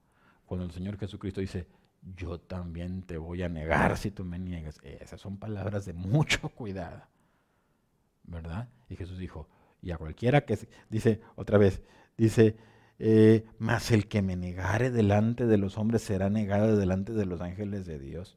Cuando 0.45 0.65
el 0.65 0.71
Señor 0.71 0.97
Jesucristo 0.97 1.41
dice, 1.41 1.67
yo 2.15 2.39
también 2.39 3.03
te 3.03 3.17
voy 3.17 3.43
a 3.43 3.49
negar 3.49 3.97
si 3.97 4.11
tú 4.11 4.23
me 4.23 4.39
niegas. 4.39 4.79
Esas 4.83 5.19
son 5.19 5.37
palabras 5.37 5.85
de 5.85 5.93
mucho 5.93 6.49
cuidado, 6.49 7.03
¿verdad? 8.23 8.69
Y 8.89 8.95
Jesús 8.95 9.17
dijo, 9.17 9.49
y 9.81 9.91
a 9.91 9.97
cualquiera 9.97 10.45
que, 10.45 10.57
dice 10.89 11.21
otra 11.35 11.57
vez, 11.57 11.81
dice, 12.17 12.57
eh, 12.99 13.45
mas 13.59 13.91
el 13.91 14.07
que 14.07 14.21
me 14.21 14.35
negare 14.35 14.89
delante 14.89 15.45
de 15.45 15.57
los 15.57 15.77
hombres 15.77 16.01
será 16.01 16.29
negado 16.29 16.77
delante 16.77 17.13
de 17.13 17.25
los 17.25 17.41
ángeles 17.41 17.85
de 17.85 17.99
Dios. 17.99 18.36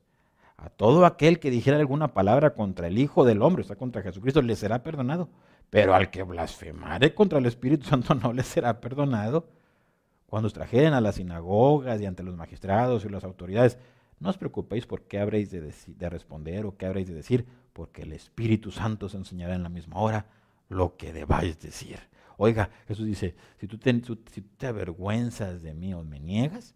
A 0.62 0.68
todo 0.68 1.06
aquel 1.06 1.40
que 1.40 1.50
dijera 1.50 1.78
alguna 1.78 2.12
palabra 2.12 2.52
contra 2.52 2.86
el 2.86 2.98
Hijo 2.98 3.24
del 3.24 3.40
Hombre, 3.40 3.62
o 3.62 3.64
sea, 3.64 3.76
contra 3.76 4.02
Jesucristo, 4.02 4.42
le 4.42 4.56
será 4.56 4.82
perdonado. 4.82 5.30
Pero 5.70 5.94
al 5.94 6.10
que 6.10 6.22
blasfemare 6.22 7.14
contra 7.14 7.38
el 7.38 7.46
Espíritu 7.46 7.86
Santo 7.86 8.14
no 8.22 8.34
le 8.34 8.42
será 8.42 8.78
perdonado. 8.78 9.48
Cuando 10.26 10.48
os 10.48 10.52
trajeren 10.52 10.92
a 10.92 11.00
las 11.00 11.14
sinagogas 11.14 11.98
y 12.00 12.06
ante 12.06 12.22
los 12.22 12.36
magistrados 12.36 13.06
y 13.06 13.08
las 13.08 13.24
autoridades, 13.24 13.78
no 14.18 14.28
os 14.28 14.36
preocupéis 14.36 14.86
por 14.86 15.04
qué 15.04 15.18
habréis 15.18 15.50
de, 15.50 15.62
de, 15.62 16.10
responder 16.10 16.66
o 16.66 16.76
qué 16.76 16.84
habréis 16.84 17.08
de 17.08 17.14
decir, 17.14 17.46
porque 17.72 18.02
el 18.02 18.12
Espíritu 18.12 18.70
Santo 18.70 19.06
os 19.06 19.14
enseñará 19.14 19.54
en 19.54 19.62
la 19.62 19.70
misma 19.70 19.96
hora 19.96 20.26
lo 20.68 20.98
que 20.98 21.14
debáis 21.14 21.58
decir. 21.58 21.98
Oiga, 22.36 22.68
Jesús 22.86 23.06
dice, 23.06 23.34
si 23.58 23.66
tú 23.66 23.78
te 23.78 24.66
avergüenzas 24.66 25.62
de 25.62 25.72
mí 25.72 25.94
o 25.94 26.04
me 26.04 26.20
niegas, 26.20 26.74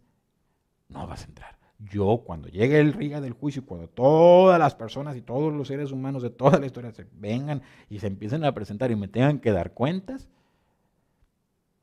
no 0.88 1.07
vas 1.07 1.23
a 1.23 1.27
entrar 1.27 1.63
yo 1.90 2.23
cuando 2.25 2.49
llegue 2.49 2.79
el 2.81 2.97
día 2.97 3.20
del 3.20 3.33
juicio, 3.33 3.64
cuando 3.64 3.88
todas 3.88 4.59
las 4.59 4.75
personas 4.75 5.16
y 5.16 5.23
todos 5.23 5.53
los 5.53 5.68
seres 5.68 5.92
humanos 5.92 6.23
de 6.23 6.31
toda 6.31 6.59
la 6.59 6.66
historia 6.66 6.92
se 6.92 7.07
vengan 7.12 7.62
y 7.88 7.99
se 7.99 8.07
empiecen 8.07 8.44
a 8.44 8.53
presentar 8.53 8.90
y 8.90 8.97
me 8.97 9.09
tengan 9.09 9.40
que 9.40 9.53
dar 9.53 9.73
cuentas, 9.73 10.29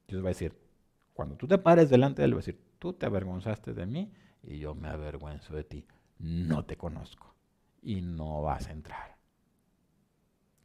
Dios 0.07 0.21
va 0.21 0.27
a 0.27 0.29
decir, 0.29 0.55
cuando 1.13 1.35
tú 1.35 1.47
te 1.47 1.57
pares 1.57 1.89
delante 1.89 2.21
de 2.21 2.27
él, 2.27 2.33
va 2.33 2.37
a 2.37 2.45
decir, 2.45 2.59
tú 2.79 2.93
te 2.93 3.05
avergonzaste 3.05 3.73
de 3.73 3.85
mí 3.85 4.11
y 4.43 4.57
yo 4.59 4.75
me 4.75 4.89
avergüenzo 4.89 5.55
de 5.55 5.63
ti. 5.63 5.85
No 6.19 6.65
te 6.65 6.77
conozco 6.77 7.33
y 7.81 8.01
no 8.01 8.41
vas 8.41 8.67
a 8.67 8.71
entrar. 8.71 9.17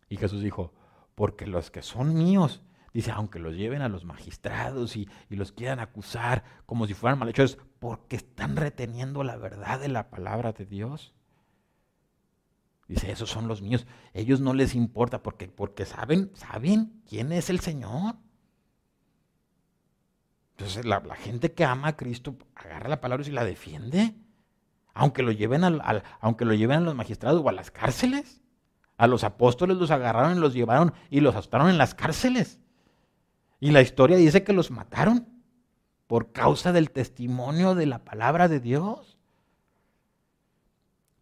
Y 0.09 0.17
Jesús 0.17 0.43
dijo, 0.43 0.73
porque 1.15 1.47
los 1.47 1.71
que 1.71 1.83
son 1.83 2.15
míos, 2.15 2.63
Dice, 2.97 3.11
aunque 3.11 3.39
los 3.39 3.55
lleven 3.55 3.83
a 3.83 3.91
los 3.91 4.07
magistrados 4.07 4.97
y, 4.97 5.07
los 5.29 5.53
quieran 5.53 5.81
acusar 5.81 6.45
como 6.65 6.87
si 6.87 6.95
fueran 6.95 7.19
malhechores, 7.19 7.59
porque 7.79 8.17
están 8.17 8.57
reteniendo 8.57 9.23
la 9.23 9.37
verdad 9.37 9.79
de 9.79 9.89
la 9.89 10.09
palabra 10.09 10.53
de 10.53 10.65
Dios. 10.65 11.13
Dice, 12.89 13.11
esos 13.13 13.29
son 13.29 13.49
los 13.49 13.61
míos. 13.61 13.87
Ellos 14.15 14.41
no 14.41 14.55
les 14.55 14.75
importa 14.75 15.23
porque, 15.23 15.47
porque 15.47 15.85
saben, 15.85 16.31
saben 16.33 17.03
quién 17.07 17.33
es 17.33 17.51
el 17.51 17.61
Señor. 17.61 18.17
Entonces 20.53 20.87
la, 20.87 21.03
gente 21.17 21.53
que 21.53 21.67
ama 21.67 21.89
a 21.89 21.97
Cristo 21.99 22.39
agarra 22.55 22.89
la 22.89 23.03
palabra 23.03 23.29
y 23.29 23.31
la 23.31 23.45
defiende. 23.45 24.15
Aunque 24.95 25.23
lo, 25.23 25.33
lleven 25.33 25.65
aunque 26.21 26.47
lo 26.47 26.55
lleven 26.55 26.79
a 26.79 26.81
los 26.81 26.95
magistrados 26.95 27.43
o 27.45 27.49
a 27.51 27.53
las 27.53 27.71
cárceles. 27.71 28.41
A 28.97 29.07
los 29.07 29.23
apóstoles 29.23 29.77
los 29.77 29.91
agarraron 29.91 30.39
y 30.39 30.41
los 30.41 30.55
llevaron 30.55 30.95
y 31.11 31.21
los 31.21 31.37
asustaron 31.37 31.69
en 31.69 31.77
las 31.77 31.95
cárceles. 31.95 32.59
Y 33.61 33.71
la 33.71 33.81
historia 33.81 34.17
dice 34.17 34.45
que 34.45 34.53
los 34.53 34.71
mataron 34.71 35.27
por 36.07 36.33
causa 36.33 36.73
del 36.73 36.91
testimonio 36.91 37.75
de 37.75 37.87
la 37.87 38.05
palabra 38.05 38.49
de 38.49 38.61
Dios. 38.61 39.17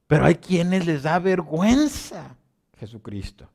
Pero 0.07 0.27
hay 0.27 0.37
quienes 0.37 0.87
les 0.87 1.03
da 1.03 1.19
vergüenza 1.19 2.37
Jesucristo, 2.79 3.51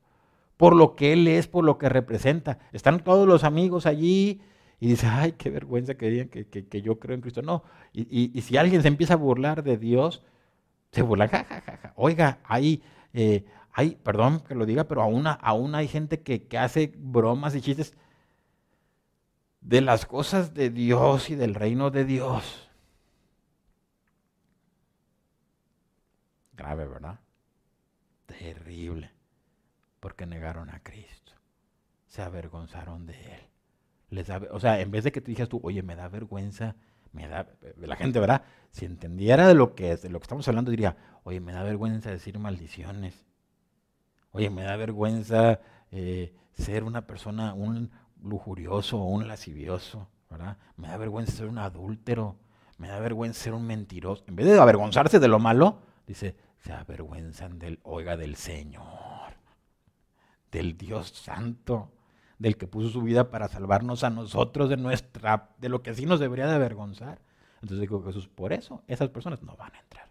por 0.56 0.74
lo 0.74 0.96
que 0.96 1.12
Él 1.12 1.28
es, 1.28 1.46
por 1.46 1.64
lo 1.64 1.78
que 1.78 1.88
representa. 1.88 2.58
Están 2.72 3.04
todos 3.04 3.28
los 3.28 3.44
amigos 3.44 3.86
allí 3.86 4.40
y 4.80 4.88
dice, 4.88 5.06
ay, 5.06 5.32
qué 5.32 5.50
vergüenza 5.50 5.94
que 5.94 6.10
digan 6.10 6.28
que, 6.28 6.82
yo 6.82 6.98
creo 6.98 7.14
en 7.14 7.20
Cristo. 7.20 7.42
No, 7.42 7.62
y, 7.92 8.40
si 8.40 8.56
alguien 8.56 8.82
se 8.82 8.88
empieza 8.88 9.14
a 9.14 9.18
burlar 9.18 9.62
de 9.62 9.76
Dios, 9.76 10.24
se 10.90 11.02
burla, 11.02 11.28
ja, 11.28 11.92
Oiga, 11.94 12.40
hay, 12.44 12.82
eh, 13.12 13.44
perdón 14.02 14.40
que 14.40 14.54
lo 14.54 14.66
diga, 14.66 14.84
pero 14.84 15.02
aún, 15.02 15.26
aún 15.26 15.74
hay 15.74 15.86
gente 15.86 16.20
que, 16.20 16.48
que 16.48 16.58
hace 16.58 16.92
bromas 16.96 17.54
y 17.54 17.60
chistes 17.60 17.94
de 19.60 19.80
las 19.80 20.06
cosas 20.06 20.54
de 20.54 20.70
Dios 20.70 21.30
y 21.30 21.34
del 21.34 21.54
reino 21.54 21.90
de 21.90 22.04
Dios. 22.04 22.68
Grave, 26.54 26.86
¿verdad? 26.86 27.20
Terrible. 28.26 29.10
Porque 30.00 30.26
negaron 30.26 30.70
a 30.70 30.82
Cristo. 30.82 31.32
Se 32.06 32.22
avergonzaron 32.22 33.06
de 33.06 33.14
Él. 33.14 33.40
Les 34.10 34.28
o 34.28 34.58
sea, 34.58 34.80
en 34.80 34.90
vez 34.90 35.04
de 35.04 35.12
que 35.12 35.20
tú 35.20 35.30
dijeras 35.30 35.48
tú, 35.48 35.60
oye, 35.62 35.82
me 35.82 35.94
da 35.94 36.08
vergüenza, 36.08 36.74
me 37.12 37.28
da, 37.28 37.46
la 37.76 37.96
gente, 37.96 38.18
¿verdad? 38.18 38.42
Si 38.70 38.84
entendiera 38.84 39.46
de 39.46 39.54
lo 39.54 39.74
que 39.74 39.96
de 39.96 40.10
lo 40.10 40.18
que 40.18 40.24
estamos 40.24 40.46
hablando, 40.48 40.70
diría, 40.70 40.96
oye, 41.22 41.40
me 41.40 41.52
da 41.52 41.62
vergüenza 41.62 42.10
decir 42.10 42.38
maldiciones. 42.38 43.24
Oye, 44.32 44.50
me 44.50 44.62
da 44.62 44.76
vergüenza 44.76 45.60
eh, 45.90 46.34
ser 46.52 46.84
una 46.84 47.06
persona, 47.06 47.54
un, 47.54 47.90
lujurioso 48.22 48.98
o 48.98 49.06
un 49.06 49.28
lascivioso, 49.28 50.08
¿verdad? 50.28 50.56
Me 50.76 50.88
da 50.88 50.96
vergüenza 50.96 51.32
ser 51.32 51.46
un 51.46 51.58
adúltero, 51.58 52.36
me 52.78 52.88
da 52.88 53.00
vergüenza 53.00 53.44
ser 53.44 53.54
un 53.54 53.66
mentiroso. 53.66 54.24
En 54.26 54.36
vez 54.36 54.46
de 54.46 54.58
avergonzarse 54.58 55.18
de 55.18 55.28
lo 55.28 55.38
malo, 55.38 55.78
dice, 56.06 56.36
se 56.58 56.72
avergüenzan 56.72 57.58
del, 57.58 57.80
oiga, 57.82 58.16
del 58.16 58.36
Señor, 58.36 59.34
del 60.50 60.76
Dios 60.76 61.08
Santo, 61.08 61.92
del 62.38 62.56
que 62.56 62.66
puso 62.66 62.88
su 62.88 63.02
vida 63.02 63.30
para 63.30 63.48
salvarnos 63.48 64.02
a 64.04 64.10
nosotros 64.10 64.70
de 64.70 64.76
nuestra, 64.76 65.50
de 65.58 65.68
lo 65.68 65.82
que 65.82 65.94
sí 65.94 66.06
nos 66.06 66.20
debería 66.20 66.46
de 66.46 66.54
avergonzar. 66.54 67.20
Entonces 67.56 67.80
dijo 67.80 68.02
Jesús, 68.02 68.28
por 68.28 68.52
eso 68.52 68.82
esas 68.86 69.10
personas 69.10 69.42
no 69.42 69.56
van 69.56 69.74
a 69.74 69.80
entrar. 69.80 70.10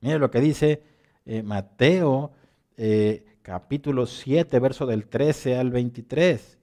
Mire 0.00 0.18
lo 0.18 0.30
que 0.30 0.40
dice 0.40 0.82
eh, 1.26 1.42
Mateo 1.42 2.32
eh, 2.76 3.38
capítulo 3.42 4.06
7, 4.06 4.58
verso 4.60 4.86
del 4.86 5.08
13 5.08 5.58
al 5.58 5.70
23. 5.70 6.57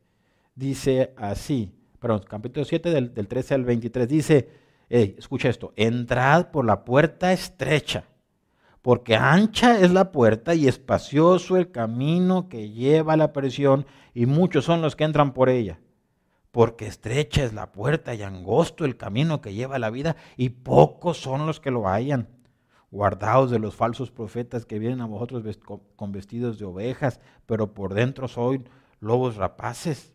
Dice 0.55 1.13
así, 1.17 1.71
perdón, 1.99 2.23
capítulo 2.27 2.65
7 2.65 2.89
del, 2.89 3.27
13 3.27 3.53
al 3.53 3.65
23. 3.65 4.07
Dice, 4.07 4.49
escucha 4.89 5.49
esto, 5.49 5.73
entrad 5.75 6.51
por 6.51 6.65
la 6.65 6.85
puerta 6.85 7.33
estrecha 7.33 8.05
porque 8.85 9.15
ancha 9.15 9.79
es 9.79 9.91
la 9.91 10.11
puerta 10.11 10.53
y 10.53 10.67
espacioso 10.67 11.57
el 11.57 11.71
camino 11.71 12.49
que 12.49 12.69
lleva 12.69 13.13
a 13.13 13.17
la 13.17 13.33
prisión, 13.33 13.87
y 14.13 14.27
muchos 14.27 14.65
son 14.65 14.83
los 14.83 14.95
que 14.95 15.05
entran 15.05 15.33
por 15.33 15.49
ella. 15.49 15.79
Porque 16.51 16.85
estrecha 16.85 17.43
es 17.43 17.51
la 17.51 17.71
puerta 17.71 18.13
y 18.13 18.21
angosto 18.21 18.85
el 18.85 18.95
camino 18.95 19.41
que 19.41 19.55
lleva 19.55 19.77
a 19.77 19.79
la 19.79 19.89
vida, 19.89 20.17
y 20.37 20.49
pocos 20.49 21.17
son 21.17 21.47
los 21.47 21.59
que 21.59 21.71
lo 21.71 21.87
hallan. 21.87 22.29
Guardaos 22.91 23.49
de 23.49 23.57
los 23.57 23.73
falsos 23.73 24.11
profetas 24.11 24.67
que 24.67 24.77
vienen 24.77 25.01
a 25.01 25.07
vosotros 25.07 25.43
con 25.95 26.11
vestidos 26.11 26.59
de 26.59 26.65
ovejas, 26.65 27.19
pero 27.47 27.73
por 27.73 27.95
dentro 27.95 28.27
soy 28.27 28.65
lobos 28.99 29.35
rapaces. 29.35 30.14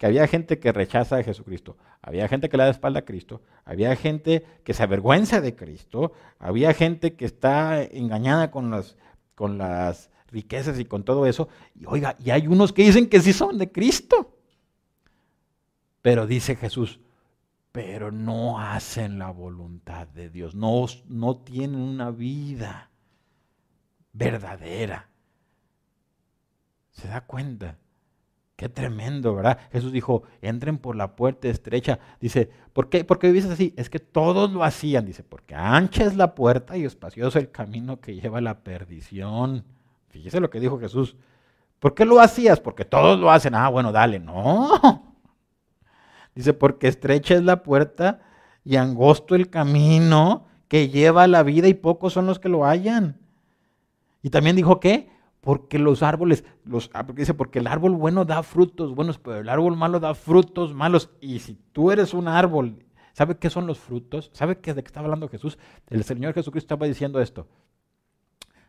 que 0.00 0.06
había 0.06 0.26
gente 0.26 0.58
que 0.58 0.72
rechaza 0.72 1.18
a 1.18 1.22
Jesucristo, 1.22 1.76
había 2.00 2.26
gente 2.26 2.48
que 2.48 2.56
le 2.56 2.62
da 2.62 2.70
espalda 2.70 3.00
a 3.00 3.04
Cristo, 3.04 3.42
había 3.66 3.94
gente 3.96 4.46
que 4.64 4.72
se 4.72 4.82
avergüenza 4.82 5.42
de 5.42 5.54
Cristo, 5.54 6.14
había 6.38 6.72
gente 6.72 7.16
que 7.16 7.26
está 7.26 7.82
engañada 7.82 8.50
con 8.50 8.70
las, 8.70 8.96
con 9.34 9.58
las 9.58 10.08
riquezas 10.28 10.80
y 10.80 10.86
con 10.86 11.04
todo 11.04 11.26
eso. 11.26 11.50
Y 11.74 11.84
oiga, 11.84 12.16
y 12.18 12.30
hay 12.30 12.46
unos 12.46 12.72
que 12.72 12.82
dicen 12.82 13.10
que 13.10 13.20
sí 13.20 13.34
son 13.34 13.58
de 13.58 13.70
Cristo. 13.70 14.38
Pero 16.00 16.26
dice 16.26 16.56
Jesús, 16.56 17.00
pero 17.70 18.10
no 18.10 18.58
hacen 18.58 19.18
la 19.18 19.30
voluntad 19.30 20.06
de 20.06 20.30
Dios, 20.30 20.54
no, 20.54 20.86
no 21.08 21.36
tienen 21.36 21.78
una 21.78 22.10
vida 22.10 22.88
verdadera. 24.14 25.10
¿Se 26.90 27.06
da 27.06 27.20
cuenta? 27.20 27.76
Qué 28.60 28.68
tremendo, 28.68 29.34
¿verdad? 29.34 29.56
Jesús 29.72 29.90
dijo, 29.90 30.24
entren 30.42 30.76
por 30.76 30.94
la 30.94 31.16
puerta 31.16 31.48
estrecha. 31.48 31.98
Dice, 32.20 32.50
¿por 32.74 32.90
qué, 32.90 33.04
¿por 33.04 33.18
qué 33.18 33.28
así? 33.50 33.72
Es 33.78 33.88
que 33.88 34.00
todos 34.00 34.52
lo 34.52 34.62
hacían. 34.62 35.06
Dice, 35.06 35.24
porque 35.24 35.54
ancha 35.54 36.04
es 36.04 36.14
la 36.14 36.34
puerta 36.34 36.76
y 36.76 36.84
espacioso 36.84 37.38
el 37.38 37.50
camino 37.50 38.02
que 38.02 38.16
lleva 38.16 38.36
a 38.36 38.42
la 38.42 38.58
perdición. 38.62 39.64
Fíjese 40.10 40.40
lo 40.40 40.50
que 40.50 40.60
dijo 40.60 40.78
Jesús. 40.78 41.16
¿Por 41.78 41.94
qué 41.94 42.04
lo 42.04 42.20
hacías? 42.20 42.60
Porque 42.60 42.84
todos 42.84 43.18
lo 43.18 43.30
hacen. 43.30 43.54
Ah, 43.54 43.70
bueno, 43.70 43.92
dale. 43.92 44.20
No. 44.20 44.68
Dice, 46.34 46.52
porque 46.52 46.88
estrecha 46.88 47.36
es 47.36 47.42
la 47.42 47.62
puerta 47.62 48.20
y 48.62 48.76
angosto 48.76 49.36
el 49.36 49.48
camino 49.48 50.44
que 50.68 50.90
lleva 50.90 51.22
a 51.22 51.28
la 51.28 51.42
vida 51.44 51.66
y 51.66 51.72
pocos 51.72 52.12
son 52.12 52.26
los 52.26 52.38
que 52.38 52.50
lo 52.50 52.66
hallan. 52.66 53.18
Y 54.20 54.28
también 54.28 54.54
dijo 54.54 54.80
que, 54.80 55.08
porque 55.40 55.78
los 55.78 56.02
árboles, 56.02 56.44
los, 56.64 56.90
ah, 56.92 57.06
porque 57.06 57.22
dice, 57.22 57.34
porque 57.34 57.60
el 57.60 57.66
árbol 57.66 57.94
bueno 57.94 58.24
da 58.24 58.42
frutos 58.42 58.94
buenos, 58.94 59.18
pero 59.18 59.38
el 59.38 59.48
árbol 59.48 59.76
malo 59.76 60.00
da 60.00 60.14
frutos 60.14 60.74
malos. 60.74 61.10
Y 61.20 61.38
si 61.38 61.54
tú 61.72 61.90
eres 61.90 62.12
un 62.12 62.28
árbol, 62.28 62.84
¿sabe 63.12 63.38
qué 63.38 63.48
son 63.48 63.66
los 63.66 63.78
frutos? 63.78 64.30
¿Sabe 64.32 64.58
qué, 64.58 64.74
de 64.74 64.82
qué 64.82 64.88
está 64.88 65.00
hablando 65.00 65.28
Jesús? 65.28 65.58
El 65.88 66.04
Señor 66.04 66.34
Jesucristo 66.34 66.74
estaba 66.74 66.86
diciendo 66.86 67.20
esto. 67.20 67.46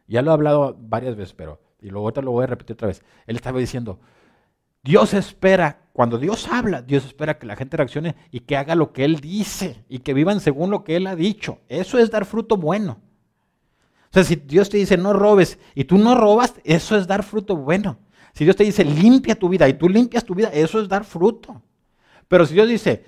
Ya 0.07 0.21
lo 0.21 0.31
he 0.31 0.33
hablado 0.33 0.77
varias 0.79 1.15
veces, 1.15 1.33
pero, 1.33 1.61
y 1.81 1.89
luego 1.89 2.07
ahorita 2.07 2.21
lo 2.21 2.31
voy 2.31 2.43
a 2.45 2.47
repetir 2.47 2.73
otra 2.75 2.87
vez. 2.87 3.03
Él 3.27 3.35
estaba 3.35 3.59
diciendo, 3.59 3.99
Dios 4.83 5.13
espera, 5.13 5.89
cuando 5.93 6.17
Dios 6.17 6.47
habla, 6.47 6.81
Dios 6.81 7.05
espera 7.05 7.37
que 7.37 7.45
la 7.45 7.55
gente 7.55 7.77
reaccione 7.77 8.15
y 8.31 8.41
que 8.41 8.57
haga 8.57 8.75
lo 8.75 8.93
que 8.93 9.05
Él 9.05 9.19
dice 9.19 9.83
y 9.89 9.99
que 9.99 10.13
vivan 10.13 10.39
según 10.39 10.71
lo 10.71 10.83
que 10.83 10.95
Él 10.95 11.07
ha 11.07 11.15
dicho. 11.15 11.59
Eso 11.67 11.99
es 11.99 12.09
dar 12.11 12.25
fruto 12.25 12.57
bueno. 12.57 12.99
O 14.11 14.13
sea, 14.13 14.23
si 14.23 14.35
Dios 14.35 14.69
te 14.69 14.77
dice 14.77 14.97
no 14.97 15.13
robes 15.13 15.57
y 15.73 15.85
tú 15.85 15.97
no 15.97 16.15
robas, 16.15 16.55
eso 16.63 16.97
es 16.97 17.07
dar 17.07 17.23
fruto 17.23 17.55
bueno. 17.55 17.97
Si 18.33 18.43
Dios 18.43 18.55
te 18.55 18.63
dice 18.63 18.83
limpia 18.83 19.35
tu 19.35 19.49
vida 19.49 19.67
y 19.69 19.73
tú 19.73 19.87
limpias 19.87 20.25
tu 20.25 20.35
vida, 20.35 20.49
eso 20.49 20.81
es 20.81 20.89
dar 20.89 21.05
fruto. 21.05 21.61
Pero 22.27 22.45
si 22.45 22.53
Dios 22.53 22.67
dice 22.67 23.05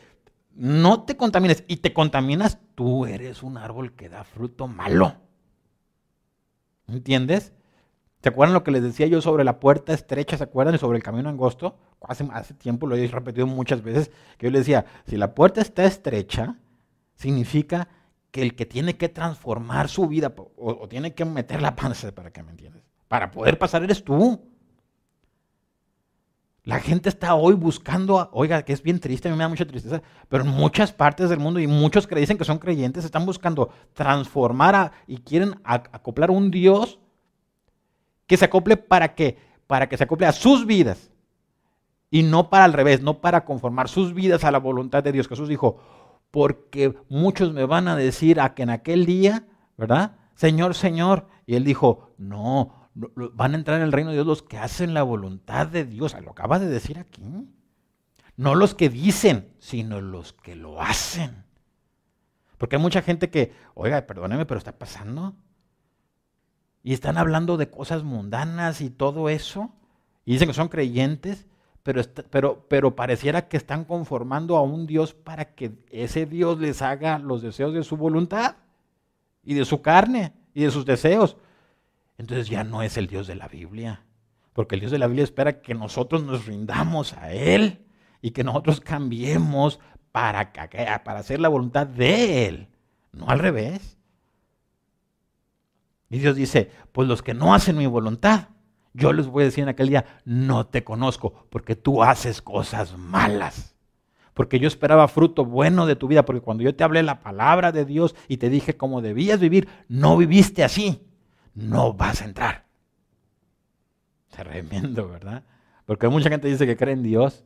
no 0.55 1.03
te 1.03 1.17
contamines 1.17 1.63
y 1.67 1.77
te 1.77 1.93
contaminas, 1.93 2.59
tú 2.75 3.05
eres 3.05 3.43
un 3.43 3.57
árbol 3.57 3.93
que 3.93 4.09
da 4.09 4.23
fruto 4.23 4.67
malo. 4.67 5.15
¿Entiendes? 6.87 7.53
¿Se 8.21 8.29
acuerdan 8.29 8.53
lo 8.53 8.63
que 8.63 8.71
les 8.71 8.83
decía 8.83 9.07
yo 9.07 9.19
sobre 9.21 9.43
la 9.43 9.59
puerta 9.59 9.93
estrecha? 9.93 10.37
¿Se 10.37 10.43
acuerdan? 10.43 10.75
Y 10.75 10.77
sobre 10.77 10.97
el 10.97 11.03
camino 11.03 11.29
angosto. 11.29 11.77
Hace, 12.01 12.53
tiempo 12.53 12.87
lo 12.87 12.95
he 12.95 13.07
repetido 13.07 13.47
muchas 13.47 13.81
veces. 13.81 14.11
Que 14.37 14.47
yo 14.47 14.51
les 14.51 14.61
decía, 14.61 14.85
si 15.07 15.17
la 15.17 15.33
puerta 15.33 15.61
está 15.61 15.83
estrecha, 15.85 16.57
significa 17.15 17.89
que 18.33 18.41
el 18.41 18.55
que 18.55 18.65
tiene 18.65 18.97
que 18.97 19.09
transformar 19.09 19.89
su 19.89 20.07
vida 20.07 20.33
o, 20.57 20.87
tiene 20.87 21.13
que 21.13 21.23
meter 21.23 21.61
la 21.61 21.75
panza, 21.75 22.11
para 22.11 22.31
que 22.31 22.41
me 22.41 22.49
entiendas, 22.49 22.81
para 23.07 23.29
poder 23.29 23.59
pasar 23.59 23.83
eres 23.83 24.03
tú. 24.03 24.41
La 26.63 26.79
gente 26.79 27.09
está 27.09 27.35
hoy 27.35 27.53
buscando, 27.53 28.31
oiga, 28.33 28.63
que 28.63 28.73
es 28.73 28.81
bien 28.81 28.99
triste, 28.99 29.27
a 29.27 29.31
mí 29.31 29.37
me 29.37 29.43
da 29.43 29.49
mucha 29.49 29.67
tristeza, 29.67 30.01
pero 30.29 30.43
en 30.43 30.49
muchas 30.49 30.91
partes 30.91 31.29
del 31.29 31.37
mundo 31.37 31.59
y 31.59 31.67
muchos 31.67 32.07
que 32.07 32.15
dicen 32.15 32.39
que 32.39 32.43
son 32.43 32.57
creyentes 32.57 33.05
están 33.05 33.23
buscando 33.23 33.69
transformar 33.93 34.93
y 35.05 35.17
quieren 35.17 35.61
acoplar 35.63 36.31
un 36.31 36.49
Dios 36.49 36.97
que 38.25 38.35
se 38.35 38.45
acople 38.45 38.77
para 38.77 39.13
qué? 39.13 39.37
Para 39.67 39.87
que 39.87 39.95
se 39.95 40.05
acople 40.05 40.25
a 40.25 40.31
sus 40.31 40.65
vidas 40.65 41.11
y 42.09 42.23
no 42.23 42.49
para 42.49 42.63
al 42.63 42.73
revés, 42.73 43.03
no 43.03 43.21
para 43.21 43.45
conformar 43.45 43.89
sus 43.89 44.15
vidas 44.15 44.43
a 44.43 44.49
la 44.49 44.57
voluntad 44.57 45.03
de 45.03 45.11
Dios. 45.11 45.27
Jesús 45.27 45.49
dijo, 45.49 45.77
porque 46.33 46.97
muchos 47.09 47.53
me 47.53 47.63
van 47.63 47.87
a 47.87 47.95
decir 47.95 48.41
a 48.41 48.55
que 48.55 48.63
en 48.63 48.71
aquel 48.71 49.05
día, 49.05 49.45
¿verdad? 49.77 50.15
Señor, 50.33 50.73
Señor. 50.73 51.27
Y 51.45 51.53
él 51.53 51.63
dijo, 51.63 52.15
no, 52.17 52.89
van 52.95 53.53
a 53.53 53.55
entrar 53.55 53.77
en 53.77 53.83
el 53.83 53.91
reino 53.91 54.09
de 54.09 54.15
Dios 54.15 54.25
los 54.25 54.41
que 54.41 54.57
hacen 54.57 54.95
la 54.95 55.03
voluntad 55.03 55.67
de 55.67 55.85
Dios. 55.85 56.15
Lo 56.23 56.31
acaba 56.31 56.57
de 56.57 56.65
decir 56.65 56.97
aquí. 56.97 57.23
No 58.35 58.55
los 58.55 58.73
que 58.73 58.89
dicen, 58.89 59.53
sino 59.59 60.01
los 60.01 60.33
que 60.33 60.55
lo 60.55 60.81
hacen. 60.81 61.45
Porque 62.57 62.77
hay 62.77 62.81
mucha 62.81 63.03
gente 63.03 63.29
que, 63.29 63.53
oiga, 63.75 64.01
perdóneme, 64.07 64.47
pero 64.47 64.57
está 64.57 64.79
pasando. 64.79 65.35
Y 66.81 66.93
están 66.93 67.19
hablando 67.19 67.57
de 67.57 67.69
cosas 67.69 68.01
mundanas 68.01 68.81
y 68.81 68.89
todo 68.89 69.29
eso. 69.29 69.71
Y 70.25 70.33
dicen 70.33 70.47
que 70.47 70.55
son 70.55 70.69
creyentes, 70.69 71.45
pero, 71.83 72.01
pero, 72.29 72.65
pero 72.67 72.95
pareciera 72.95 73.47
que 73.47 73.57
están 73.57 73.85
conformando 73.85 74.57
a 74.57 74.61
un 74.61 74.87
Dios 74.87 75.13
para 75.13 75.53
que 75.53 75.73
ese 75.91 76.25
Dios 76.25 76.59
les 76.59 76.81
haga 76.81 77.19
los 77.19 77.41
deseos 77.41 77.73
de 77.73 77.83
su 77.83 77.97
voluntad 77.97 78.55
y 79.43 79.53
de 79.53 79.65
su 79.65 79.81
carne 79.81 80.33
y 80.53 80.63
de 80.63 80.71
sus 80.71 80.85
deseos 80.85 81.37
entonces 82.17 82.47
ya 82.47 82.63
no 82.63 82.81
es 82.81 82.97
el 82.97 83.07
Dios 83.07 83.27
de 83.27 83.35
la 83.35 83.47
Biblia. 83.47 84.05
Porque 84.53 84.75
el 84.75 84.81
Dios 84.81 84.91
de 84.91 84.99
la 84.99 85.07
Biblia 85.07 85.23
espera 85.23 85.61
que 85.61 85.73
nosotros 85.73 86.23
nos 86.23 86.45
rindamos 86.45 87.13
a 87.13 87.31
Él 87.33 87.85
y 88.21 88.31
que 88.31 88.43
nosotros 88.43 88.79
cambiemos 88.81 89.79
para, 90.11 90.53
para 90.53 91.19
hacer 91.19 91.39
la 91.39 91.49
voluntad 91.49 91.87
de 91.87 92.47
Él, 92.47 92.69
no 93.11 93.29
al 93.29 93.39
revés. 93.39 93.97
Y 96.09 96.19
Dios 96.19 96.35
dice, 96.35 96.71
pues 96.91 97.07
los 97.07 97.23
que 97.23 97.33
no 97.33 97.55
hacen 97.55 97.77
mi 97.77 97.87
voluntad, 97.87 98.49
yo 98.93 99.11
les 99.13 99.27
voy 99.27 99.43
a 99.43 99.45
decir 99.45 99.63
en 99.63 99.69
aquel 99.69 99.89
día, 99.89 100.05
no 100.25 100.67
te 100.67 100.83
conozco, 100.83 101.47
porque 101.49 101.75
tú 101.75 102.03
haces 102.03 102.41
cosas 102.41 102.97
malas. 102.97 103.75
porque 104.33 104.59
yo 104.59 104.67
esperaba 104.67 105.07
fruto 105.07 105.45
bueno 105.45 105.85
de 105.85 105.95
tu 105.95 106.07
vida, 106.07 106.25
porque 106.25 106.41
cuando 106.41 106.63
yo 106.63 106.75
te 106.75 106.83
hablé 106.83 107.03
la 107.03 107.19
palabra 107.21 107.71
de 107.71 107.85
Dios 107.85 108.15
y 108.27 108.37
te 108.37 108.49
dije 108.49 108.75
cómo 108.77 109.01
debías 109.01 109.39
vivir, 109.39 109.67
no 109.87 110.17
viviste 110.17 110.63
así, 110.63 111.05
no 111.53 111.93
vas 111.93 112.21
a 112.21 112.25
entrar. 112.25 112.65
Tremendo, 114.29 115.07
¿verdad? 115.07 115.43
Porque 115.85 116.07
mucha 116.07 116.29
gente 116.29 116.47
dice 116.47 116.65
que 116.65 116.77
cree 116.77 116.93
en 116.93 117.03
Dios, 117.03 117.43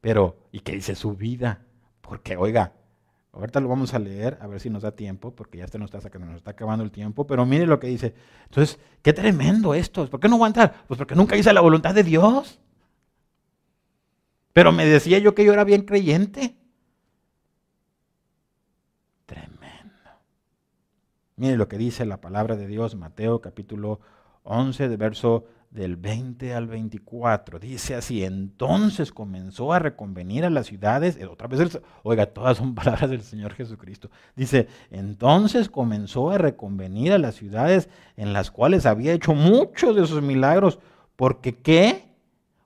pero, 0.00 0.36
¿y 0.50 0.60
qué 0.60 0.72
dice 0.72 0.94
su 0.94 1.14
vida? 1.14 1.64
Porque, 2.00 2.36
oiga, 2.36 2.74
ahorita 3.32 3.60
lo 3.60 3.68
vamos 3.68 3.94
a 3.94 3.98
leer, 3.98 4.38
a 4.40 4.46
ver 4.46 4.60
si 4.60 4.70
nos 4.70 4.82
da 4.82 4.92
tiempo, 4.92 5.34
porque 5.34 5.58
ya 5.58 5.66
se 5.66 5.78
nos 5.78 5.92
está 5.92 6.18
nos 6.18 6.36
está 6.36 6.50
acabando 6.52 6.84
el 6.84 6.90
tiempo, 6.90 7.26
pero 7.26 7.46
mire 7.46 7.66
lo 7.66 7.80
que 7.80 7.86
dice. 7.86 8.14
Entonces, 8.44 8.78
qué 9.02 9.12
tremendo 9.12 9.74
esto. 9.74 10.08
¿Por 10.08 10.20
qué 10.20 10.28
no 10.28 10.46
entrar? 10.46 10.84
Pues 10.86 10.98
porque 10.98 11.14
nunca 11.14 11.36
hice 11.36 11.52
la 11.52 11.60
voluntad 11.60 11.94
de 11.94 12.04
Dios. 12.04 12.60
Pero 14.52 14.70
me 14.70 14.84
decía 14.84 15.18
yo 15.18 15.34
que 15.34 15.44
yo 15.44 15.52
era 15.54 15.64
bien 15.64 15.82
creyente. 15.82 16.56
Tremendo. 19.24 19.94
Mire 21.36 21.56
lo 21.56 21.68
que 21.68 21.78
dice 21.78 22.04
la 22.04 22.20
palabra 22.20 22.56
de 22.56 22.66
Dios, 22.66 22.94
Mateo 22.94 23.40
capítulo 23.40 24.00
11, 24.42 24.88
de 24.90 24.96
verso 24.98 25.46
del 25.72 25.96
20 25.96 26.54
al 26.54 26.66
24. 26.66 27.58
Dice 27.58 27.94
así, 27.94 28.24
entonces 28.24 29.10
comenzó 29.10 29.72
a 29.72 29.78
reconvenir 29.78 30.44
a 30.44 30.50
las 30.50 30.66
ciudades, 30.66 31.16
eh, 31.16 31.26
otra 31.26 31.48
vez, 31.48 31.80
oiga, 32.02 32.26
todas 32.26 32.58
son 32.58 32.74
palabras 32.76 33.10
del 33.10 33.22
Señor 33.22 33.54
Jesucristo. 33.54 34.10
Dice, 34.36 34.68
entonces 34.90 35.68
comenzó 35.68 36.30
a 36.30 36.38
reconvenir 36.38 37.12
a 37.12 37.18
las 37.18 37.34
ciudades 37.34 37.88
en 38.16 38.32
las 38.32 38.50
cuales 38.50 38.86
había 38.86 39.12
hecho 39.12 39.34
muchos 39.34 39.96
de 39.96 40.06
sus 40.06 40.22
milagros, 40.22 40.78
porque 41.16 41.56
¿qué? 41.56 42.12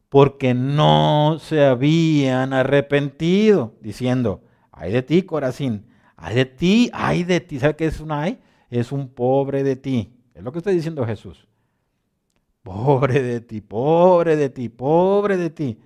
Porque 0.08 0.54
no 0.54 1.38
se 1.40 1.64
habían 1.64 2.52
arrepentido, 2.52 3.74
diciendo, 3.80 4.42
ay 4.72 4.92
de 4.92 5.02
ti, 5.02 5.22
Corazín, 5.22 5.86
ay 6.16 6.34
de 6.34 6.44
ti, 6.44 6.90
ay 6.92 7.22
de 7.22 7.40
ti, 7.40 7.60
¿sabe 7.60 7.76
qué 7.76 7.86
es 7.86 8.00
un 8.00 8.10
ay? 8.10 8.40
Es 8.68 8.90
un 8.90 9.08
pobre 9.08 9.62
de 9.62 9.76
ti. 9.76 10.12
Es 10.34 10.42
lo 10.42 10.50
que 10.50 10.58
está 10.58 10.70
diciendo 10.70 11.06
Jesús. 11.06 11.45
Pobre 12.66 13.22
de 13.22 13.40
ti, 13.40 13.60
pobre 13.60 14.34
de 14.34 14.50
ti, 14.50 14.68
pobre 14.68 15.36
de 15.36 15.50
ti. 15.50 15.78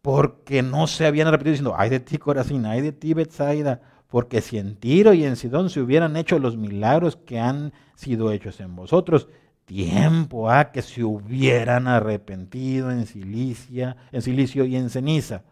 Porque 0.00 0.64
no 0.64 0.88
se 0.88 1.06
habían 1.06 1.30
repetido 1.30 1.52
diciendo, 1.52 1.74
ay 1.78 1.90
de 1.90 2.00
ti 2.00 2.18
Corazín, 2.18 2.66
ay 2.66 2.80
de 2.80 2.90
ti 2.90 3.14
Betsaida, 3.14 3.80
porque 4.08 4.40
si 4.40 4.58
en 4.58 4.74
Tiro 4.74 5.14
y 5.14 5.24
en 5.24 5.36
Sidón 5.36 5.70
se 5.70 5.80
hubieran 5.80 6.16
hecho 6.16 6.40
los 6.40 6.56
milagros 6.56 7.14
que 7.14 7.38
han 7.38 7.72
sido 7.94 8.32
hechos 8.32 8.58
en 8.58 8.74
vosotros, 8.74 9.28
tiempo 9.64 10.50
a 10.50 10.72
que 10.72 10.82
se 10.82 11.04
hubieran 11.04 11.86
arrepentido 11.86 12.90
en 12.90 13.06
Cilicia, 13.06 13.96
en 14.10 14.22
Cilicio 14.22 14.64
y 14.64 14.74
en 14.74 14.90
ceniza. 14.90 15.44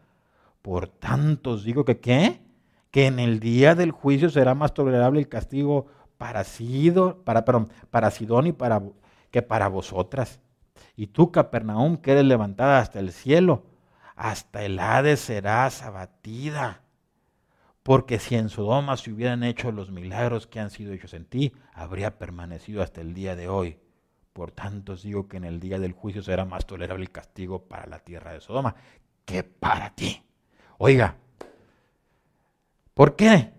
Por 0.63 0.89
tanto 0.89 1.53
os 1.53 1.63
digo 1.63 1.85
que 1.85 2.01
qué? 2.01 2.41
Que 2.91 3.07
en 3.07 3.21
el 3.21 3.39
día 3.39 3.77
del 3.77 3.93
juicio 3.93 4.31
será 4.31 4.57
más 4.57 4.75
tolerable 4.75 5.21
el 5.21 5.29
castigo 5.29 5.87
para, 6.19 6.45
para, 7.25 7.67
para 7.89 8.11
Sidón 8.11 8.49
y 8.49 8.53
para 8.53 8.83
que 9.31 9.43
para 9.43 9.69
vosotras. 9.69 10.41
Y 10.97 11.09
tú, 11.09 11.33
Capernaum, 11.33 11.97
que 11.97 12.13
eres 12.13 12.25
levantada 12.25 12.79
hasta 12.79 12.99
el 12.99 13.13
cielo, 13.13 13.65
hasta 14.17 14.65
el 14.65 14.79
Hades 14.79 15.21
serás 15.21 15.83
abatida. 15.83 16.83
Porque 17.83 18.19
si 18.19 18.37
en 18.37 18.51
Sodoma 18.51 18.97
se 18.97 19.11
hubieran 19.11 19.43
hecho 19.43 19.73
los 19.73 19.91
milagros 19.91 20.47
que 20.47 20.61
han 20.61 20.71
sido 20.71 20.93
hechos 20.93 21.15
en 21.15 21.25
ti, 21.25 21.53
habría 21.73 22.19
permanecido 22.19 22.83
hasta 22.83 23.01
el 23.01 23.15
día 23.15 23.37
de 23.37 23.49
hoy. 23.49 23.79
Por 24.33 24.53
tanto 24.53 24.93
os 24.93 25.03
digo 25.03 25.29
que 25.29 25.39
en 25.39 25.45
el 25.45 25.59
día 25.59 25.79
del 25.79 25.93
juicio 25.93 26.23
será 26.23 26.45
más 26.45 26.67
tolerable 26.67 27.05
el 27.05 27.11
castigo 27.11 27.67
para 27.67 27.87
la 27.87 27.99
tierra 28.01 28.33
de 28.33 28.41
Sodoma 28.41 28.77
que 29.25 29.43
para 29.43 29.95
ti. 29.95 30.23
Oiga, 30.79 31.17
¿por 32.95 33.17
qué? 33.17 33.53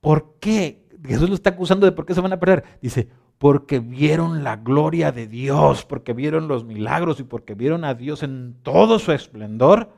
¿Por 0.00 0.38
qué? 0.38 0.88
Jesús 1.04 1.28
lo 1.28 1.34
está 1.34 1.50
acusando 1.50 1.86
de 1.86 1.92
por 1.92 2.06
qué 2.06 2.14
se 2.14 2.20
van 2.20 2.32
a 2.32 2.40
perder. 2.40 2.64
Dice, 2.80 3.08
porque 3.40 3.78
vieron 3.78 4.44
la 4.44 4.56
gloria 4.56 5.12
de 5.12 5.26
Dios, 5.26 5.86
porque 5.86 6.12
vieron 6.12 6.46
los 6.46 6.66
milagros 6.66 7.20
y 7.20 7.22
porque 7.22 7.54
vieron 7.54 7.86
a 7.86 7.94
Dios 7.94 8.22
en 8.22 8.58
todo 8.62 8.98
su 8.98 9.12
esplendor. 9.12 9.94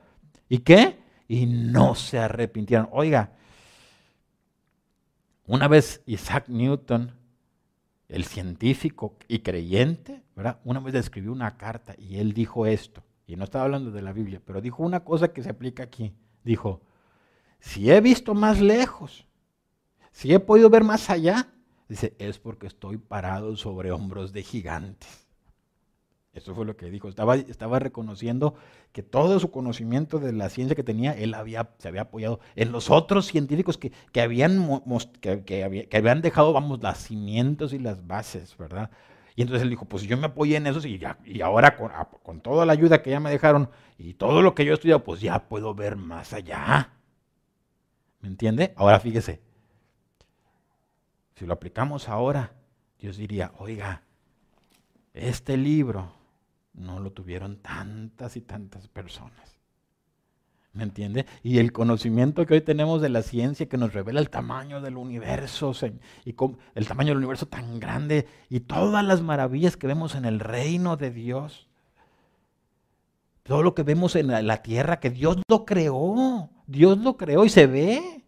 ¿Y 0.49 0.59
qué? 0.59 1.01
Y 1.26 1.47
no 1.47 1.97
se 1.97 2.20
arrepintieron. 2.20 2.88
Oiga, 2.93 3.32
una 5.45 5.66
vez 5.66 6.05
Isaac 6.07 6.45
Newton, 6.47 7.16
el 8.07 8.26
científico 8.26 9.16
y 9.26 9.40
creyente, 9.40 10.22
¿verdad? 10.36 10.61
Una 10.62 10.78
vez 10.78 10.95
escribió 10.95 11.32
una 11.32 11.57
carta 11.57 11.97
y 11.99 12.18
él 12.20 12.34
dijo 12.34 12.64
esto, 12.64 13.03
y 13.26 13.34
no 13.34 13.43
estaba 13.43 13.64
hablando 13.64 13.90
de 13.90 14.03
la 14.03 14.12
Biblia, 14.12 14.40
pero 14.45 14.61
dijo 14.61 14.84
una 14.84 15.01
cosa 15.01 15.32
que 15.32 15.43
se 15.43 15.51
aplica 15.51 15.82
aquí. 15.82 16.14
Dijo, 16.45 16.80
si 17.59 17.90
he 17.90 18.01
visto 18.01 18.34
más 18.34 18.61
lejos, 18.61 19.26
si 20.12 20.32
he 20.32 20.38
podido 20.38 20.70
ver 20.70 20.84
más 20.84 21.11
allá, 21.11 21.49
Dice, 21.93 22.14
es 22.18 22.38
porque 22.38 22.66
estoy 22.66 22.97
parado 22.97 23.55
sobre 23.55 23.93
hombros 23.93 24.32
de 24.32 24.43
gigantes. 24.43 25.28
Eso 26.32 26.55
fue 26.55 26.64
lo 26.64 26.74
que 26.74 26.88
dijo. 26.88 27.07
Estaba, 27.07 27.78
reconociendo 27.80 28.55
que 28.93 29.03
todo 29.03 29.38
su 29.38 29.51
conocimiento 29.51 30.18
de 30.18 30.32
la 30.32 30.49
ciencia 30.49 30.74
que 30.74 30.84
tenía, 30.84 31.12
él 31.12 31.34
había, 31.34 31.74
se 31.76 31.88
había 31.88 32.01
apoyado 32.01 32.40
en 32.57 32.72
los 32.72 32.88
otros 32.88 33.26
científicos 33.26 33.76
que, 33.76 33.93
habían, 34.22 34.62
dejado, 36.22 36.55
vamos, 36.55 36.80
cimientos 36.97 37.74
y 37.74 37.78
las 37.78 38.07
bases, 38.07 38.57
¿verdad? 38.57 38.90
Y 39.36 39.43
entonces 39.43 39.62
él 39.62 39.68
dijo, 39.68 39.84
pues 39.84 40.05
yo 40.05 40.16
me 40.16 40.28
apoyé 40.28 40.57
en 40.57 40.68
eso 40.68 40.80
y 40.88 41.43
ahora 41.43 41.76
con, 41.76 41.90
con, 42.22 42.40
toda 42.40 42.64
la 42.64 42.72
ayuda 42.72 43.03
que 43.03 43.11
ya 43.11 43.20
me 43.20 43.28
dejaron 43.28 43.68
y 43.99 44.14
todo 44.14 44.40
lo 44.40 44.55
que 44.55 44.64
yo 44.64 44.70
he 44.70 44.74
estudiado, 44.76 45.05
pues 45.05 45.20
ya 45.20 45.47
puedo 45.47 45.74
ver 45.74 45.97
más 45.97 46.32
allá. 46.32 46.95
¿Me 48.22 48.28
entiende? 48.28 48.72
Ahora 48.76 48.99
fíjese, 48.99 49.43
si 51.35 51.47
lo 51.47 51.55
aplicamos 51.55 52.09
ahora, 52.09 52.53
Dios 52.99 53.16
diría, 53.16 53.53
oiga, 53.59 54.03
este 55.14 55.57
libro 55.57 56.12
no 56.74 57.01
lo 57.01 57.12
tuvieron 57.12 57.57
tantas 57.57 58.37
y 58.37 58.41
tantas 58.41 58.89
personas. 58.89 59.59
¿Me 60.72 60.85
entiende? 60.85 61.26
Y 61.43 61.59
el 61.59 61.70
conocimiento 61.72 62.47
que 62.47 62.55
hoy 62.55 62.61
tenemos 62.62 63.03
de 63.03 63.11
la 63.11 63.20
ciencia 63.20 63.68
que 63.68 63.76
nos 63.76 63.93
revela 63.93 64.20
el 64.20 64.30
tamaño 64.30 64.80
del 64.80 64.97
universo 64.97 65.72
y 66.24 66.35
el 66.74 66.87
tamaño 66.87 67.09
del 67.11 67.18
universo 67.18 67.47
tan 67.47 67.78
grande 67.78 68.26
y 68.49 68.61
todas 68.61 69.05
las 69.05 69.20
maravillas 69.20 69.76
que 69.76 69.87
vemos 69.87 70.14
en 70.14 70.24
el 70.24 70.41
reino 70.41 70.97
de 70.97 71.11
Dios. 71.11 71.68
Todo 73.43 73.62
lo 73.62 73.74
que 73.74 73.83
vemos 73.83 74.16
en 74.16 74.28
la 74.28 74.62
tierra, 74.62 74.99
que 74.99 75.11
Dios 75.11 75.39
lo 75.47 75.66
creó. 75.66 76.49
Dios 76.66 76.97
lo 76.97 77.18
creó 77.18 77.45
y 77.45 77.51
se 77.51 77.66
ve 77.66 78.21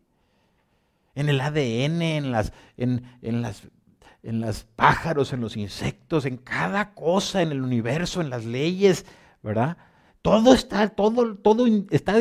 en 1.15 1.29
el 1.29 1.41
ADN, 1.41 2.03
en 2.03 2.33
las, 2.33 2.53
en, 2.77 3.03
las, 3.23 3.63
en 4.23 4.41
los 4.41 4.65
pájaros, 4.77 5.33
en 5.33 5.41
los 5.41 5.57
insectos, 5.57 6.27
en 6.27 6.37
cada 6.37 6.95
cosa, 6.95 7.43
en 7.43 7.53
el 7.53 7.63
universo, 7.63 8.21
en 8.21 8.31
las 8.31 8.45
leyes, 8.45 9.07
¿verdad? 9.43 9.77
Todo 10.23 10.55
está, 10.55 10.89
todo, 10.89 11.37
todo 11.37 11.67
está 11.91 12.15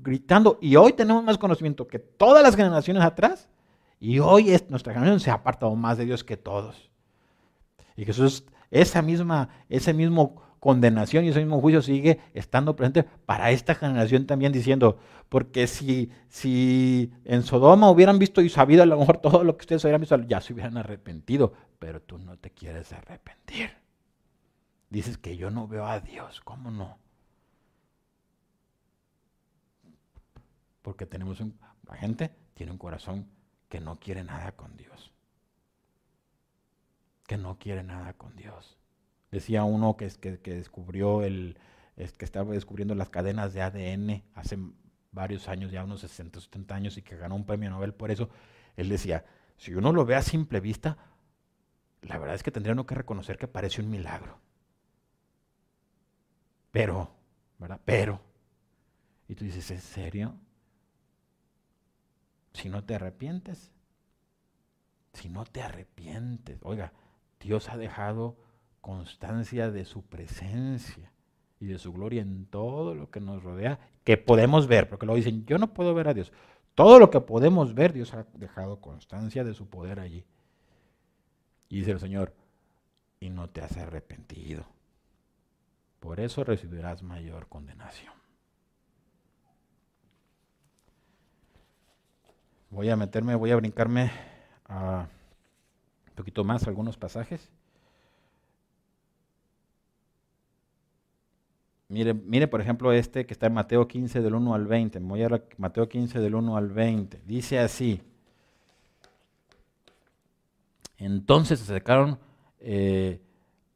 gritando. 0.00 0.58
Y 0.60 0.76
hoy 0.76 0.92
tenemos 0.92 1.22
más 1.22 1.38
conocimiento 1.38 1.86
que 1.86 1.98
todas 1.98 2.42
las 2.42 2.56
generaciones 2.56 3.02
atrás. 3.02 3.48
Y 4.00 4.18
hoy 4.18 4.50
es, 4.50 4.68
nuestra 4.68 4.92
generación 4.92 5.20
se 5.20 5.30
ha 5.30 5.34
apartado 5.34 5.74
más 5.76 5.96
de 5.96 6.04
Dios 6.04 6.24
que 6.24 6.36
todos. 6.36 6.90
Y 7.96 8.04
Jesús, 8.04 8.44
esa 8.70 9.02
misma, 9.02 9.48
ese 9.68 9.94
mismo 9.94 10.42
condenación 10.64 11.26
y 11.26 11.28
ese 11.28 11.40
mismo 11.40 11.60
juicio 11.60 11.82
sigue 11.82 12.20
estando 12.32 12.74
presente 12.74 13.02
para 13.02 13.50
esta 13.50 13.74
generación 13.74 14.24
también 14.24 14.50
diciendo, 14.50 14.98
porque 15.28 15.66
si, 15.66 16.10
si 16.30 17.12
en 17.26 17.42
Sodoma 17.42 17.90
hubieran 17.90 18.18
visto 18.18 18.40
y 18.40 18.48
sabido 18.48 18.82
a 18.82 18.86
lo 18.86 18.98
mejor 18.98 19.18
todo 19.18 19.44
lo 19.44 19.58
que 19.58 19.64
ustedes 19.64 19.84
hubieran 19.84 20.00
visto, 20.00 20.16
ya 20.22 20.40
se 20.40 20.54
hubieran 20.54 20.78
arrepentido, 20.78 21.52
pero 21.78 22.00
tú 22.00 22.16
no 22.16 22.38
te 22.38 22.50
quieres 22.50 22.94
arrepentir. 22.94 23.72
Dices 24.88 25.18
que 25.18 25.36
yo 25.36 25.50
no 25.50 25.68
veo 25.68 25.84
a 25.84 26.00
Dios, 26.00 26.40
¿cómo 26.40 26.70
no? 26.70 26.96
Porque 30.80 31.04
tenemos 31.04 31.40
un, 31.40 31.58
la 31.86 31.96
gente 31.96 32.34
tiene 32.54 32.72
un 32.72 32.78
corazón 32.78 33.28
que 33.68 33.80
no 33.80 34.00
quiere 34.00 34.24
nada 34.24 34.52
con 34.52 34.78
Dios. 34.78 35.12
Que 37.26 37.36
no 37.36 37.58
quiere 37.58 37.82
nada 37.82 38.14
con 38.14 38.34
Dios. 38.34 38.78
Decía 39.34 39.64
uno 39.64 39.96
que, 39.96 40.08
que, 40.10 40.38
que 40.38 40.54
descubrió 40.54 41.24
el, 41.24 41.58
que 41.96 42.24
estaba 42.24 42.52
descubriendo 42.52 42.94
las 42.94 43.10
cadenas 43.10 43.52
de 43.52 43.62
ADN 43.62 44.22
hace 44.34 44.56
varios 45.10 45.48
años, 45.48 45.72
ya 45.72 45.82
unos 45.82 46.02
60, 46.02 46.40
70 46.40 46.72
años, 46.72 46.96
y 46.98 47.02
que 47.02 47.16
ganó 47.16 47.34
un 47.34 47.44
premio 47.44 47.68
Nobel 47.68 47.94
por 47.94 48.12
eso. 48.12 48.30
Él 48.76 48.88
decía, 48.88 49.24
si 49.56 49.74
uno 49.74 49.92
lo 49.92 50.04
ve 50.04 50.14
a 50.14 50.22
simple 50.22 50.60
vista, 50.60 50.98
la 52.02 52.16
verdad 52.18 52.36
es 52.36 52.44
que 52.44 52.52
tendría 52.52 52.74
uno 52.74 52.86
que 52.86 52.94
reconocer 52.94 53.36
que 53.36 53.48
parece 53.48 53.82
un 53.82 53.90
milagro. 53.90 54.38
Pero, 56.70 57.10
¿verdad? 57.58 57.80
Pero. 57.84 58.20
Y 59.26 59.34
tú 59.34 59.44
dices, 59.44 59.68
¿en 59.72 59.80
serio? 59.80 60.36
Si 62.52 62.68
no 62.68 62.84
te 62.84 62.94
arrepientes, 62.94 63.72
si 65.12 65.28
no 65.28 65.44
te 65.44 65.60
arrepientes, 65.60 66.60
oiga, 66.62 66.92
Dios 67.40 67.68
ha 67.68 67.76
dejado 67.76 68.36
constancia 68.84 69.70
de 69.70 69.86
su 69.86 70.02
presencia 70.02 71.10
y 71.58 71.64
de 71.64 71.78
su 71.78 71.90
gloria 71.94 72.20
en 72.20 72.44
todo 72.44 72.94
lo 72.94 73.10
que 73.10 73.18
nos 73.18 73.42
rodea, 73.42 73.78
que 74.04 74.18
podemos 74.18 74.66
ver, 74.66 74.90
porque 74.90 75.06
luego 75.06 75.16
dicen, 75.16 75.46
yo 75.46 75.56
no 75.56 75.72
puedo 75.72 75.94
ver 75.94 76.06
a 76.06 76.12
Dios. 76.12 76.34
Todo 76.74 76.98
lo 76.98 77.08
que 77.08 77.22
podemos 77.22 77.74
ver, 77.74 77.94
Dios 77.94 78.12
ha 78.12 78.26
dejado 78.34 78.82
constancia 78.82 79.42
de 79.42 79.54
su 79.54 79.70
poder 79.70 80.00
allí. 80.00 80.26
Y 81.70 81.78
dice 81.78 81.92
el 81.92 81.98
Señor, 81.98 82.34
y 83.20 83.30
no 83.30 83.48
te 83.48 83.62
has 83.62 83.74
arrepentido. 83.78 84.66
Por 85.98 86.20
eso 86.20 86.44
recibirás 86.44 87.02
mayor 87.02 87.48
condenación. 87.48 88.12
Voy 92.68 92.90
a 92.90 92.96
meterme, 92.96 93.34
voy 93.34 93.50
a 93.50 93.56
brincarme 93.56 94.10
a 94.66 95.08
un 96.06 96.14
poquito 96.14 96.44
más 96.44 96.66
algunos 96.66 96.98
pasajes. 96.98 97.50
Mire, 101.88 102.14
mire, 102.14 102.48
por 102.48 102.60
ejemplo, 102.60 102.92
este 102.92 103.26
que 103.26 103.34
está 103.34 103.46
en 103.46 103.54
Mateo 103.54 103.86
15 103.86 104.22
del 104.22 104.34
1 104.34 104.54
al 104.54 104.66
20. 104.66 104.98
voy 105.00 105.22
a 105.22 105.42
Mateo 105.58 105.88
15 105.88 106.20
del 106.20 106.34
1 106.34 106.56
al 106.56 106.68
20. 106.68 107.22
Dice 107.26 107.58
así. 107.58 108.00
Entonces 110.96 111.58
se 111.58 111.64
acercaron 111.64 112.18
eh, 112.60 113.20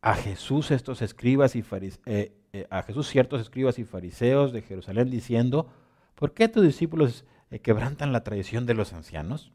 a 0.00 0.14
Jesús 0.14 0.70
estos 0.70 1.02
escribas 1.02 1.54
y 1.56 1.64
eh, 2.06 2.32
eh, 2.52 2.66
a 2.70 2.82
Jesús 2.82 3.08
ciertos 3.08 3.42
escribas 3.42 3.78
y 3.78 3.84
fariseos 3.84 4.52
de 4.52 4.62
Jerusalén 4.62 5.10
diciendo, 5.10 5.68
¿por 6.14 6.32
qué 6.32 6.48
tus 6.48 6.62
discípulos 6.62 7.24
quebrantan 7.62 8.12
la 8.12 8.24
tradición 8.24 8.64
de 8.64 8.74
los 8.74 8.94
ancianos? 8.94 9.52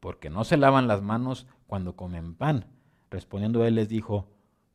Porque 0.00 0.30
no 0.30 0.44
se 0.44 0.56
lavan 0.56 0.88
las 0.88 1.02
manos 1.02 1.46
cuando 1.66 1.96
comen 1.96 2.34
pan. 2.34 2.66
Respondiendo 3.10 3.64
él 3.64 3.74
les 3.74 3.88
dijo, 3.88 4.28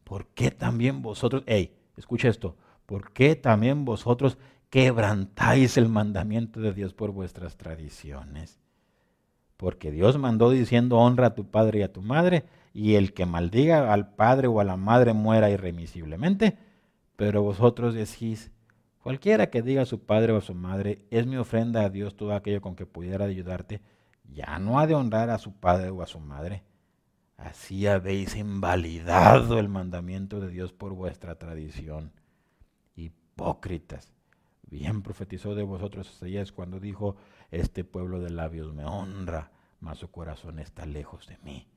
¿por 0.03 0.27
qué 0.27 0.51
también 0.51 1.01
vosotros, 1.01 1.43
hey, 1.47 1.75
escucha 1.97 2.29
esto, 2.29 2.57
¿por 2.85 3.11
qué 3.13 3.35
también 3.35 3.85
vosotros 3.85 4.37
quebrantáis 4.69 5.77
el 5.77 5.89
mandamiento 5.89 6.59
de 6.59 6.73
Dios 6.73 6.93
por 6.93 7.11
vuestras 7.11 7.57
tradiciones? 7.57 8.59
Porque 9.57 9.91
Dios 9.91 10.17
mandó 10.17 10.49
diciendo, 10.49 10.97
honra 10.97 11.27
a 11.27 11.35
tu 11.35 11.49
padre 11.49 11.79
y 11.79 11.83
a 11.83 11.93
tu 11.93 12.01
madre, 12.01 12.45
y 12.73 12.95
el 12.95 13.13
que 13.13 13.25
maldiga 13.25 13.93
al 13.93 14.15
padre 14.15 14.47
o 14.47 14.59
a 14.59 14.63
la 14.63 14.77
madre 14.77 15.13
muera 15.13 15.49
irremisiblemente. 15.49 16.57
Pero 17.15 17.43
vosotros 17.43 17.93
decís, 17.93 18.51
cualquiera 18.99 19.49
que 19.49 19.61
diga 19.61 19.83
a 19.83 19.85
su 19.85 19.99
padre 19.99 20.33
o 20.33 20.37
a 20.37 20.41
su 20.41 20.55
madre, 20.55 21.05
es 21.11 21.27
mi 21.27 21.37
ofrenda 21.37 21.81
a 21.81 21.89
Dios 21.89 22.17
todo 22.17 22.33
aquello 22.33 22.61
con 22.61 22.75
que 22.75 22.85
pudiera 22.85 23.25
ayudarte, 23.25 23.81
ya 24.33 24.57
no 24.59 24.79
ha 24.79 24.87
de 24.87 24.95
honrar 24.95 25.29
a 25.29 25.37
su 25.37 25.53
padre 25.53 25.89
o 25.91 26.01
a 26.01 26.07
su 26.07 26.19
madre. 26.19 26.63
Así 27.37 27.87
habéis 27.87 28.35
invalidado 28.35 29.59
el 29.59 29.69
mandamiento 29.69 30.39
de 30.39 30.49
Dios 30.49 30.71
por 30.73 30.93
vuestra 30.93 31.35
tradición. 31.35 32.11
Hipócritas. 32.95 34.13
Bien 34.69 35.01
profetizó 35.01 35.55
de 35.55 35.63
vosotros 35.63 36.09
Isaías 36.09 36.51
cuando 36.51 36.79
dijo, 36.79 37.15
este 37.51 37.83
pueblo 37.83 38.19
de 38.19 38.31
labios 38.31 38.73
me 38.73 38.85
honra, 38.85 39.51
mas 39.79 39.99
su 39.99 40.09
corazón 40.09 40.59
está 40.59 40.85
lejos 40.85 41.27
de 41.27 41.37
mí. 41.43 41.67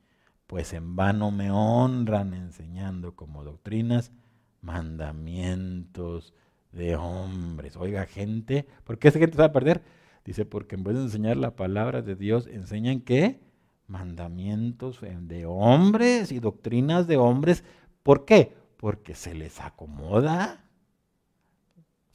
Pues 0.46 0.72
en 0.72 0.96
vano 0.96 1.30
me 1.30 1.50
honran 1.50 2.32
enseñando 2.32 3.16
como 3.16 3.44
doctrinas 3.44 4.12
mandamientos 4.60 6.34
de 6.72 6.96
hombres. 6.96 7.76
Oiga, 7.76 8.06
gente, 8.06 8.66
¿por 8.84 8.98
qué 8.98 9.08
esa 9.08 9.18
gente 9.18 9.36
se 9.36 9.42
va 9.42 9.48
a 9.48 9.52
perder? 9.52 9.82
Dice, 10.24 10.44
porque 10.44 10.76
en 10.76 10.84
vez 10.84 10.96
de 10.96 11.02
enseñar 11.02 11.36
la 11.36 11.56
palabra 11.56 12.02
de 12.02 12.16
Dios, 12.16 12.46
enseñan 12.46 13.00
qué? 13.00 13.40
Mandamientos 13.86 15.00
de 15.00 15.46
hombres 15.46 16.32
y 16.32 16.40
doctrinas 16.40 17.06
de 17.06 17.16
hombres. 17.16 17.64
¿Por 18.02 18.24
qué? 18.24 18.54
Porque 18.76 19.14
se 19.14 19.34
les 19.34 19.60
acomoda. 19.60 20.66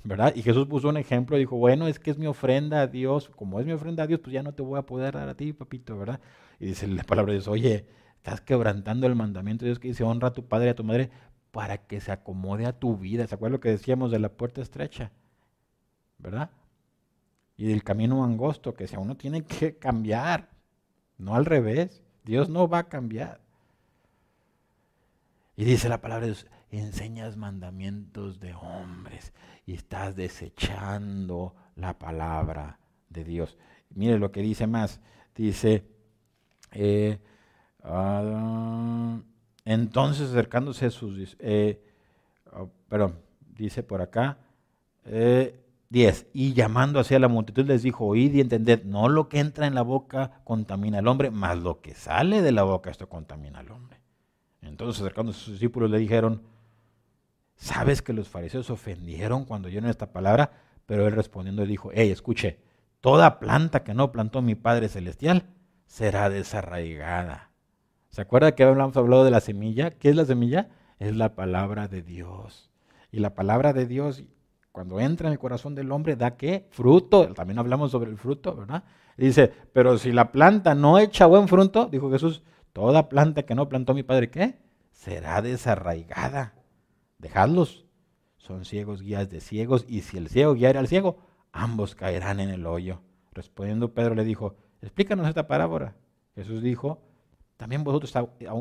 ¿verdad? 0.04 0.34
Y 0.36 0.42
Jesús 0.42 0.68
puso 0.68 0.90
un 0.90 0.98
ejemplo, 0.98 1.38
dijo, 1.38 1.58
bueno, 1.58 1.88
es 1.88 2.00
que 2.00 2.12
es 2.12 2.18
mi 2.18 2.26
ofrenda 2.28 2.82
a 2.82 2.88
Dios, 2.88 3.30
como 3.30 3.60
es 3.60 3.66
mi 3.66 3.72
ofrenda 3.72 4.04
a 4.04 4.08
Dios, 4.08 4.20
pues 4.20 4.34
ya 4.34 4.44
no 4.44 4.54
te 4.54 4.64
voy 4.64 4.80
a 4.80 4.86
poder 4.86 5.14
dar 5.14 5.30
a 5.30 5.36
ti, 5.36 5.54
papito, 5.54 5.98
¿verdad? 5.98 6.20
Y 6.60 6.68
dice 6.68 6.88
la 6.88 7.04
palabra 7.04 7.32
de 7.32 7.38
Dios, 7.38 7.48
oye, 7.48 7.86
estás 8.16 8.42
quebrantando 8.42 9.08
el 9.08 9.16
mandamiento 9.16 9.66
de 9.66 9.70
Dios 9.70 9.80
que 9.80 9.90
dice, 9.90 10.04
honra 10.04 10.30
a 10.30 10.34
tu 10.34 10.48
padre 10.48 10.68
y 10.68 10.70
a 10.70 10.76
tu 10.76 10.84
madre 10.84 11.12
para 11.52 11.78
que 11.78 12.00
se 12.02 12.12
acomode 12.12 12.66
a 12.66 12.74
tu 12.74 12.98
vida. 12.98 13.28
¿Se 13.28 13.36
acuerdan 13.36 13.54
lo 13.54 13.60
que 13.60 13.70
decíamos 13.70 14.12
de 14.12 14.20
la 14.20 14.30
puerta 14.30 14.62
estrecha? 14.62 15.12
¿Verdad? 16.18 16.50
Y 17.58 17.66
del 17.66 17.84
camino 17.84 18.24
angosto, 18.24 18.74
que 18.74 18.88
si 18.88 18.96
uno 18.96 19.18
tiene 19.18 19.44
que 19.44 19.78
cambiar, 19.78 20.50
no 21.22 21.36
al 21.36 21.46
revés, 21.46 22.02
Dios 22.26 22.50
no 22.50 22.68
va 22.68 22.80
a 22.80 22.90
cambiar. 22.90 23.40
Y 25.56 25.66
dice 25.66 25.88
la 25.88 26.02
palabra 26.02 26.26
de 26.26 26.34
Dios, 26.34 26.48
enseñas 26.72 27.38
mandamientos 27.38 28.40
de 28.40 28.56
hombres 28.56 29.32
y 29.68 29.76
estás 29.76 30.16
desechando 30.16 31.56
la 31.76 32.00
palabra 32.00 32.80
de 33.10 33.24
Dios. 33.24 33.58
Mire 33.92 34.18
lo 34.18 34.32
que 34.32 34.42
dice 34.42 34.66
más. 34.66 35.00
Dice, 35.36 35.86
eh, 36.72 37.20
ah, 37.84 39.22
entonces 39.64 40.32
acercándose 40.32 40.88
a 40.88 40.90
sus... 40.90 41.38
Eh, 41.40 41.84
oh, 42.52 42.70
perdón, 42.90 43.20
dice 43.56 43.84
por 43.84 44.02
acá, 44.02 44.40
10. 45.92 46.22
Eh, 46.22 46.30
y 46.34 46.54
llamando 46.54 47.00
hacia 47.00 47.20
la 47.20 47.28
multitud 47.28 47.66
les 47.66 47.84
dijo, 47.84 48.06
oíd 48.06 48.34
y 48.34 48.42
entended, 48.42 48.84
no 48.84 49.08
lo 49.08 49.30
que 49.30 49.40
entra 49.40 49.68
en 49.68 49.76
la 49.76 49.84
boca 49.84 50.42
contamina 50.44 50.98
al 50.98 51.08
hombre, 51.08 51.30
mas 51.30 51.60
lo 51.60 51.82
que 51.82 51.94
sale 51.94 52.42
de 52.42 52.52
la 52.52 52.64
boca 52.64 52.90
esto 52.90 53.08
contamina 53.08 53.60
al 53.60 53.72
hombre. 53.72 54.00
Entonces 54.62 55.02
acercándose 55.02 55.40
a 55.40 55.44
sus 55.44 55.54
discípulos 55.54 55.92
le 55.92 56.00
dijeron, 56.00 56.42
¿Sabes 57.62 58.02
que 58.02 58.12
los 58.12 58.28
fariseos 58.28 58.72
ofendieron 58.72 59.46
cuando 59.46 59.68
oyeron 59.68 59.88
esta 59.88 60.12
palabra? 60.12 60.52
Pero 60.88 61.08
él 61.08 61.14
respondiendo 61.14 61.64
dijo, 61.64 61.92
hey, 61.94 62.10
escuche, 62.10 62.58
toda 63.02 63.40
planta 63.40 63.84
que 63.84 63.94
no 63.94 64.12
plantó 64.12 64.42
mi 64.42 64.56
Padre 64.56 64.90
Celestial 64.90 65.46
será 65.86 66.32
desarraigada. 66.32 67.52
¿Se 68.10 68.20
acuerda 68.20 68.56
que 68.56 68.64
hablamos 68.64 68.98
hablado 68.98 69.24
de 69.24 69.30
la 69.30 69.42
semilla? 69.42 69.92
¿Qué 69.92 70.10
es 70.10 70.16
la 70.16 70.26
semilla? 70.26 70.70
Es 70.98 71.16
la 71.16 71.36
palabra 71.36 71.88
de 71.88 72.02
Dios. 72.02 72.72
Y 73.12 73.20
la 73.20 73.36
palabra 73.36 73.74
de 73.74 73.86
Dios, 73.86 74.24
cuando 74.72 75.00
entra 75.00 75.28
en 75.28 75.34
el 75.34 75.40
corazón 75.40 75.76
del 75.76 75.92
hombre, 75.92 76.16
da 76.16 76.38
qué? 76.38 76.68
Fruto. 76.72 77.34
También 77.34 77.60
hablamos 77.60 77.92
sobre 77.92 78.10
el 78.10 78.18
fruto, 78.18 78.56
¿verdad? 78.56 78.84
dice, 79.18 79.52
pero 79.74 79.98
si 79.98 80.12
la 80.12 80.32
planta 80.32 80.74
no 80.74 80.98
echa 80.98 81.26
buen 81.26 81.48
fruto, 81.48 81.88
dijo 81.88 82.10
Jesús, 82.10 82.44
toda 82.74 83.10
planta 83.10 83.44
que 83.44 83.54
no 83.54 83.70
plantó 83.70 83.94
mi 83.94 84.04
Padre, 84.04 84.30
¿qué? 84.32 84.58
Será 84.92 85.42
desarraigada 85.42 86.56
dejadlos. 87.20 87.86
Son 88.38 88.66
ciegos 88.66 89.02
guías 89.02 89.30
de 89.30 89.40
ciegos, 89.40 89.86
y 89.88 90.02
si 90.02 90.18
el 90.18 90.28
ciego 90.28 90.56
guiara 90.56 90.80
al 90.80 90.88
ciego, 90.88 91.20
ambos 91.52 91.94
caerán 91.94 92.40
en 92.40 92.50
el 92.50 92.66
hoyo. 92.66 93.02
Respondiendo 93.32 93.94
Pedro 93.94 94.16
le 94.16 94.24
dijo, 94.24 94.56
explícanos 94.82 95.28
esta 95.28 95.48
parábola. 95.48 95.96
Jesús 96.34 96.62
dijo, 96.64 97.02
también 97.58 97.84
vosotros 97.84 98.12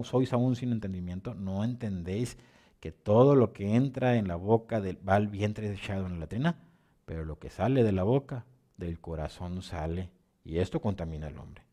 sois 0.05 0.33
aún 0.33 0.57
sin 0.57 0.73
entendimiento, 0.73 1.35
no 1.35 1.65
entendéis 1.65 2.37
que 2.81 2.93
todo 2.93 3.37
lo 3.37 3.53
que 3.53 3.76
entra 3.76 4.16
en 4.16 4.26
la 4.26 4.37
boca 4.37 4.81
del, 4.81 4.97
va 5.07 5.16
al 5.16 5.28
vientre 5.28 5.72
echado 5.72 6.07
en 6.07 6.14
la 6.14 6.20
latrina, 6.20 6.57
pero 7.05 7.24
lo 7.24 7.39
que 7.39 7.51
sale 7.51 7.85
de 7.85 7.93
la 7.93 8.03
boca, 8.03 8.47
del 8.76 8.99
corazón 9.01 9.62
sale, 9.62 10.11
y 10.45 10.59
esto 10.59 10.81
contamina 10.81 11.26
al 11.26 11.39
hombre. 11.39 11.64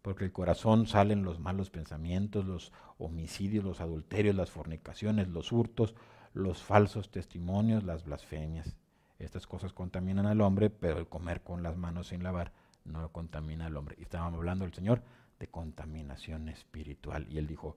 Porque 0.00 0.24
el 0.24 0.32
corazón 0.32 0.86
salen 0.86 1.24
los 1.24 1.40
malos 1.40 1.70
pensamientos, 1.70 2.44
los 2.44 2.72
homicidios, 2.98 3.64
los 3.64 3.80
adulterios, 3.80 4.34
las 4.34 4.50
fornicaciones, 4.50 5.28
los 5.28 5.52
hurtos, 5.52 5.94
los 6.32 6.62
falsos 6.62 7.10
testimonios, 7.10 7.84
las 7.84 8.04
blasfemias. 8.04 8.76
Estas 9.18 9.46
cosas 9.46 9.72
contaminan 9.72 10.26
al 10.26 10.40
hombre, 10.40 10.70
pero 10.70 10.98
el 10.98 11.08
comer 11.08 11.42
con 11.42 11.62
las 11.62 11.76
manos 11.76 12.08
sin 12.08 12.22
lavar 12.22 12.52
no 12.84 13.10
contamina 13.12 13.66
al 13.66 13.76
hombre. 13.76 13.96
Y 13.98 14.02
estábamos 14.02 14.38
hablando 14.38 14.64
el 14.64 14.74
Señor 14.74 15.02
de 15.38 15.48
contaminación 15.48 16.48
espiritual. 16.48 17.26
Y 17.30 17.38
él 17.38 17.46
dijo, 17.46 17.76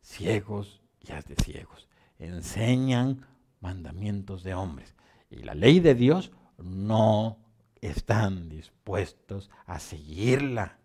ciegos 0.00 0.81
y 1.02 1.12
de 1.12 1.36
ciegos, 1.36 1.88
enseñan 2.18 3.26
mandamientos 3.60 4.42
de 4.42 4.54
hombres. 4.54 4.94
Y 5.30 5.42
la 5.42 5.54
ley 5.54 5.80
de 5.80 5.94
Dios 5.94 6.32
no 6.58 7.38
están 7.80 8.48
dispuestos 8.48 9.50
a 9.66 9.78
seguirla. 9.78 10.78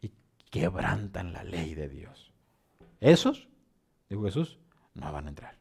Y 0.00 0.12
quebrantan 0.50 1.32
la 1.32 1.44
ley 1.44 1.74
de 1.74 1.88
Dios. 1.88 2.32
Esos, 3.00 3.48
dijo 4.08 4.24
Jesús, 4.24 4.58
no 4.94 5.12
van 5.12 5.26
a 5.26 5.30
entrar. 5.30 5.58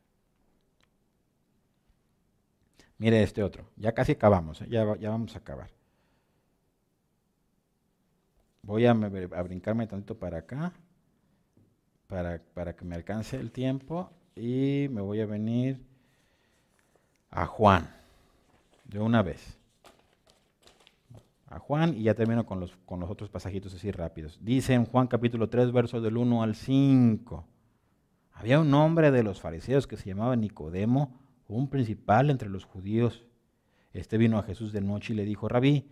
Mire 2.98 3.24
este 3.24 3.44
otro, 3.44 3.70
ya 3.78 3.94
casi 3.94 4.12
acabamos, 4.12 4.62
¿eh? 4.62 4.68
ya, 4.70 4.98
ya, 4.98 5.10
vamos 5.10 5.34
a 5.36 5.40
acabar. 5.40 5.72
Voy 8.62 8.86
a, 8.86 8.92
a 8.92 9.42
brincarme 9.42 9.88
tantito 9.88 10.20
para 10.20 10.40
acá, 10.40 10.74
para, 12.10 12.42
para 12.56 12.76
que 12.76 12.84
me 12.84 12.96
alcance 12.96 13.38
el 13.38 13.52
tiempo, 13.52 14.10
y 14.36 14.88
me 14.90 15.02
voy 15.02 15.22
a 15.22 15.28
venir 15.28 15.80
a 17.30 17.46
Juan, 17.46 17.88
de 18.84 19.00
una 19.00 19.22
vez. 19.22 19.60
A 21.48 21.60
Juan, 21.60 21.96
y 21.96 22.04
ya 22.04 22.16
termino 22.16 22.48
con 22.48 22.60
los, 22.60 22.76
con 22.86 23.00
los 23.00 23.12
otros 23.12 23.30
pasajitos 23.30 23.76
así 23.76 23.92
rápidos. 23.92 24.40
Dice 24.42 24.74
en 24.74 24.86
Juan 24.86 25.08
capítulo 25.08 25.50
3, 25.50 25.72
versos 25.72 26.02
del 26.02 26.18
1 26.18 26.42
al 26.42 26.56
5. 26.56 27.48
Había 28.34 28.60
un 28.60 28.74
hombre 28.74 29.12
de 29.12 29.22
los 29.22 29.40
fariseos 29.40 29.86
que 29.86 29.98
se 29.98 30.10
llamaba 30.10 30.36
Nicodemo, 30.36 31.20
un 31.48 31.70
principal 31.70 32.32
entre 32.32 32.50
los 32.50 32.66
judíos. 32.66 33.24
Este 33.94 34.18
vino 34.18 34.40
a 34.40 34.44
Jesús 34.44 34.74
de 34.74 34.82
noche 34.82 35.14
y 35.14 35.16
le 35.16 35.26
dijo, 35.26 35.48
Rabí, 35.48 35.92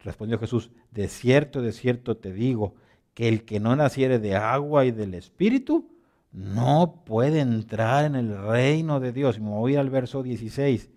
respondió 0.00 0.38
Jesús, 0.38 0.70
de 0.90 1.08
cierto, 1.08 1.62
de 1.62 1.72
cierto 1.72 2.16
te 2.16 2.32
digo, 2.32 2.74
que 3.14 3.28
el 3.28 3.44
que 3.44 3.60
no 3.60 3.74
naciere 3.74 4.18
de 4.18 4.36
agua 4.36 4.84
y 4.84 4.92
del 4.92 5.14
Espíritu, 5.14 5.90
no 6.30 7.02
puede 7.04 7.40
entrar 7.40 8.04
en 8.04 8.14
el 8.14 8.36
reino 8.46 9.00
de 9.00 9.12
Dios. 9.12 9.38
Y 9.38 9.40
me 9.40 9.50
voy 9.50 9.76
al 9.76 9.90
verso 9.90 10.22
16. 10.22 10.90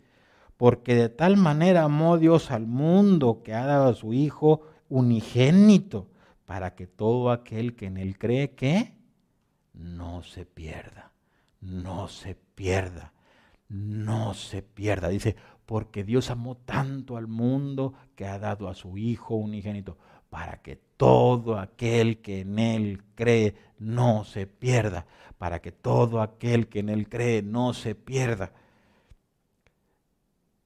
Porque 0.58 0.94
de 0.94 1.10
tal 1.10 1.38
manera 1.38 1.84
amó 1.84 2.18
Dios 2.18 2.52
al 2.52 2.68
mundo 2.68 3.42
que 3.44 3.54
ha 3.54 3.66
dado 3.66 3.90
a 3.90 3.96
su 3.96 4.14
Hijo 4.14 4.62
unigénito, 4.90 6.10
para 6.46 6.76
que 6.76 6.86
todo 6.86 7.32
aquel 7.32 7.76
que 7.76 7.86
en 7.88 7.98
él 7.98 8.20
cree 8.20 8.52
que 8.52 8.94
no 9.74 10.22
se 10.22 10.46
pierda, 10.46 11.14
no 11.62 12.08
se 12.10 12.36
pierda, 12.36 13.14
no 13.70 14.34
se 14.34 14.62
pierda. 14.62 15.08
Dice, 15.08 15.38
porque 15.72 16.04
Dios 16.04 16.30
amó 16.32 16.58
tanto 16.58 17.16
al 17.16 17.28
mundo 17.28 17.94
que 18.18 18.26
ha 18.26 18.38
dado 18.40 18.68
a 18.68 18.76
su 18.76 18.98
Hijo 18.98 19.36
unigénito, 19.36 19.98
para 20.30 20.62
que 20.62 20.76
todo 20.98 21.58
aquel 21.58 22.20
que 22.22 22.42
en 22.42 22.60
Él 22.60 23.02
cree 23.16 23.56
no 23.80 24.26
se 24.26 24.48
pierda, 24.48 25.06
para 25.38 25.62
que 25.62 25.72
todo 25.72 26.22
aquel 26.22 26.68
que 26.68 26.80
en 26.80 26.90
Él 26.90 27.08
cree 27.08 27.42
no 27.42 27.74
se 27.74 27.96
pierda. 27.96 28.52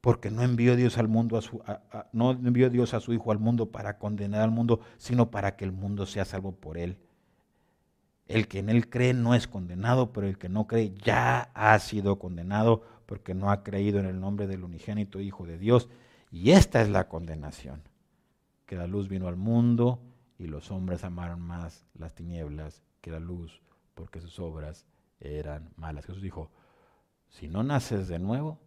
Porque 0.01 0.31
no 0.31 0.41
envió 0.41 0.75
Dios 0.75 0.97
al 0.97 1.07
mundo 1.07 1.37
a 1.37 1.43
su, 1.43 1.61
no 2.11 2.31
envió 2.31 2.71
Dios 2.71 2.95
a 2.95 2.99
su 2.99 3.13
Hijo 3.13 3.31
al 3.31 3.37
mundo 3.37 3.67
para 3.67 3.99
condenar 3.99 4.41
al 4.41 4.49
mundo, 4.49 4.79
sino 4.97 5.29
para 5.29 5.55
que 5.55 5.65
el 5.65 5.71
mundo 5.71 6.07
sea 6.07 6.25
salvo 6.25 6.53
por 6.53 6.79
Él. 6.79 6.97
El 8.27 8.47
que 8.47 8.57
en 8.57 8.69
Él 8.69 8.89
cree 8.89 9.13
no 9.13 9.35
es 9.35 9.47
condenado, 9.47 10.13
pero 10.13 10.25
el 10.25 10.39
que 10.39 10.49
no 10.49 10.65
cree 10.65 10.95
ya 10.95 11.51
ha 11.53 11.77
sido 11.77 12.17
condenado 12.17 12.94
porque 13.05 13.33
no 13.33 13.51
ha 13.51 13.63
creído 13.63 13.99
en 13.99 14.05
el 14.05 14.19
nombre 14.19 14.47
del 14.47 14.63
unigénito 14.63 15.19
Hijo 15.19 15.45
de 15.45 15.57
Dios. 15.57 15.89
Y 16.31 16.51
esta 16.51 16.81
es 16.81 16.89
la 16.89 17.07
condenación, 17.07 17.81
que 18.65 18.75
la 18.75 18.87
luz 18.87 19.07
vino 19.07 19.27
al 19.27 19.35
mundo 19.35 19.99
y 20.37 20.47
los 20.47 20.71
hombres 20.71 21.03
amaron 21.03 21.41
más 21.41 21.85
las 21.93 22.13
tinieblas 22.13 22.83
que 23.01 23.11
la 23.11 23.19
luz, 23.19 23.61
porque 23.93 24.19
sus 24.19 24.39
obras 24.39 24.85
eran 25.19 25.69
malas. 25.77 26.05
Jesús 26.05 26.21
dijo, 26.21 26.51
si 27.29 27.47
no 27.47 27.63
naces 27.63 28.07
de 28.07 28.19
nuevo, 28.19 28.59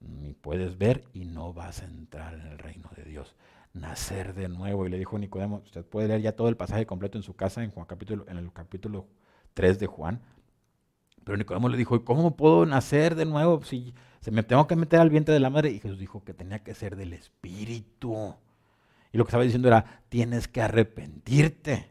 ni 0.00 0.34
puedes 0.34 0.78
ver 0.78 1.04
y 1.12 1.24
no 1.24 1.52
vas 1.52 1.82
a 1.82 1.86
entrar 1.86 2.34
en 2.34 2.46
el 2.46 2.58
reino 2.58 2.90
de 2.96 3.04
Dios. 3.04 3.34
Nacer 3.72 4.34
de 4.34 4.48
nuevo. 4.48 4.86
Y 4.86 4.90
le 4.90 4.98
dijo 4.98 5.18
Nicodemo, 5.18 5.62
usted 5.64 5.84
puede 5.84 6.08
leer 6.08 6.22
ya 6.22 6.36
todo 6.36 6.48
el 6.48 6.56
pasaje 6.56 6.86
completo 6.86 7.18
en 7.18 7.22
su 7.22 7.34
casa 7.34 7.62
en, 7.62 7.70
Juan 7.70 7.86
capítulo, 7.86 8.24
en 8.28 8.38
el 8.38 8.52
capítulo 8.52 9.06
3 9.54 9.78
de 9.78 9.86
Juan. 9.86 10.22
Pero 11.26 11.38
Nicodemo 11.38 11.68
le 11.68 11.76
dijo, 11.76 12.04
¿cómo 12.04 12.36
puedo 12.36 12.64
nacer 12.66 13.16
de 13.16 13.24
nuevo 13.24 13.60
si 13.64 13.92
se 14.20 14.30
me 14.30 14.44
tengo 14.44 14.68
que 14.68 14.76
meter 14.76 15.00
al 15.00 15.10
vientre 15.10 15.34
de 15.34 15.40
la 15.40 15.50
madre? 15.50 15.70
Y 15.70 15.80
Jesús 15.80 15.98
dijo 15.98 16.22
que 16.22 16.32
tenía 16.32 16.62
que 16.62 16.72
ser 16.72 16.94
del 16.94 17.12
Espíritu. 17.12 18.36
Y 19.10 19.18
lo 19.18 19.24
que 19.24 19.30
estaba 19.30 19.42
diciendo 19.42 19.66
era, 19.66 20.02
tienes 20.08 20.46
que 20.46 20.62
arrepentirte. 20.62 21.90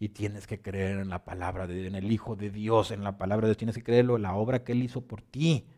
Y 0.00 0.08
tienes 0.08 0.48
que 0.48 0.60
creer 0.60 0.98
en 0.98 1.08
la 1.08 1.24
palabra, 1.24 1.68
de, 1.68 1.86
en 1.86 1.94
el 1.94 2.10
Hijo 2.10 2.34
de 2.34 2.50
Dios, 2.50 2.90
en 2.90 3.04
la 3.04 3.16
palabra 3.16 3.46
de 3.46 3.50
Dios. 3.50 3.58
Tienes 3.58 3.76
que 3.76 3.84
creerlo, 3.84 4.16
en 4.16 4.22
la 4.22 4.34
obra 4.34 4.64
que 4.64 4.72
Él 4.72 4.82
hizo 4.82 5.02
por 5.02 5.22
ti. 5.22 5.68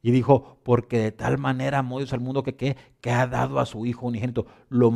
Y 0.00 0.10
dijo, 0.10 0.60
porque 0.62 0.96
de 1.00 1.12
tal 1.12 1.36
manera 1.36 1.80
amó 1.80 1.98
Dios 1.98 2.14
al 2.14 2.20
mundo 2.20 2.42
que, 2.42 2.76
ha 3.04 3.26
dado 3.26 3.60
a 3.60 3.66
su 3.66 3.84
Hijo 3.84 4.06
unigénito. 4.06 4.46
Lo 4.70 4.90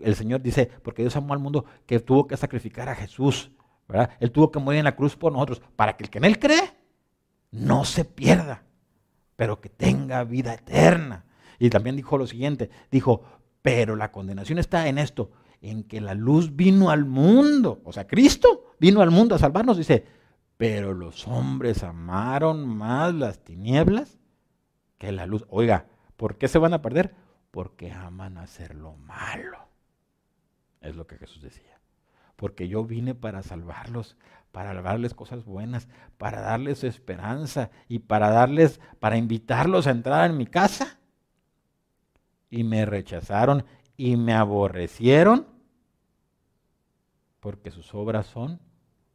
el 0.00 0.14
Señor 0.14 0.40
dice, 0.40 0.70
porque 0.82 1.02
Dios 1.02 1.14
amó 1.14 1.34
al 1.34 1.40
mundo 1.40 1.66
que 1.84 2.00
tuvo 2.00 2.26
que 2.26 2.38
sacrificar 2.38 2.88
a 2.88 2.94
Jesús. 2.94 3.50
Él 4.20 4.30
tuvo 4.30 4.50
que 4.50 4.58
morir 4.58 4.78
en 4.78 4.84
la 4.84 4.96
cruz 4.96 5.16
por 5.16 5.32
nosotros, 5.32 5.62
para 5.76 5.96
que 5.96 6.04
el 6.04 6.10
que 6.10 6.18
en 6.18 6.24
Él 6.24 6.38
cree 6.38 6.76
no 7.50 7.84
se 7.84 8.04
pierda, 8.04 8.64
pero 9.36 9.60
que 9.60 9.70
tenga 9.70 10.24
vida 10.24 10.54
eterna. 10.54 11.24
Y 11.58 11.70
también 11.70 11.96
dijo 11.96 12.18
lo 12.18 12.26
siguiente, 12.26 12.70
dijo, 12.90 13.22
pero 13.62 13.96
la 13.96 14.12
condenación 14.12 14.58
está 14.58 14.88
en 14.88 14.98
esto, 14.98 15.30
en 15.60 15.84
que 15.84 16.00
la 16.00 16.14
luz 16.14 16.54
vino 16.54 16.90
al 16.90 17.04
mundo, 17.04 17.80
o 17.84 17.92
sea, 17.92 18.06
Cristo 18.06 18.74
vino 18.78 19.00
al 19.00 19.10
mundo 19.10 19.34
a 19.34 19.38
salvarnos, 19.38 19.78
dice, 19.78 20.06
pero 20.56 20.92
los 20.92 21.26
hombres 21.26 21.82
amaron 21.82 22.66
más 22.66 23.14
las 23.14 23.42
tinieblas 23.42 24.18
que 24.98 25.12
la 25.12 25.26
luz. 25.26 25.46
Oiga, 25.48 25.86
¿por 26.16 26.36
qué 26.36 26.48
se 26.48 26.58
van 26.58 26.74
a 26.74 26.82
perder? 26.82 27.14
Porque 27.50 27.92
aman 27.92 28.38
hacer 28.38 28.74
lo 28.74 28.94
malo. 28.96 29.58
Es 30.80 30.94
lo 30.94 31.06
que 31.06 31.16
Jesús 31.16 31.42
decía 31.42 31.77
porque 32.38 32.68
yo 32.68 32.84
vine 32.84 33.16
para 33.16 33.42
salvarlos, 33.42 34.16
para 34.52 34.80
darles 34.80 35.12
cosas 35.12 35.44
buenas, 35.44 35.88
para 36.18 36.40
darles 36.40 36.84
esperanza 36.84 37.72
y 37.88 37.98
para 37.98 38.30
darles, 38.30 38.80
para 39.00 39.16
invitarlos 39.16 39.88
a 39.88 39.90
entrar 39.90 40.30
en 40.30 40.36
mi 40.36 40.46
casa. 40.46 41.00
Y 42.48 42.62
me 42.62 42.86
rechazaron 42.86 43.64
y 43.96 44.16
me 44.16 44.34
aborrecieron 44.34 45.48
porque 47.40 47.72
sus 47.72 47.92
obras 47.92 48.28
son 48.28 48.60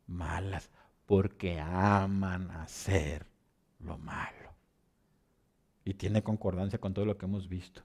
malas, 0.05 0.69
porque 1.05 1.61
aman 1.61 2.51
hacer 2.51 3.25
lo 3.79 3.97
malo. 3.97 4.53
Y 5.85 5.93
tiene 5.93 6.23
concordancia 6.23 6.77
con 6.77 6.93
todo 6.93 7.05
lo 7.05 7.17
que 7.17 7.25
hemos 7.25 7.47
visto. 7.47 7.83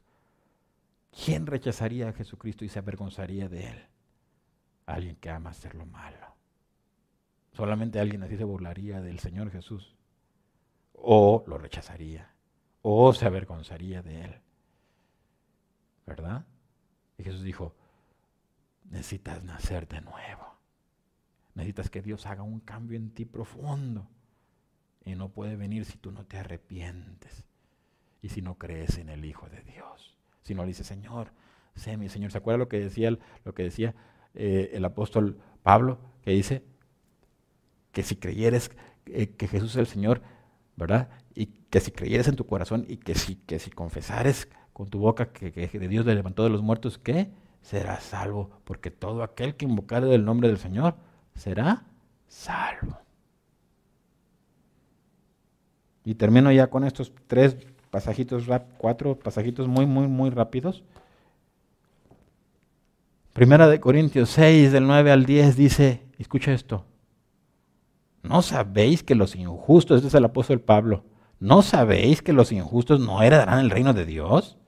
¿Quién 1.24 1.46
rechazaría 1.46 2.08
a 2.08 2.12
Jesucristo 2.12 2.64
y 2.64 2.68
se 2.68 2.80
avergonzaría 2.80 3.48
de 3.48 3.68
él? 3.68 3.88
Alguien 4.88 5.16
que 5.16 5.30
ama 5.30 5.50
hacer 5.50 5.74
lo 5.74 5.86
malo. 5.86 6.34
Solamente 7.52 8.00
alguien 8.00 8.22
así 8.22 8.36
se 8.36 8.44
burlaría 8.44 9.00
del 9.00 9.18
Señor 9.18 9.50
Jesús. 9.50 9.96
O 10.92 11.44
lo 11.46 11.58
rechazaría. 11.58 12.34
O 12.82 13.12
se 13.12 13.26
avergonzaría 13.26 14.02
de 14.02 14.24
él. 14.24 14.40
¿Verdad? 16.06 16.46
Y 17.18 17.24
Jesús 17.24 17.42
dijo, 17.42 17.74
necesitas 18.84 19.42
nacer 19.44 19.86
de 19.88 20.00
nuevo. 20.00 20.56
Necesitas 21.54 21.90
que 21.90 22.00
Dios 22.00 22.26
haga 22.26 22.42
un 22.42 22.60
cambio 22.60 22.96
en 22.96 23.10
ti 23.10 23.24
profundo. 23.24 24.08
Y 25.04 25.16
no 25.16 25.30
puede 25.30 25.56
venir 25.56 25.84
si 25.84 25.98
tú 25.98 26.12
no 26.12 26.24
te 26.24 26.38
arrepientes. 26.38 27.44
Y 28.22 28.30
si 28.30 28.40
no 28.40 28.56
crees 28.56 28.98
en 28.98 29.10
el 29.10 29.24
Hijo 29.24 29.48
de 29.48 29.62
Dios. 29.62 30.16
Si 30.42 30.54
no 30.54 30.62
le 30.62 30.68
dices, 30.68 30.86
Señor, 30.86 31.32
sé 31.74 31.96
mi 31.96 32.08
Señor. 32.08 32.30
¿Se 32.32 32.38
acuerda 32.38 32.58
lo 32.58 32.68
que 32.68 32.80
decía, 32.80 33.10
lo 33.44 33.54
que 33.54 33.64
decía 33.64 33.94
eh, 34.34 34.70
el 34.74 34.84
apóstol 34.84 35.38
Pablo, 35.62 35.98
que 36.22 36.30
dice 36.32 36.62
que 37.92 38.02
si 38.02 38.16
creyeres 38.16 38.70
eh, 39.06 39.30
que 39.30 39.48
Jesús 39.48 39.72
es 39.72 39.76
el 39.76 39.86
Señor, 39.86 40.22
¿verdad? 40.76 41.08
Y 41.34 41.46
que 41.46 41.80
si 41.80 41.90
creyeres 41.90 42.28
en 42.28 42.36
tu 42.36 42.46
corazón 42.46 42.84
y 42.88 42.98
que 42.98 43.14
si, 43.14 43.36
que 43.36 43.58
si 43.58 43.70
confesares 43.70 44.48
con 44.72 44.88
tu 44.88 45.00
boca 45.00 45.32
que, 45.32 45.50
de 45.50 45.88
Dios 45.88 46.06
le 46.06 46.14
levantó 46.14 46.44
de 46.44 46.50
los 46.50 46.62
muertos, 46.62 46.98
¿qué? 46.98 47.30
Serás 47.62 48.04
salvo, 48.04 48.50
porque 48.64 48.90
todo 48.90 49.22
aquel 49.22 49.56
que 49.56 49.64
invocare 49.64 50.14
el 50.14 50.24
nombre 50.24 50.48
del 50.48 50.58
Señor 50.58 50.94
será 51.34 51.84
salvo. 52.28 52.96
Y 56.04 56.14
termino 56.14 56.52
ya 56.52 56.68
con 56.68 56.84
estos 56.84 57.12
tres 57.26 57.56
pasajitos, 57.90 58.44
cuatro 58.78 59.18
pasajitos 59.18 59.66
muy, 59.66 59.84
muy, 59.84 60.06
muy 60.06 60.30
rápidos. 60.30 60.84
Primera 63.38 63.68
de 63.68 63.78
Corintios 63.78 64.30
6, 64.30 64.72
del 64.72 64.88
9 64.88 65.12
al 65.12 65.24
10 65.24 65.54
dice, 65.54 66.02
escucha 66.18 66.52
esto, 66.52 66.86
¿no 68.24 68.42
sabéis 68.42 69.04
que 69.04 69.14
los 69.14 69.36
injustos, 69.36 69.98
este 69.98 70.08
es 70.08 70.14
el 70.14 70.24
apóstol 70.24 70.60
Pablo, 70.60 71.04
¿no 71.38 71.62
sabéis 71.62 72.20
que 72.20 72.32
los 72.32 72.50
injustos 72.50 72.98
no 72.98 73.22
heredarán 73.22 73.60
el 73.60 73.70
reino 73.70 73.94
de 73.94 74.06
Dios? 74.06 74.58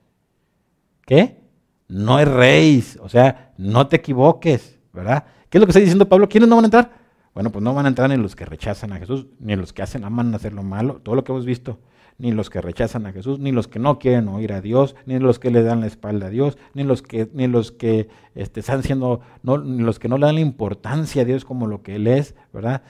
¿Qué? 1.05 1.41
No 1.89 2.17
erréis, 2.17 2.97
o 3.01 3.09
sea, 3.09 3.51
no 3.57 3.87
te 3.87 3.97
equivoques, 3.97 4.79
¿verdad? 4.93 5.25
¿Qué 5.49 5.57
es 5.57 5.59
lo 5.59 5.65
que 5.65 5.71
está 5.71 5.81
diciendo 5.81 6.07
Pablo? 6.07 6.29
¿Quiénes 6.29 6.47
no 6.47 6.55
van 6.55 6.63
a 6.63 6.67
entrar? 6.67 6.91
Bueno, 7.33 7.51
pues 7.51 7.61
no 7.61 7.73
van 7.73 7.87
a 7.87 7.89
entrar 7.89 8.09
ni 8.09 8.15
los 8.15 8.37
que 8.37 8.45
rechazan 8.45 8.93
a 8.93 8.99
Jesús, 8.99 9.27
ni 9.39 9.53
los 9.57 9.73
que 9.73 9.81
hacen, 9.81 10.05
aman 10.05 10.33
hacer 10.33 10.53
lo 10.53 10.63
malo, 10.63 11.01
todo 11.03 11.15
lo 11.15 11.25
que 11.25 11.33
hemos 11.33 11.45
visto, 11.45 11.81
ni 12.21 12.31
los 12.31 12.51
que 12.51 12.61
rechazan 12.61 13.07
a 13.07 13.11
Jesús, 13.11 13.39
ni 13.39 13.51
los 13.51 13.67
que 13.67 13.79
no 13.79 13.97
quieren 13.97 14.27
oír 14.27 14.53
a 14.53 14.61
Dios, 14.61 14.95
ni 15.07 15.17
los 15.17 15.39
que 15.39 15.49
le 15.49 15.63
dan 15.63 15.81
la 15.81 15.87
espalda 15.87 16.27
a 16.27 16.29
Dios, 16.29 16.55
ni 16.75 16.83
los 16.83 17.01
que, 17.01 17.27
ni 17.33 17.47
los 17.47 17.71
que 17.71 18.09
este, 18.35 18.59
están 18.59 18.83
siendo, 18.83 19.21
no, 19.41 19.57
ni 19.57 19.81
los 19.81 19.97
que 19.97 20.07
no 20.07 20.19
le 20.19 20.27
dan 20.27 20.35
la 20.35 20.41
importancia 20.41 21.23
a 21.23 21.25
Dios 21.25 21.45
como 21.45 21.65
lo 21.65 21.81
que 21.81 21.95
Él 21.95 22.05
es, 22.05 22.35
¿verdad? 22.53 22.83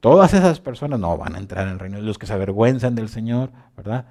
Todas 0.00 0.34
esas 0.34 0.58
personas 0.58 0.98
no 0.98 1.16
van 1.16 1.36
a 1.36 1.38
entrar 1.38 1.68
en 1.68 1.74
el 1.74 1.78
reino 1.78 2.00
los 2.00 2.18
que 2.18 2.26
se 2.26 2.32
avergüenzan 2.32 2.96
del 2.96 3.08
Señor, 3.08 3.52
¿verdad? 3.76 4.06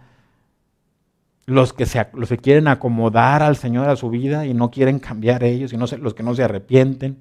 Los 1.45 1.73
que, 1.73 1.85
se, 1.85 2.07
los 2.13 2.29
que 2.29 2.37
quieren 2.37 2.69
acomodar 2.69 3.43
al 3.43 3.57
Señor 3.57 3.89
a 3.89 3.97
su 3.97 4.09
vida 4.09 4.45
y 4.45 4.53
no 4.53 4.71
quieren 4.71 4.99
cambiar 4.99 5.43
ellos, 5.43 5.73
y 5.73 5.77
no 5.77 5.85
los 5.99 6.13
que 6.13 6.23
no 6.23 6.33
se 6.33 6.43
arrepienten. 6.43 7.17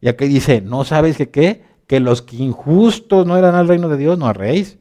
Y 0.00 0.08
aquí 0.08 0.24
dice, 0.28 0.62
¿no 0.62 0.84
sabes 0.84 1.18
que 1.18 1.28
qué? 1.28 1.62
Que 1.86 2.00
los 2.00 2.22
que 2.22 2.36
injustos 2.36 3.26
no 3.26 3.36
eran 3.36 3.54
al 3.54 3.68
reino 3.68 3.90
de 3.90 3.98
Dios, 3.98 4.16
no 4.18 4.32
reis 4.32 4.78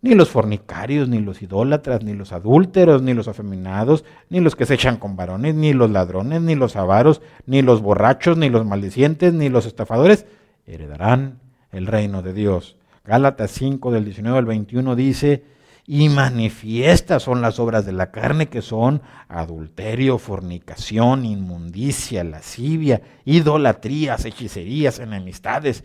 Ni 0.00 0.14
los 0.14 0.30
fornicarios, 0.30 1.08
ni 1.08 1.18
los 1.18 1.42
idólatras, 1.42 2.04
ni 2.04 2.14
los 2.14 2.32
adúlteros, 2.32 3.02
ni 3.02 3.14
los 3.14 3.26
afeminados, 3.26 4.04
ni 4.30 4.40
los 4.40 4.54
que 4.54 4.66
se 4.66 4.74
echan 4.74 4.96
con 4.96 5.16
varones, 5.16 5.54
ni 5.54 5.72
los 5.72 5.90
ladrones, 5.90 6.40
ni 6.40 6.54
los 6.54 6.76
avaros, 6.76 7.20
ni 7.46 7.62
los 7.62 7.82
borrachos, 7.82 8.36
ni 8.36 8.48
los 8.48 8.64
maldicientes, 8.64 9.34
ni 9.34 9.48
los 9.48 9.66
estafadores, 9.66 10.26
heredarán 10.66 11.40
el 11.72 11.86
reino 11.86 12.22
de 12.22 12.32
Dios. 12.32 12.76
Gálatas 13.04 13.50
5 13.52 13.90
del 13.90 14.04
19 14.04 14.38
al 14.38 14.46
21 14.46 14.94
dice, 14.94 15.42
y 15.90 16.10
manifiestas 16.10 17.22
son 17.22 17.40
las 17.40 17.58
obras 17.58 17.86
de 17.86 17.92
la 17.92 18.10
carne 18.10 18.48
que 18.48 18.60
son 18.60 19.00
adulterio, 19.26 20.18
fornicación, 20.18 21.24
inmundicia, 21.24 22.22
lascivia, 22.24 23.00
idolatrías, 23.24 24.26
hechicerías, 24.26 24.98
enemistades, 24.98 25.84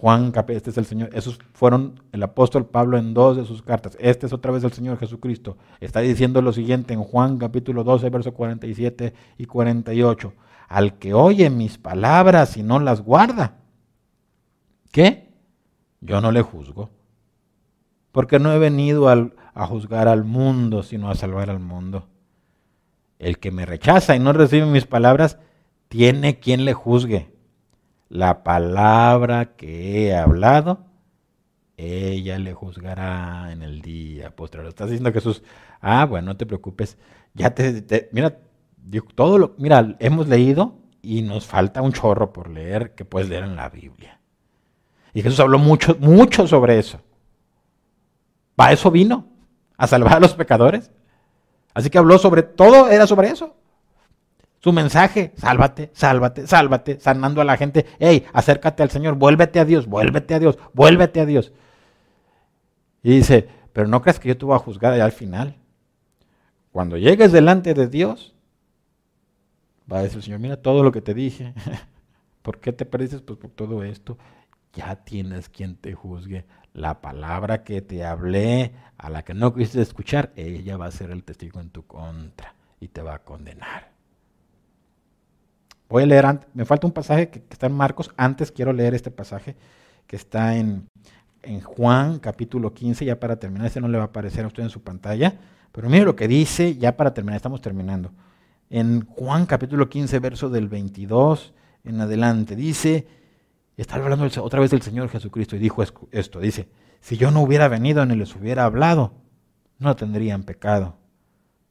Juan, 0.00 0.32
este 0.46 0.70
es 0.70 0.78
el 0.78 0.86
Señor, 0.86 1.10
esos 1.12 1.40
fueron 1.54 2.00
el 2.12 2.22
apóstol 2.22 2.66
Pablo 2.66 2.98
en 2.98 3.14
dos 3.14 3.36
de 3.36 3.44
sus 3.44 3.62
cartas. 3.62 3.96
Este 3.98 4.26
es 4.26 4.32
otra 4.32 4.52
vez 4.52 4.62
el 4.62 4.72
Señor 4.72 4.96
Jesucristo. 4.96 5.56
Está 5.80 5.98
diciendo 5.98 6.40
lo 6.40 6.52
siguiente 6.52 6.94
en 6.94 7.02
Juan 7.02 7.36
capítulo 7.36 7.82
12, 7.82 8.08
versos 8.08 8.32
47 8.32 9.12
y 9.38 9.46
48. 9.46 10.32
Al 10.68 10.98
que 10.98 11.14
oye 11.14 11.50
mis 11.50 11.78
palabras 11.78 12.56
y 12.56 12.62
no 12.62 12.78
las 12.78 13.00
guarda, 13.00 13.56
¿qué? 14.92 15.32
Yo 16.00 16.20
no 16.20 16.30
le 16.30 16.42
juzgo. 16.42 16.90
Porque 18.12 18.38
no 18.38 18.52
he 18.52 18.58
venido 18.60 19.08
al, 19.08 19.34
a 19.52 19.66
juzgar 19.66 20.06
al 20.06 20.22
mundo, 20.22 20.84
sino 20.84 21.10
a 21.10 21.16
salvar 21.16 21.50
al 21.50 21.58
mundo. 21.58 22.06
El 23.18 23.40
que 23.40 23.50
me 23.50 23.66
rechaza 23.66 24.14
y 24.14 24.20
no 24.20 24.32
recibe 24.32 24.66
mis 24.66 24.86
palabras, 24.86 25.40
tiene 25.88 26.38
quien 26.38 26.64
le 26.64 26.72
juzgue. 26.72 27.36
La 28.08 28.42
palabra 28.42 29.56
que 29.56 30.06
he 30.06 30.16
hablado, 30.16 30.86
ella 31.76 32.38
le 32.38 32.54
juzgará 32.54 33.52
en 33.52 33.62
el 33.62 33.82
día 33.82 34.34
posterior. 34.34 34.68
Estás 34.68 34.88
diciendo 34.88 35.12
Jesús, 35.12 35.42
ah, 35.80 36.06
bueno, 36.06 36.28
no 36.28 36.36
te 36.36 36.46
preocupes. 36.46 36.96
Ya 37.34 37.54
te, 37.54 38.08
mira, 38.12 38.38
todo 39.14 39.38
lo, 39.38 39.54
mira, 39.58 39.96
hemos 39.98 40.26
leído 40.28 40.78
y 41.02 41.22
nos 41.22 41.46
falta 41.46 41.82
un 41.82 41.92
chorro 41.92 42.32
por 42.32 42.50
leer 42.50 42.94
que 42.94 43.04
puedes 43.04 43.28
leer 43.28 43.44
en 43.44 43.56
la 43.56 43.68
Biblia. 43.68 44.20
Y 45.12 45.22
Jesús 45.22 45.40
habló 45.40 45.58
mucho, 45.58 45.96
mucho 46.00 46.46
sobre 46.46 46.78
eso. 46.78 47.00
Para 48.56 48.72
eso 48.72 48.90
vino 48.90 49.26
a 49.76 49.86
salvar 49.86 50.14
a 50.14 50.20
los 50.20 50.34
pecadores. 50.34 50.90
Así 51.74 51.90
que 51.90 51.98
habló 51.98 52.18
sobre 52.18 52.42
todo, 52.42 52.88
era 52.88 53.06
sobre 53.06 53.28
eso. 53.28 53.54
Su 54.60 54.72
mensaje, 54.72 55.32
sálvate, 55.36 55.90
sálvate, 55.92 56.46
sálvate, 56.46 57.00
sanando 57.00 57.40
a 57.40 57.44
la 57.44 57.56
gente. 57.56 57.86
Hey, 57.98 58.26
acércate 58.32 58.82
al 58.82 58.90
Señor, 58.90 59.14
vuélvete 59.14 59.60
a 59.60 59.64
Dios, 59.64 59.86
vuélvete 59.86 60.34
a 60.34 60.38
Dios, 60.38 60.58
vuélvete 60.74 61.20
a 61.20 61.26
Dios. 61.26 61.52
Y 63.02 63.10
dice, 63.16 63.48
pero 63.72 63.86
no 63.86 64.02
creas 64.02 64.18
que 64.18 64.28
yo 64.28 64.36
te 64.36 64.44
voy 64.44 64.56
a 64.56 64.58
juzgar 64.58 64.92
allá 64.92 65.04
al 65.04 65.12
final. 65.12 65.56
Cuando 66.72 66.96
llegues 66.96 67.30
delante 67.30 67.74
de 67.74 67.86
Dios, 67.86 68.34
va 69.90 69.98
a 69.98 70.02
decir 70.02 70.18
el 70.18 70.22
Señor, 70.24 70.40
mira 70.40 70.56
todo 70.56 70.82
lo 70.82 70.90
que 70.90 71.00
te 71.00 71.14
dije. 71.14 71.54
¿Por 72.42 72.58
qué 72.60 72.72
te 72.72 72.84
perdiste? 72.84 73.20
Pues 73.20 73.38
por 73.38 73.50
todo 73.50 73.84
esto. 73.84 74.18
Ya 74.74 74.96
tienes 74.96 75.48
quien 75.48 75.76
te 75.76 75.94
juzgue 75.94 76.44
la 76.72 77.00
palabra 77.00 77.64
que 77.64 77.82
te 77.82 78.04
hablé, 78.04 78.72
a 78.96 79.10
la 79.10 79.24
que 79.24 79.34
no 79.34 79.54
quisiste 79.54 79.80
escuchar, 79.80 80.32
ella 80.36 80.76
va 80.76 80.86
a 80.86 80.90
ser 80.90 81.10
el 81.10 81.24
testigo 81.24 81.60
en 81.60 81.70
tu 81.70 81.86
contra 81.86 82.54
y 82.80 82.88
te 82.88 83.02
va 83.02 83.14
a 83.14 83.24
condenar. 83.24 83.97
Voy 85.88 86.02
a 86.02 86.06
leer, 86.06 86.40
me 86.52 86.66
falta 86.66 86.86
un 86.86 86.92
pasaje 86.92 87.30
que, 87.30 87.42
está 87.50 87.66
en 87.66 87.72
Marcos, 87.72 88.10
antes 88.16 88.52
quiero 88.52 88.72
leer 88.74 88.94
este 88.94 89.10
pasaje 89.10 89.56
que 90.06 90.16
está 90.16 90.56
en, 90.56 90.86
en 91.42 91.60
Juan 91.62 92.18
capítulo 92.18 92.74
15, 92.74 93.06
ya 93.06 93.18
para 93.18 93.36
terminar, 93.36 93.66
este 93.66 93.80
no 93.80 93.88
le 93.88 93.96
va 93.96 94.04
a 94.04 94.06
aparecer 94.08 94.44
a 94.44 94.48
usted 94.48 94.62
en 94.62 94.68
su 94.68 94.82
pantalla, 94.82 95.38
pero 95.72 95.88
mire 95.88 96.04
lo 96.04 96.14
que 96.14 96.28
dice, 96.28 96.76
ya 96.76 96.96
para 96.96 97.14
terminar, 97.14 97.36
estamos 97.36 97.62
terminando. 97.62 98.12
En 98.68 99.06
Juan 99.06 99.46
capítulo 99.46 99.88
15, 99.88 100.18
verso 100.18 100.50
del 100.50 100.68
22 100.68 101.54
en 101.84 102.00
adelante, 102.02 102.54
dice, 102.54 103.06
está 103.78 103.96
hablando 103.96 104.28
otra 104.42 104.60
vez 104.60 104.70
del 104.70 104.82
Señor 104.82 105.08
Jesucristo 105.08 105.56
y 105.56 105.58
dijo 105.58 105.82
esto, 105.82 106.40
dice, 106.40 106.68
si 107.00 107.16
yo 107.16 107.30
no 107.30 107.40
hubiera 107.40 107.68
venido 107.68 108.04
ni 108.04 108.14
les 108.14 108.36
hubiera 108.36 108.64
hablado, 108.64 109.14
no 109.78 109.96
tendrían 109.96 110.42
pecado, 110.42 110.96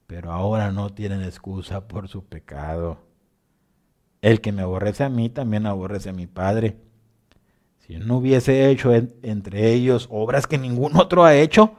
pero 0.07 0.31
ahora 0.31 0.71
no 0.71 0.89
tienen 0.89 1.21
excusa 1.21 1.87
por 1.87 2.07
su 2.07 2.23
pecado. 2.25 3.06
El 4.21 4.41
que 4.41 4.51
me 4.51 4.61
aborrece 4.61 5.03
a 5.03 5.09
mí 5.09 5.29
también 5.29 5.65
aborrece 5.65 6.09
a 6.09 6.13
mi 6.13 6.27
Padre. 6.27 6.77
Si 7.79 7.97
no 7.97 8.17
hubiese 8.17 8.69
hecho 8.69 8.93
entre 8.93 9.71
ellos 9.71 10.07
obras 10.11 10.47
que 10.47 10.57
ningún 10.57 10.97
otro 10.97 11.23
ha 11.23 11.35
hecho, 11.35 11.75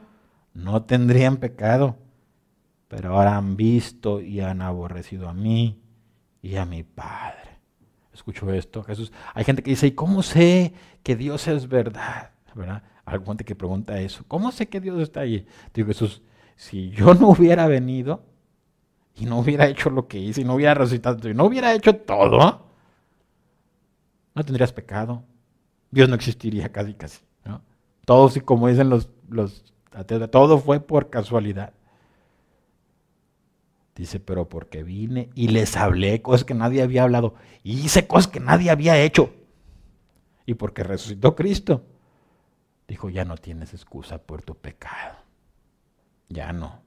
no 0.53 0.83
tendrían 0.83 1.37
pecado. 1.37 1.97
Pero 2.87 3.15
ahora 3.15 3.37
han 3.37 3.55
visto 3.55 4.19
y 4.19 4.39
han 4.39 4.61
aborrecido 4.61 5.29
a 5.29 5.33
mí 5.33 5.79
y 6.41 6.55
a 6.55 6.65
mi 6.65 6.83
Padre 6.83 7.49
escucho 8.19 8.51
esto, 8.51 8.83
Jesús. 8.83 9.11
Hay 9.33 9.43
gente 9.43 9.63
que 9.63 9.71
dice, 9.71 9.87
¿y 9.87 9.91
cómo 9.91 10.21
sé 10.21 10.73
que 11.03 11.15
Dios 11.15 11.47
es 11.47 11.67
verdad? 11.67 12.31
¿Verdad? 12.53 12.83
Hay 13.05 13.19
gente 13.25 13.43
que 13.43 13.55
pregunta 13.55 13.99
eso. 13.99 14.23
¿Cómo 14.27 14.51
sé 14.51 14.67
que 14.67 14.79
Dios 14.79 15.01
está 15.01 15.21
ahí? 15.21 15.47
Digo, 15.73 15.87
Jesús, 15.87 16.21
si 16.55 16.91
yo 16.91 17.13
no 17.13 17.29
hubiera 17.29 17.67
venido 17.67 18.23
y 19.19 19.25
no 19.25 19.39
hubiera 19.39 19.67
hecho 19.67 19.89
lo 19.89 20.07
que 20.07 20.17
hice 20.17 20.41
y 20.41 20.43
no 20.45 20.55
hubiera 20.55 20.73
resucitado 20.73 21.29
y 21.29 21.33
no 21.33 21.45
hubiera 21.45 21.73
hecho 21.73 21.95
todo, 21.95 22.65
no 24.33 24.43
tendrías 24.43 24.71
pecado. 24.71 25.23
Dios 25.91 26.07
no 26.07 26.15
existiría 26.15 26.71
casi, 26.71 26.93
casi. 26.93 27.19
¿no? 27.43 27.61
Todo, 28.05 28.29
como 28.45 28.67
dicen 28.67 28.89
los, 28.89 29.09
los 29.29 29.63
todo 30.31 30.59
fue 30.59 30.79
por 30.79 31.09
casualidad. 31.09 31.73
Dice, 33.95 34.21
pero 34.21 34.47
porque 34.47 34.83
vine 34.83 35.29
y 35.35 35.49
les 35.49 35.75
hablé 35.75 36.21
cosas 36.21 36.45
que 36.45 36.53
nadie 36.53 36.81
había 36.81 37.03
hablado. 37.03 37.35
Y 37.63 37.79
hice 37.79 38.07
cosas 38.07 38.31
que 38.31 38.39
nadie 38.39 38.69
había 38.69 38.97
hecho. 38.97 39.33
Y 40.45 40.53
porque 40.53 40.83
resucitó 40.83 41.35
Cristo. 41.35 41.83
Dijo, 42.87 43.09
ya 43.09 43.25
no 43.25 43.35
tienes 43.35 43.73
excusa 43.73 44.17
por 44.19 44.41
tu 44.41 44.55
pecado. 44.55 45.17
Ya 46.29 46.53
no. 46.53 46.81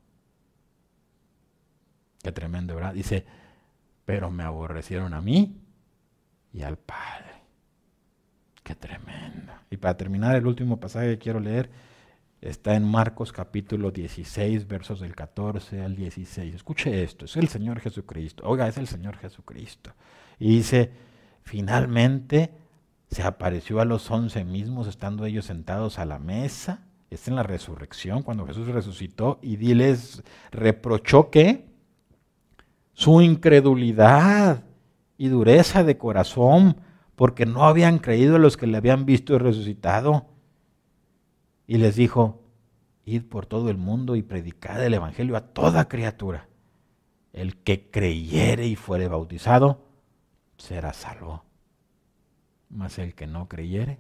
Qué 2.23 2.33
tremendo, 2.33 2.75
¿verdad? 2.75 2.95
Dice, 2.95 3.25
pero 4.05 4.31
me 4.31 4.45
aborrecieron 4.45 5.15
a 5.15 5.21
mí 5.21 5.61
y 6.53 6.63
al 6.63 6.79
Padre. 6.79 7.33
Qué 8.63 8.75
tremendo. 8.75 9.53
Y 9.71 9.77
para 9.77 9.97
terminar, 9.97 10.37
el 10.37 10.47
último 10.47 10.79
pasaje 10.79 11.09
que 11.11 11.19
quiero 11.19 11.41
leer 11.41 11.71
Está 12.43 12.75
en 12.75 12.83
Marcos 12.83 13.31
capítulo 13.31 13.93
16, 13.93 14.67
versos 14.67 14.99
del 14.99 15.15
14 15.15 15.81
al 15.81 15.95
16. 15.95 16.57
Escuche 16.57 17.05
esto, 17.05 17.27
es 17.27 17.37
el 17.37 17.47
Señor 17.47 17.79
Jesucristo. 17.79 18.43
Oiga, 18.45 18.67
es 18.67 18.79
el 18.79 18.89
Señor 18.89 19.17
Jesucristo. 19.17 19.93
Y 20.41 20.57
dice, 20.57 20.91
finalmente 21.45 22.51
se 23.09 23.23
apareció 23.23 23.81
a 23.81 23.85
los 23.85 24.11
once 24.11 24.45
mismos, 24.45 24.89
estando 24.89 25.25
ellos 25.25 25.45
sentados 25.45 26.01
a 26.01 26.05
la 26.05 26.19
mesa. 26.19 26.83
Está 27.11 27.31
en 27.31 27.37
la 27.37 27.45
resurrección, 27.45 28.25
cuando 28.25 28.45
Jesús 28.45 28.67
resucitó, 28.67 29.39
y 29.41 29.57
les 29.75 30.25
reprochó 30.51 31.31
que 31.31 31.69
su 32.93 33.21
incredulidad 33.21 34.65
y 35.17 35.29
dureza 35.29 35.85
de 35.85 35.99
corazón, 35.99 36.77
porque 37.17 37.47
no 37.47 37.65
habían 37.65 37.99
creído 37.99 38.39
los 38.39 38.57
que 38.57 38.67
le 38.67 38.77
habían 38.77 39.07
visto 39.07 39.35
y 39.35 39.39
resucitado 39.39 40.27
y 41.67 41.79
les 41.79 41.97
dijo, 41.97 42.43
id 43.05 43.25
por 43.25 43.47
todo 43.47 43.71
el 43.71 43.77
mundo 43.77 44.17
y 44.17 44.23
predicad 44.23 44.85
el 44.85 44.95
Evangelio 44.95 45.37
a 45.37 45.41
toda 45.41 45.89
criatura. 45.89 46.49
el 47.33 47.57
que 47.57 47.91
creyere 47.91 48.67
y 48.67 48.77
fuere 48.77 49.09
bautizado 49.09 49.87
será 50.59 50.93
salvo. 50.93 51.45
Mas 52.69 52.99
el 52.99 53.15
que 53.15 53.27
no 53.27 53.49
creyere 53.49 53.99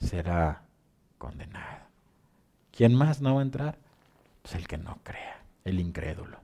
será 0.00 0.64
condenado. 1.16 1.86
¿Quién 2.72 2.94
más 2.94 3.22
no 3.22 3.36
va 3.36 3.40
a 3.40 3.44
entrar? 3.44 3.78
Pues 4.42 4.54
el 4.54 4.68
que 4.68 4.76
no 4.76 4.98
crea, 5.02 5.42
el 5.64 5.80
incrédulo. 5.80 6.43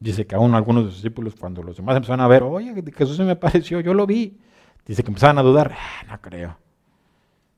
Dice 0.00 0.26
que 0.26 0.34
aún 0.34 0.54
algunos 0.54 0.94
discípulos, 0.94 1.34
cuando 1.38 1.62
los 1.62 1.76
demás 1.76 1.96
empezaron 1.96 2.20
a 2.20 2.28
ver, 2.28 2.42
oye, 2.42 2.74
Jesús 2.94 3.16
se 3.16 3.24
me 3.24 3.32
apareció, 3.32 3.80
yo 3.80 3.94
lo 3.94 4.06
vi. 4.06 4.38
Dice 4.86 5.02
que 5.02 5.08
empezaban 5.08 5.38
a 5.38 5.42
dudar, 5.42 5.72
ah, 5.72 6.04
no 6.08 6.20
creo. 6.20 6.58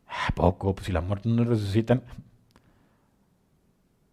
¿A 0.07 0.33
poco? 0.35 0.75
Pues 0.75 0.87
si 0.87 0.93
la 0.93 1.01
muerte 1.01 1.29
no 1.29 1.45
resucitan. 1.45 2.03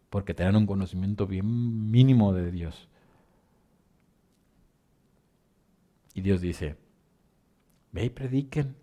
Porque 0.09 0.33
tenían 0.33 0.55
un 0.55 0.65
conocimiento 0.65 1.27
bien 1.27 1.91
mínimo 1.91 2.33
de 2.33 2.51
Dios. 2.51 2.87
Y 6.13 6.21
Dios 6.21 6.41
dice, 6.41 6.75
ve 7.91 8.05
y 8.05 8.09
prediquen. 8.09 8.75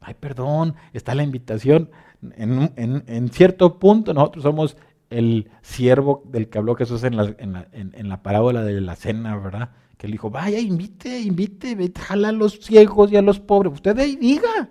Ay, 0.00 0.14
perdón, 0.14 0.74
está 0.92 1.14
la 1.14 1.22
invitación. 1.22 1.90
En, 2.36 2.72
en, 2.76 3.28
cierto 3.30 3.78
punto 3.78 4.14
nosotros 4.14 4.42
somos 4.42 4.76
el 5.10 5.50
siervo 5.60 6.22
del 6.26 6.48
que 6.48 6.58
habló 6.58 6.76
Jesús 6.76 7.02
en 7.04 7.16
la, 7.16 7.34
en 7.38 8.08
la, 8.08 8.22
parábola 8.22 8.62
de 8.62 8.80
la 8.80 8.96
cena, 8.96 9.36
¿verdad? 9.36 9.70
Que 9.98 10.06
él 10.06 10.12
dijo, 10.12 10.30
vaya, 10.30 10.58
invite, 10.58 11.20
invite, 11.20 11.76
jala 12.00 12.28
a 12.28 12.32
los 12.32 12.60
ciegos 12.60 13.12
y 13.12 13.16
a 13.16 13.22
los 13.22 13.40
pobres. 13.40 13.74
Usted 13.74 13.98
ahí 13.98 14.16
diga. 14.16 14.70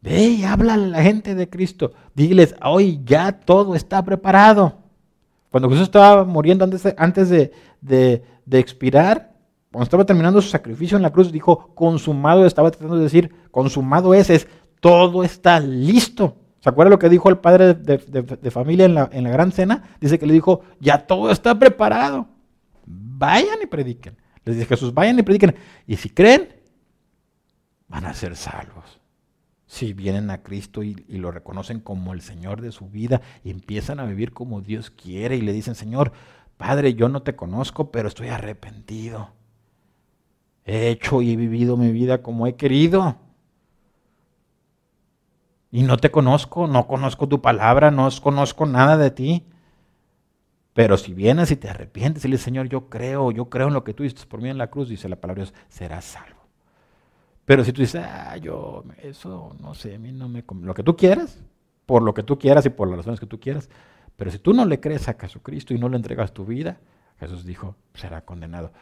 Ve 0.00 0.24
y 0.28 0.44
habla 0.44 0.74
a 0.74 0.78
la 0.78 1.02
gente 1.02 1.34
de 1.34 1.50
Cristo. 1.50 1.92
Diles, 2.14 2.54
hoy 2.62 3.00
ya 3.04 3.32
todo 3.32 3.74
está 3.74 4.02
preparado. 4.04 4.78
Cuando 5.50 5.68
Jesús 5.68 5.84
estaba 5.84 6.24
muriendo 6.24 6.64
antes 6.64 6.82
de, 6.84 6.94
antes 6.96 7.28
de, 7.28 7.52
de 7.80 8.58
expirar, 8.58 9.32
cuando 9.70 9.84
estaba 9.84 10.04
terminando 10.04 10.40
su 10.40 10.48
sacrificio 10.48 10.96
en 10.96 11.02
la 11.02 11.12
cruz, 11.12 11.32
dijo, 11.32 11.70
consumado, 11.74 12.46
estaba 12.46 12.70
tratando 12.70 12.96
de 12.96 13.04
decir, 13.04 13.34
consumado 13.50 14.14
es, 14.14 14.30
es, 14.30 14.48
todo 14.80 15.24
está 15.24 15.60
listo. 15.60 16.36
¿Se 16.62 16.68
acuerda 16.68 16.90
lo 16.90 16.98
que 17.00 17.08
dijo 17.08 17.28
el 17.28 17.38
padre 17.38 17.74
de, 17.74 18.50
familia 18.52 18.84
en 18.84 18.94
la, 18.94 19.30
gran 19.30 19.50
cena? 19.50 19.96
Dice 20.00 20.16
que 20.20 20.26
le 20.26 20.32
dijo, 20.32 20.62
ya 20.78 21.06
todo 21.06 21.32
está 21.32 21.58
preparado. 21.58 22.28
Vayan 22.86 23.58
y 23.60 23.66
prediquen. 23.66 24.16
Les 24.44 24.54
dice 24.54 24.68
Jesús, 24.68 24.94
vayan 24.94 25.18
y 25.18 25.22
prediquen. 25.24 25.56
Y 25.88 25.96
si 25.96 26.08
creen, 26.08 26.54
van 27.88 28.04
a 28.04 28.14
ser 28.14 28.36
salvos. 28.36 29.00
Si 29.66 29.92
vienen 29.92 30.30
a 30.30 30.44
Cristo 30.44 30.84
y, 30.84 31.04
y, 31.08 31.16
lo 31.16 31.32
reconocen 31.32 31.80
como 31.80 32.12
el 32.12 32.20
Señor 32.20 32.60
de 32.60 32.70
su 32.70 32.88
vida 32.88 33.22
y 33.42 33.50
empiezan 33.50 33.98
a 33.98 34.04
vivir 34.04 34.32
como 34.32 34.60
Dios 34.60 34.90
quiere 34.90 35.34
y 35.34 35.40
le 35.40 35.52
dicen, 35.52 35.74
Señor, 35.74 36.12
Padre, 36.58 36.94
yo 36.94 37.08
no 37.08 37.22
te 37.22 37.34
conozco, 37.34 37.90
pero 37.90 38.06
estoy 38.06 38.28
arrepentido. 38.28 39.30
He 40.64 40.90
hecho 40.90 41.22
y 41.22 41.32
he 41.32 41.36
vivido 41.36 41.76
mi 41.76 41.90
vida 41.90 42.22
como 42.22 42.46
he 42.46 42.54
querido. 42.54 43.16
Y 45.72 45.82
no 45.82 45.96
te 45.96 46.10
conozco, 46.10 46.66
no 46.66 46.86
conozco 46.86 47.26
tu 47.26 47.40
palabra, 47.40 47.90
no 47.90 48.06
conozco 48.22 48.66
nada 48.66 48.98
de 48.98 49.10
ti. 49.10 49.46
Pero 50.74 50.98
si 50.98 51.14
vienes 51.14 51.50
y 51.50 51.56
te 51.56 51.70
arrepientes 51.70 52.24
y 52.24 52.28
dices, 52.28 52.44
Señor, 52.44 52.68
yo 52.68 52.90
creo, 52.90 53.30
yo 53.30 53.46
creo 53.46 53.68
en 53.68 53.74
lo 53.74 53.82
que 53.82 53.94
tú 53.94 54.04
hiciste 54.04 54.26
por 54.26 54.42
mí 54.42 54.50
en 54.50 54.58
la 54.58 54.68
cruz, 54.68 54.90
dice 54.90 55.08
la 55.08 55.16
palabra 55.16 55.44
de 55.44 55.50
Dios, 55.50 55.64
serás 55.70 56.04
salvo. 56.04 56.40
Pero 57.46 57.64
si 57.64 57.72
tú 57.72 57.80
dices, 57.80 58.02
ah, 58.04 58.36
yo, 58.36 58.84
eso, 59.02 59.56
no 59.60 59.74
sé, 59.74 59.94
a 59.94 59.98
mí 59.98 60.12
no 60.12 60.28
me... 60.28 60.44
Lo 60.60 60.74
que 60.74 60.82
tú 60.82 60.94
quieras, 60.94 61.42
por 61.86 62.02
lo 62.02 62.12
que 62.12 62.22
tú 62.22 62.38
quieras 62.38 62.66
y 62.66 62.70
por 62.70 62.88
las 62.88 62.98
razones 62.98 63.18
que 63.18 63.26
tú 63.26 63.40
quieras. 63.40 63.70
Pero 64.16 64.30
si 64.30 64.38
tú 64.38 64.52
no 64.52 64.66
le 64.66 64.78
crees 64.78 65.08
a 65.08 65.14
Jesucristo 65.14 65.72
y 65.72 65.78
no 65.78 65.88
le 65.88 65.96
entregas 65.96 66.32
tu 66.32 66.44
vida, 66.44 66.80
Jesús 67.18 67.46
dijo, 67.46 67.76
será 67.94 68.26
condenado. 68.26 68.72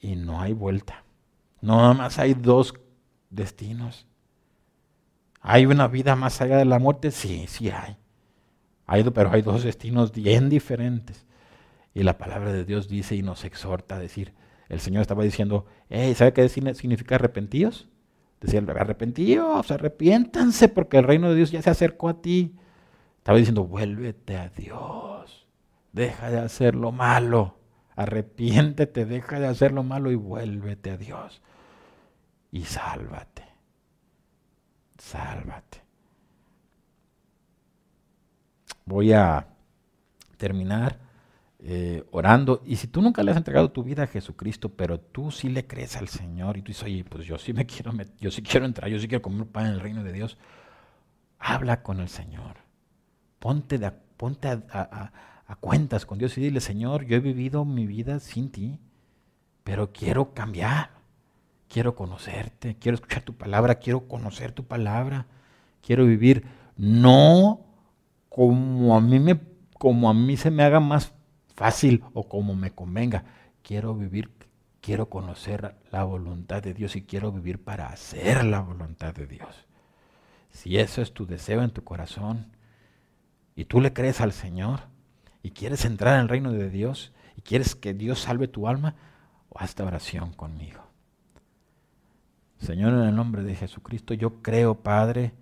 Y 0.00 0.16
no 0.16 0.40
hay 0.40 0.54
vuelta. 0.54 1.04
No, 1.60 1.76
nada 1.76 1.94
más 1.94 2.18
hay 2.18 2.32
dos 2.32 2.74
destinos. 3.28 4.06
¿Hay 5.40 5.66
una 5.66 5.88
vida 5.88 6.16
más 6.16 6.40
allá 6.40 6.58
de 6.58 6.66
la 6.66 6.78
muerte? 6.78 7.10
Sí, 7.10 7.46
sí 7.48 7.70
hay. 7.70 7.96
hay. 8.86 9.04
Pero 9.04 9.32
hay 9.32 9.42
dos 9.42 9.64
destinos 9.64 10.12
bien 10.12 10.50
diferentes. 10.50 11.26
Y 11.94 12.02
la 12.02 12.18
palabra 12.18 12.52
de 12.52 12.64
Dios 12.64 12.88
dice 12.88 13.16
y 13.16 13.22
nos 13.22 13.44
exhorta 13.44 13.96
a 13.96 13.98
decir, 13.98 14.34
el 14.68 14.80
Señor 14.80 15.00
estaba 15.00 15.24
diciendo, 15.24 15.66
¿sabe 16.14 16.32
qué 16.32 16.48
significa 16.48 17.16
arrepentíos? 17.16 17.88
Decía, 18.40 18.60
arrepentíos, 18.60 19.70
arrepiéntanse 19.70 20.68
porque 20.68 20.98
el 20.98 21.04
reino 21.04 21.30
de 21.30 21.36
Dios 21.36 21.50
ya 21.50 21.62
se 21.62 21.70
acercó 21.70 22.08
a 22.08 22.22
ti. 22.22 22.54
Estaba 23.18 23.38
diciendo, 23.38 23.64
vuélvete 23.64 24.36
a 24.36 24.48
Dios, 24.50 25.48
deja 25.92 26.30
de 26.30 26.38
hacer 26.38 26.74
lo 26.74 26.92
malo, 26.92 27.58
arrepiéntete, 27.96 29.04
deja 29.04 29.40
de 29.40 29.46
hacer 29.46 29.72
lo 29.72 29.82
malo 29.82 30.10
y 30.10 30.14
vuélvete 30.14 30.90
a 30.90 30.96
Dios. 30.96 31.42
Y 32.52 32.62
sálvate 32.62 33.49
sálvate. 35.00 35.82
Voy 38.84 39.12
a 39.12 39.46
terminar 40.36 40.98
eh, 41.58 42.04
orando. 42.10 42.62
Y 42.64 42.76
si 42.76 42.86
tú 42.86 43.02
nunca 43.02 43.22
le 43.22 43.30
has 43.30 43.36
entregado 43.36 43.70
tu 43.70 43.82
vida 43.82 44.04
a 44.04 44.06
Jesucristo, 44.06 44.70
pero 44.70 45.00
tú 45.00 45.30
sí 45.30 45.48
le 45.48 45.66
crees 45.66 45.96
al 45.96 46.08
Señor 46.08 46.56
y 46.56 46.62
tú 46.62 46.68
dices, 46.68 46.84
oye, 46.84 47.04
pues 47.04 47.26
yo 47.26 47.38
sí 47.38 47.52
me 47.52 47.66
quiero, 47.66 47.92
yo 48.18 48.30
sí 48.30 48.42
quiero 48.42 48.66
entrar, 48.66 48.90
yo 48.90 48.98
sí 48.98 49.08
quiero 49.08 49.22
comer 49.22 49.46
pan 49.46 49.66
en 49.66 49.72
el 49.72 49.80
reino 49.80 50.02
de 50.04 50.12
Dios, 50.12 50.38
habla 51.38 51.82
con 51.82 52.00
el 52.00 52.08
Señor. 52.08 52.56
Ponte, 53.38 53.78
ponte 54.16 54.48
a 54.48 55.56
cuentas 55.60 56.04
con 56.06 56.18
Dios 56.18 56.36
y 56.36 56.42
dile, 56.42 56.60
Señor, 56.60 57.04
yo 57.04 57.16
he 57.16 57.20
vivido 57.20 57.64
mi 57.64 57.86
vida 57.86 58.20
sin 58.20 58.50
ti, 58.50 58.78
pero 59.64 59.92
quiero 59.92 60.34
cambiar 60.34 60.99
quiero 61.70 61.94
conocerte, 61.94 62.76
quiero 62.78 62.96
escuchar 62.96 63.22
tu 63.22 63.34
palabra, 63.34 63.76
quiero 63.76 64.08
conocer 64.08 64.52
tu 64.52 64.64
palabra, 64.64 65.26
quiero 65.80 66.04
vivir 66.04 66.44
no 66.76 67.60
como 68.28 68.96
a 68.96 69.00
mí 69.00 69.18
me 69.18 69.40
como 69.78 70.10
a 70.10 70.14
mí 70.14 70.36
se 70.36 70.50
me 70.50 70.62
haga 70.62 70.78
más 70.78 71.14
fácil 71.54 72.04
o 72.12 72.28
como 72.28 72.54
me 72.54 72.72
convenga. 72.72 73.24
Quiero 73.62 73.94
vivir, 73.94 74.30
quiero 74.82 75.08
conocer 75.08 75.74
la 75.90 76.04
voluntad 76.04 76.62
de 76.62 76.74
Dios 76.74 76.96
y 76.96 77.02
quiero 77.02 77.32
vivir 77.32 77.62
para 77.62 77.86
hacer 77.86 78.44
la 78.44 78.60
voluntad 78.60 79.14
de 79.14 79.26
Dios. 79.26 79.66
Si 80.50 80.76
eso 80.76 81.00
es 81.00 81.14
tu 81.14 81.24
deseo 81.24 81.62
en 81.62 81.70
tu 81.70 81.82
corazón 81.82 82.52
y 83.54 83.64
tú 83.64 83.80
le 83.80 83.94
crees 83.94 84.20
al 84.20 84.32
Señor 84.32 84.80
y 85.42 85.52
quieres 85.52 85.86
entrar 85.86 86.16
en 86.16 86.22
el 86.22 86.28
reino 86.28 86.52
de 86.52 86.68
Dios 86.68 87.12
y 87.36 87.40
quieres 87.40 87.74
que 87.74 87.94
Dios 87.94 88.20
salve 88.20 88.48
tu 88.48 88.68
alma, 88.68 88.96
haz 89.54 89.70
esta 89.70 89.84
oración 89.84 90.34
conmigo. 90.34 90.89
Señor, 92.60 92.92
en 92.92 93.00
el 93.00 93.16
nombre 93.16 93.42
de 93.42 93.54
Jesucristo, 93.54 94.12
yo 94.12 94.42
creo, 94.42 94.74
Padre, 94.74 95.32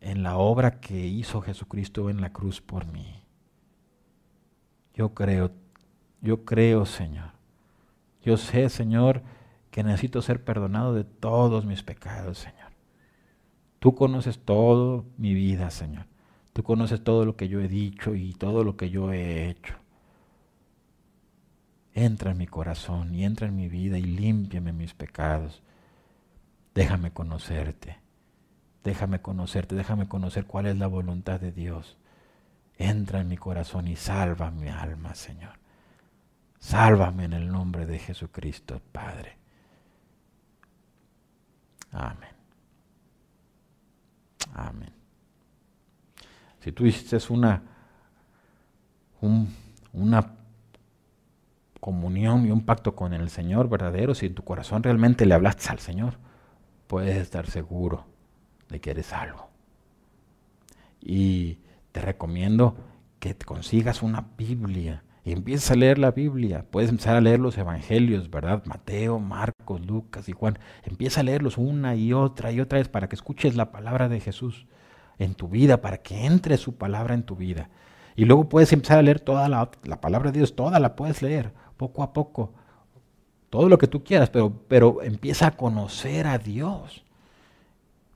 en 0.00 0.22
la 0.22 0.38
obra 0.38 0.80
que 0.80 1.06
hizo 1.06 1.42
Jesucristo 1.42 2.08
en 2.08 2.22
la 2.22 2.32
cruz 2.32 2.60
por 2.62 2.86
mí. 2.86 3.22
Yo 4.94 5.14
creo, 5.14 5.52
yo 6.22 6.44
creo, 6.44 6.86
Señor. 6.86 7.32
Yo 8.22 8.38
sé, 8.38 8.70
Señor, 8.70 9.22
que 9.70 9.84
necesito 9.84 10.22
ser 10.22 10.42
perdonado 10.42 10.94
de 10.94 11.04
todos 11.04 11.66
mis 11.66 11.82
pecados, 11.82 12.38
Señor. 12.38 12.72
Tú 13.78 13.94
conoces 13.94 14.38
todo 14.38 15.04
mi 15.18 15.34
vida, 15.34 15.70
Señor. 15.70 16.06
Tú 16.54 16.62
conoces 16.62 17.04
todo 17.04 17.26
lo 17.26 17.36
que 17.36 17.48
yo 17.48 17.60
he 17.60 17.68
dicho 17.68 18.14
y 18.14 18.32
todo 18.32 18.64
lo 18.64 18.76
que 18.76 18.88
yo 18.88 19.12
he 19.12 19.50
hecho. 19.50 19.74
Entra 21.92 22.30
en 22.30 22.38
mi 22.38 22.46
corazón 22.46 23.14
y 23.14 23.24
entra 23.24 23.48
en 23.48 23.56
mi 23.56 23.68
vida 23.68 23.98
y 23.98 24.02
límpiame 24.02 24.72
mis 24.72 24.94
pecados 24.94 25.62
déjame 26.74 27.12
conocerte, 27.12 27.98
déjame 28.84 29.20
conocerte, 29.20 29.74
déjame 29.74 30.08
conocer 30.08 30.46
cuál 30.46 30.66
es 30.66 30.76
la 30.78 30.86
voluntad 30.86 31.40
de 31.40 31.52
Dios. 31.52 31.96
Entra 32.76 33.20
en 33.20 33.28
mi 33.28 33.36
corazón 33.36 33.86
y 33.86 33.96
salva 33.96 34.50
mi 34.50 34.68
alma, 34.68 35.14
Señor. 35.14 35.58
Sálvame 36.58 37.24
en 37.24 37.32
el 37.32 37.48
nombre 37.50 37.86
de 37.86 37.98
Jesucristo, 37.98 38.80
Padre. 38.92 39.36
Amén. 41.92 42.30
Amén. 44.54 44.92
Si 46.60 46.72
tú 46.72 46.86
hiciste 46.86 47.18
una, 47.32 47.62
una 49.92 50.34
comunión 51.80 52.46
y 52.46 52.50
un 52.50 52.64
pacto 52.64 52.94
con 52.94 53.12
el 53.12 53.28
Señor 53.28 53.68
verdadero, 53.68 54.14
si 54.14 54.26
en 54.26 54.34
tu 54.34 54.44
corazón 54.44 54.82
realmente 54.82 55.26
le 55.26 55.34
hablaste 55.34 55.68
al 55.68 55.80
Señor, 55.80 56.14
puedes 56.92 57.16
estar 57.16 57.48
seguro 57.48 58.04
de 58.68 58.78
que 58.78 58.90
eres 58.90 59.06
salvo. 59.06 59.48
Y 61.00 61.60
te 61.90 62.02
recomiendo 62.02 62.76
que 63.18 63.32
te 63.32 63.46
consigas 63.46 64.02
una 64.02 64.26
Biblia 64.36 65.02
y 65.24 65.32
empieces 65.32 65.70
a 65.70 65.74
leer 65.74 65.96
la 65.96 66.10
Biblia. 66.10 66.66
Puedes 66.70 66.90
empezar 66.90 67.16
a 67.16 67.22
leer 67.22 67.40
los 67.40 67.56
evangelios, 67.56 68.30
¿verdad? 68.30 68.62
Mateo, 68.66 69.18
Marcos, 69.20 69.80
Lucas 69.86 70.28
y 70.28 70.32
Juan. 70.32 70.58
Empieza 70.82 71.20
a 71.20 71.24
leerlos 71.24 71.56
una 71.56 71.94
y 71.94 72.12
otra 72.12 72.52
y 72.52 72.60
otra 72.60 72.76
vez 72.76 72.90
para 72.90 73.08
que 73.08 73.16
escuches 73.16 73.56
la 73.56 73.72
palabra 73.72 74.10
de 74.10 74.20
Jesús 74.20 74.66
en 75.18 75.34
tu 75.34 75.48
vida, 75.48 75.80
para 75.80 75.96
que 75.96 76.26
entre 76.26 76.58
su 76.58 76.76
palabra 76.76 77.14
en 77.14 77.22
tu 77.22 77.36
vida. 77.36 77.70
Y 78.16 78.26
luego 78.26 78.50
puedes 78.50 78.70
empezar 78.70 78.98
a 78.98 79.02
leer 79.02 79.20
toda 79.20 79.48
la, 79.48 79.70
la 79.84 80.02
palabra 80.02 80.30
de 80.30 80.40
Dios, 80.40 80.54
toda 80.54 80.78
la 80.78 80.94
puedes 80.94 81.22
leer, 81.22 81.54
poco 81.78 82.02
a 82.02 82.12
poco. 82.12 82.52
Todo 83.52 83.68
lo 83.68 83.76
que 83.76 83.86
tú 83.86 84.02
quieras, 84.02 84.30
pero, 84.30 84.50
pero 84.66 85.02
empieza 85.02 85.48
a 85.48 85.50
conocer 85.50 86.26
a 86.26 86.38
Dios 86.38 87.04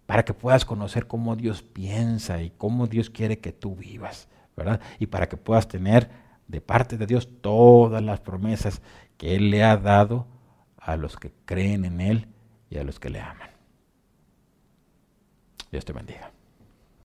para 0.06 0.24
que 0.24 0.32
puedas 0.32 0.64
conocer 0.64 1.06
cómo 1.06 1.36
Dios 1.36 1.60
piensa 1.60 2.40
y 2.40 2.48
cómo 2.48 2.86
Dios 2.86 3.10
quiere 3.10 3.38
que 3.38 3.52
tú 3.52 3.76
vivas, 3.76 4.28
¿verdad? 4.56 4.80
Y 4.98 5.08
para 5.08 5.28
que 5.28 5.36
puedas 5.36 5.68
tener 5.68 6.08
de 6.48 6.62
parte 6.62 6.96
de 6.96 7.04
Dios 7.04 7.28
todas 7.42 8.02
las 8.02 8.20
promesas 8.20 8.80
que 9.18 9.36
Él 9.36 9.50
le 9.50 9.62
ha 9.62 9.76
dado 9.76 10.26
a 10.78 10.96
los 10.96 11.18
que 11.18 11.30
creen 11.44 11.84
en 11.84 12.00
Él 12.00 12.28
y 12.70 12.78
a 12.78 12.84
los 12.84 12.98
que 12.98 13.10
le 13.10 13.20
aman. 13.20 13.50
Dios 15.70 15.84
te 15.84 15.92
bendiga. 15.92 16.30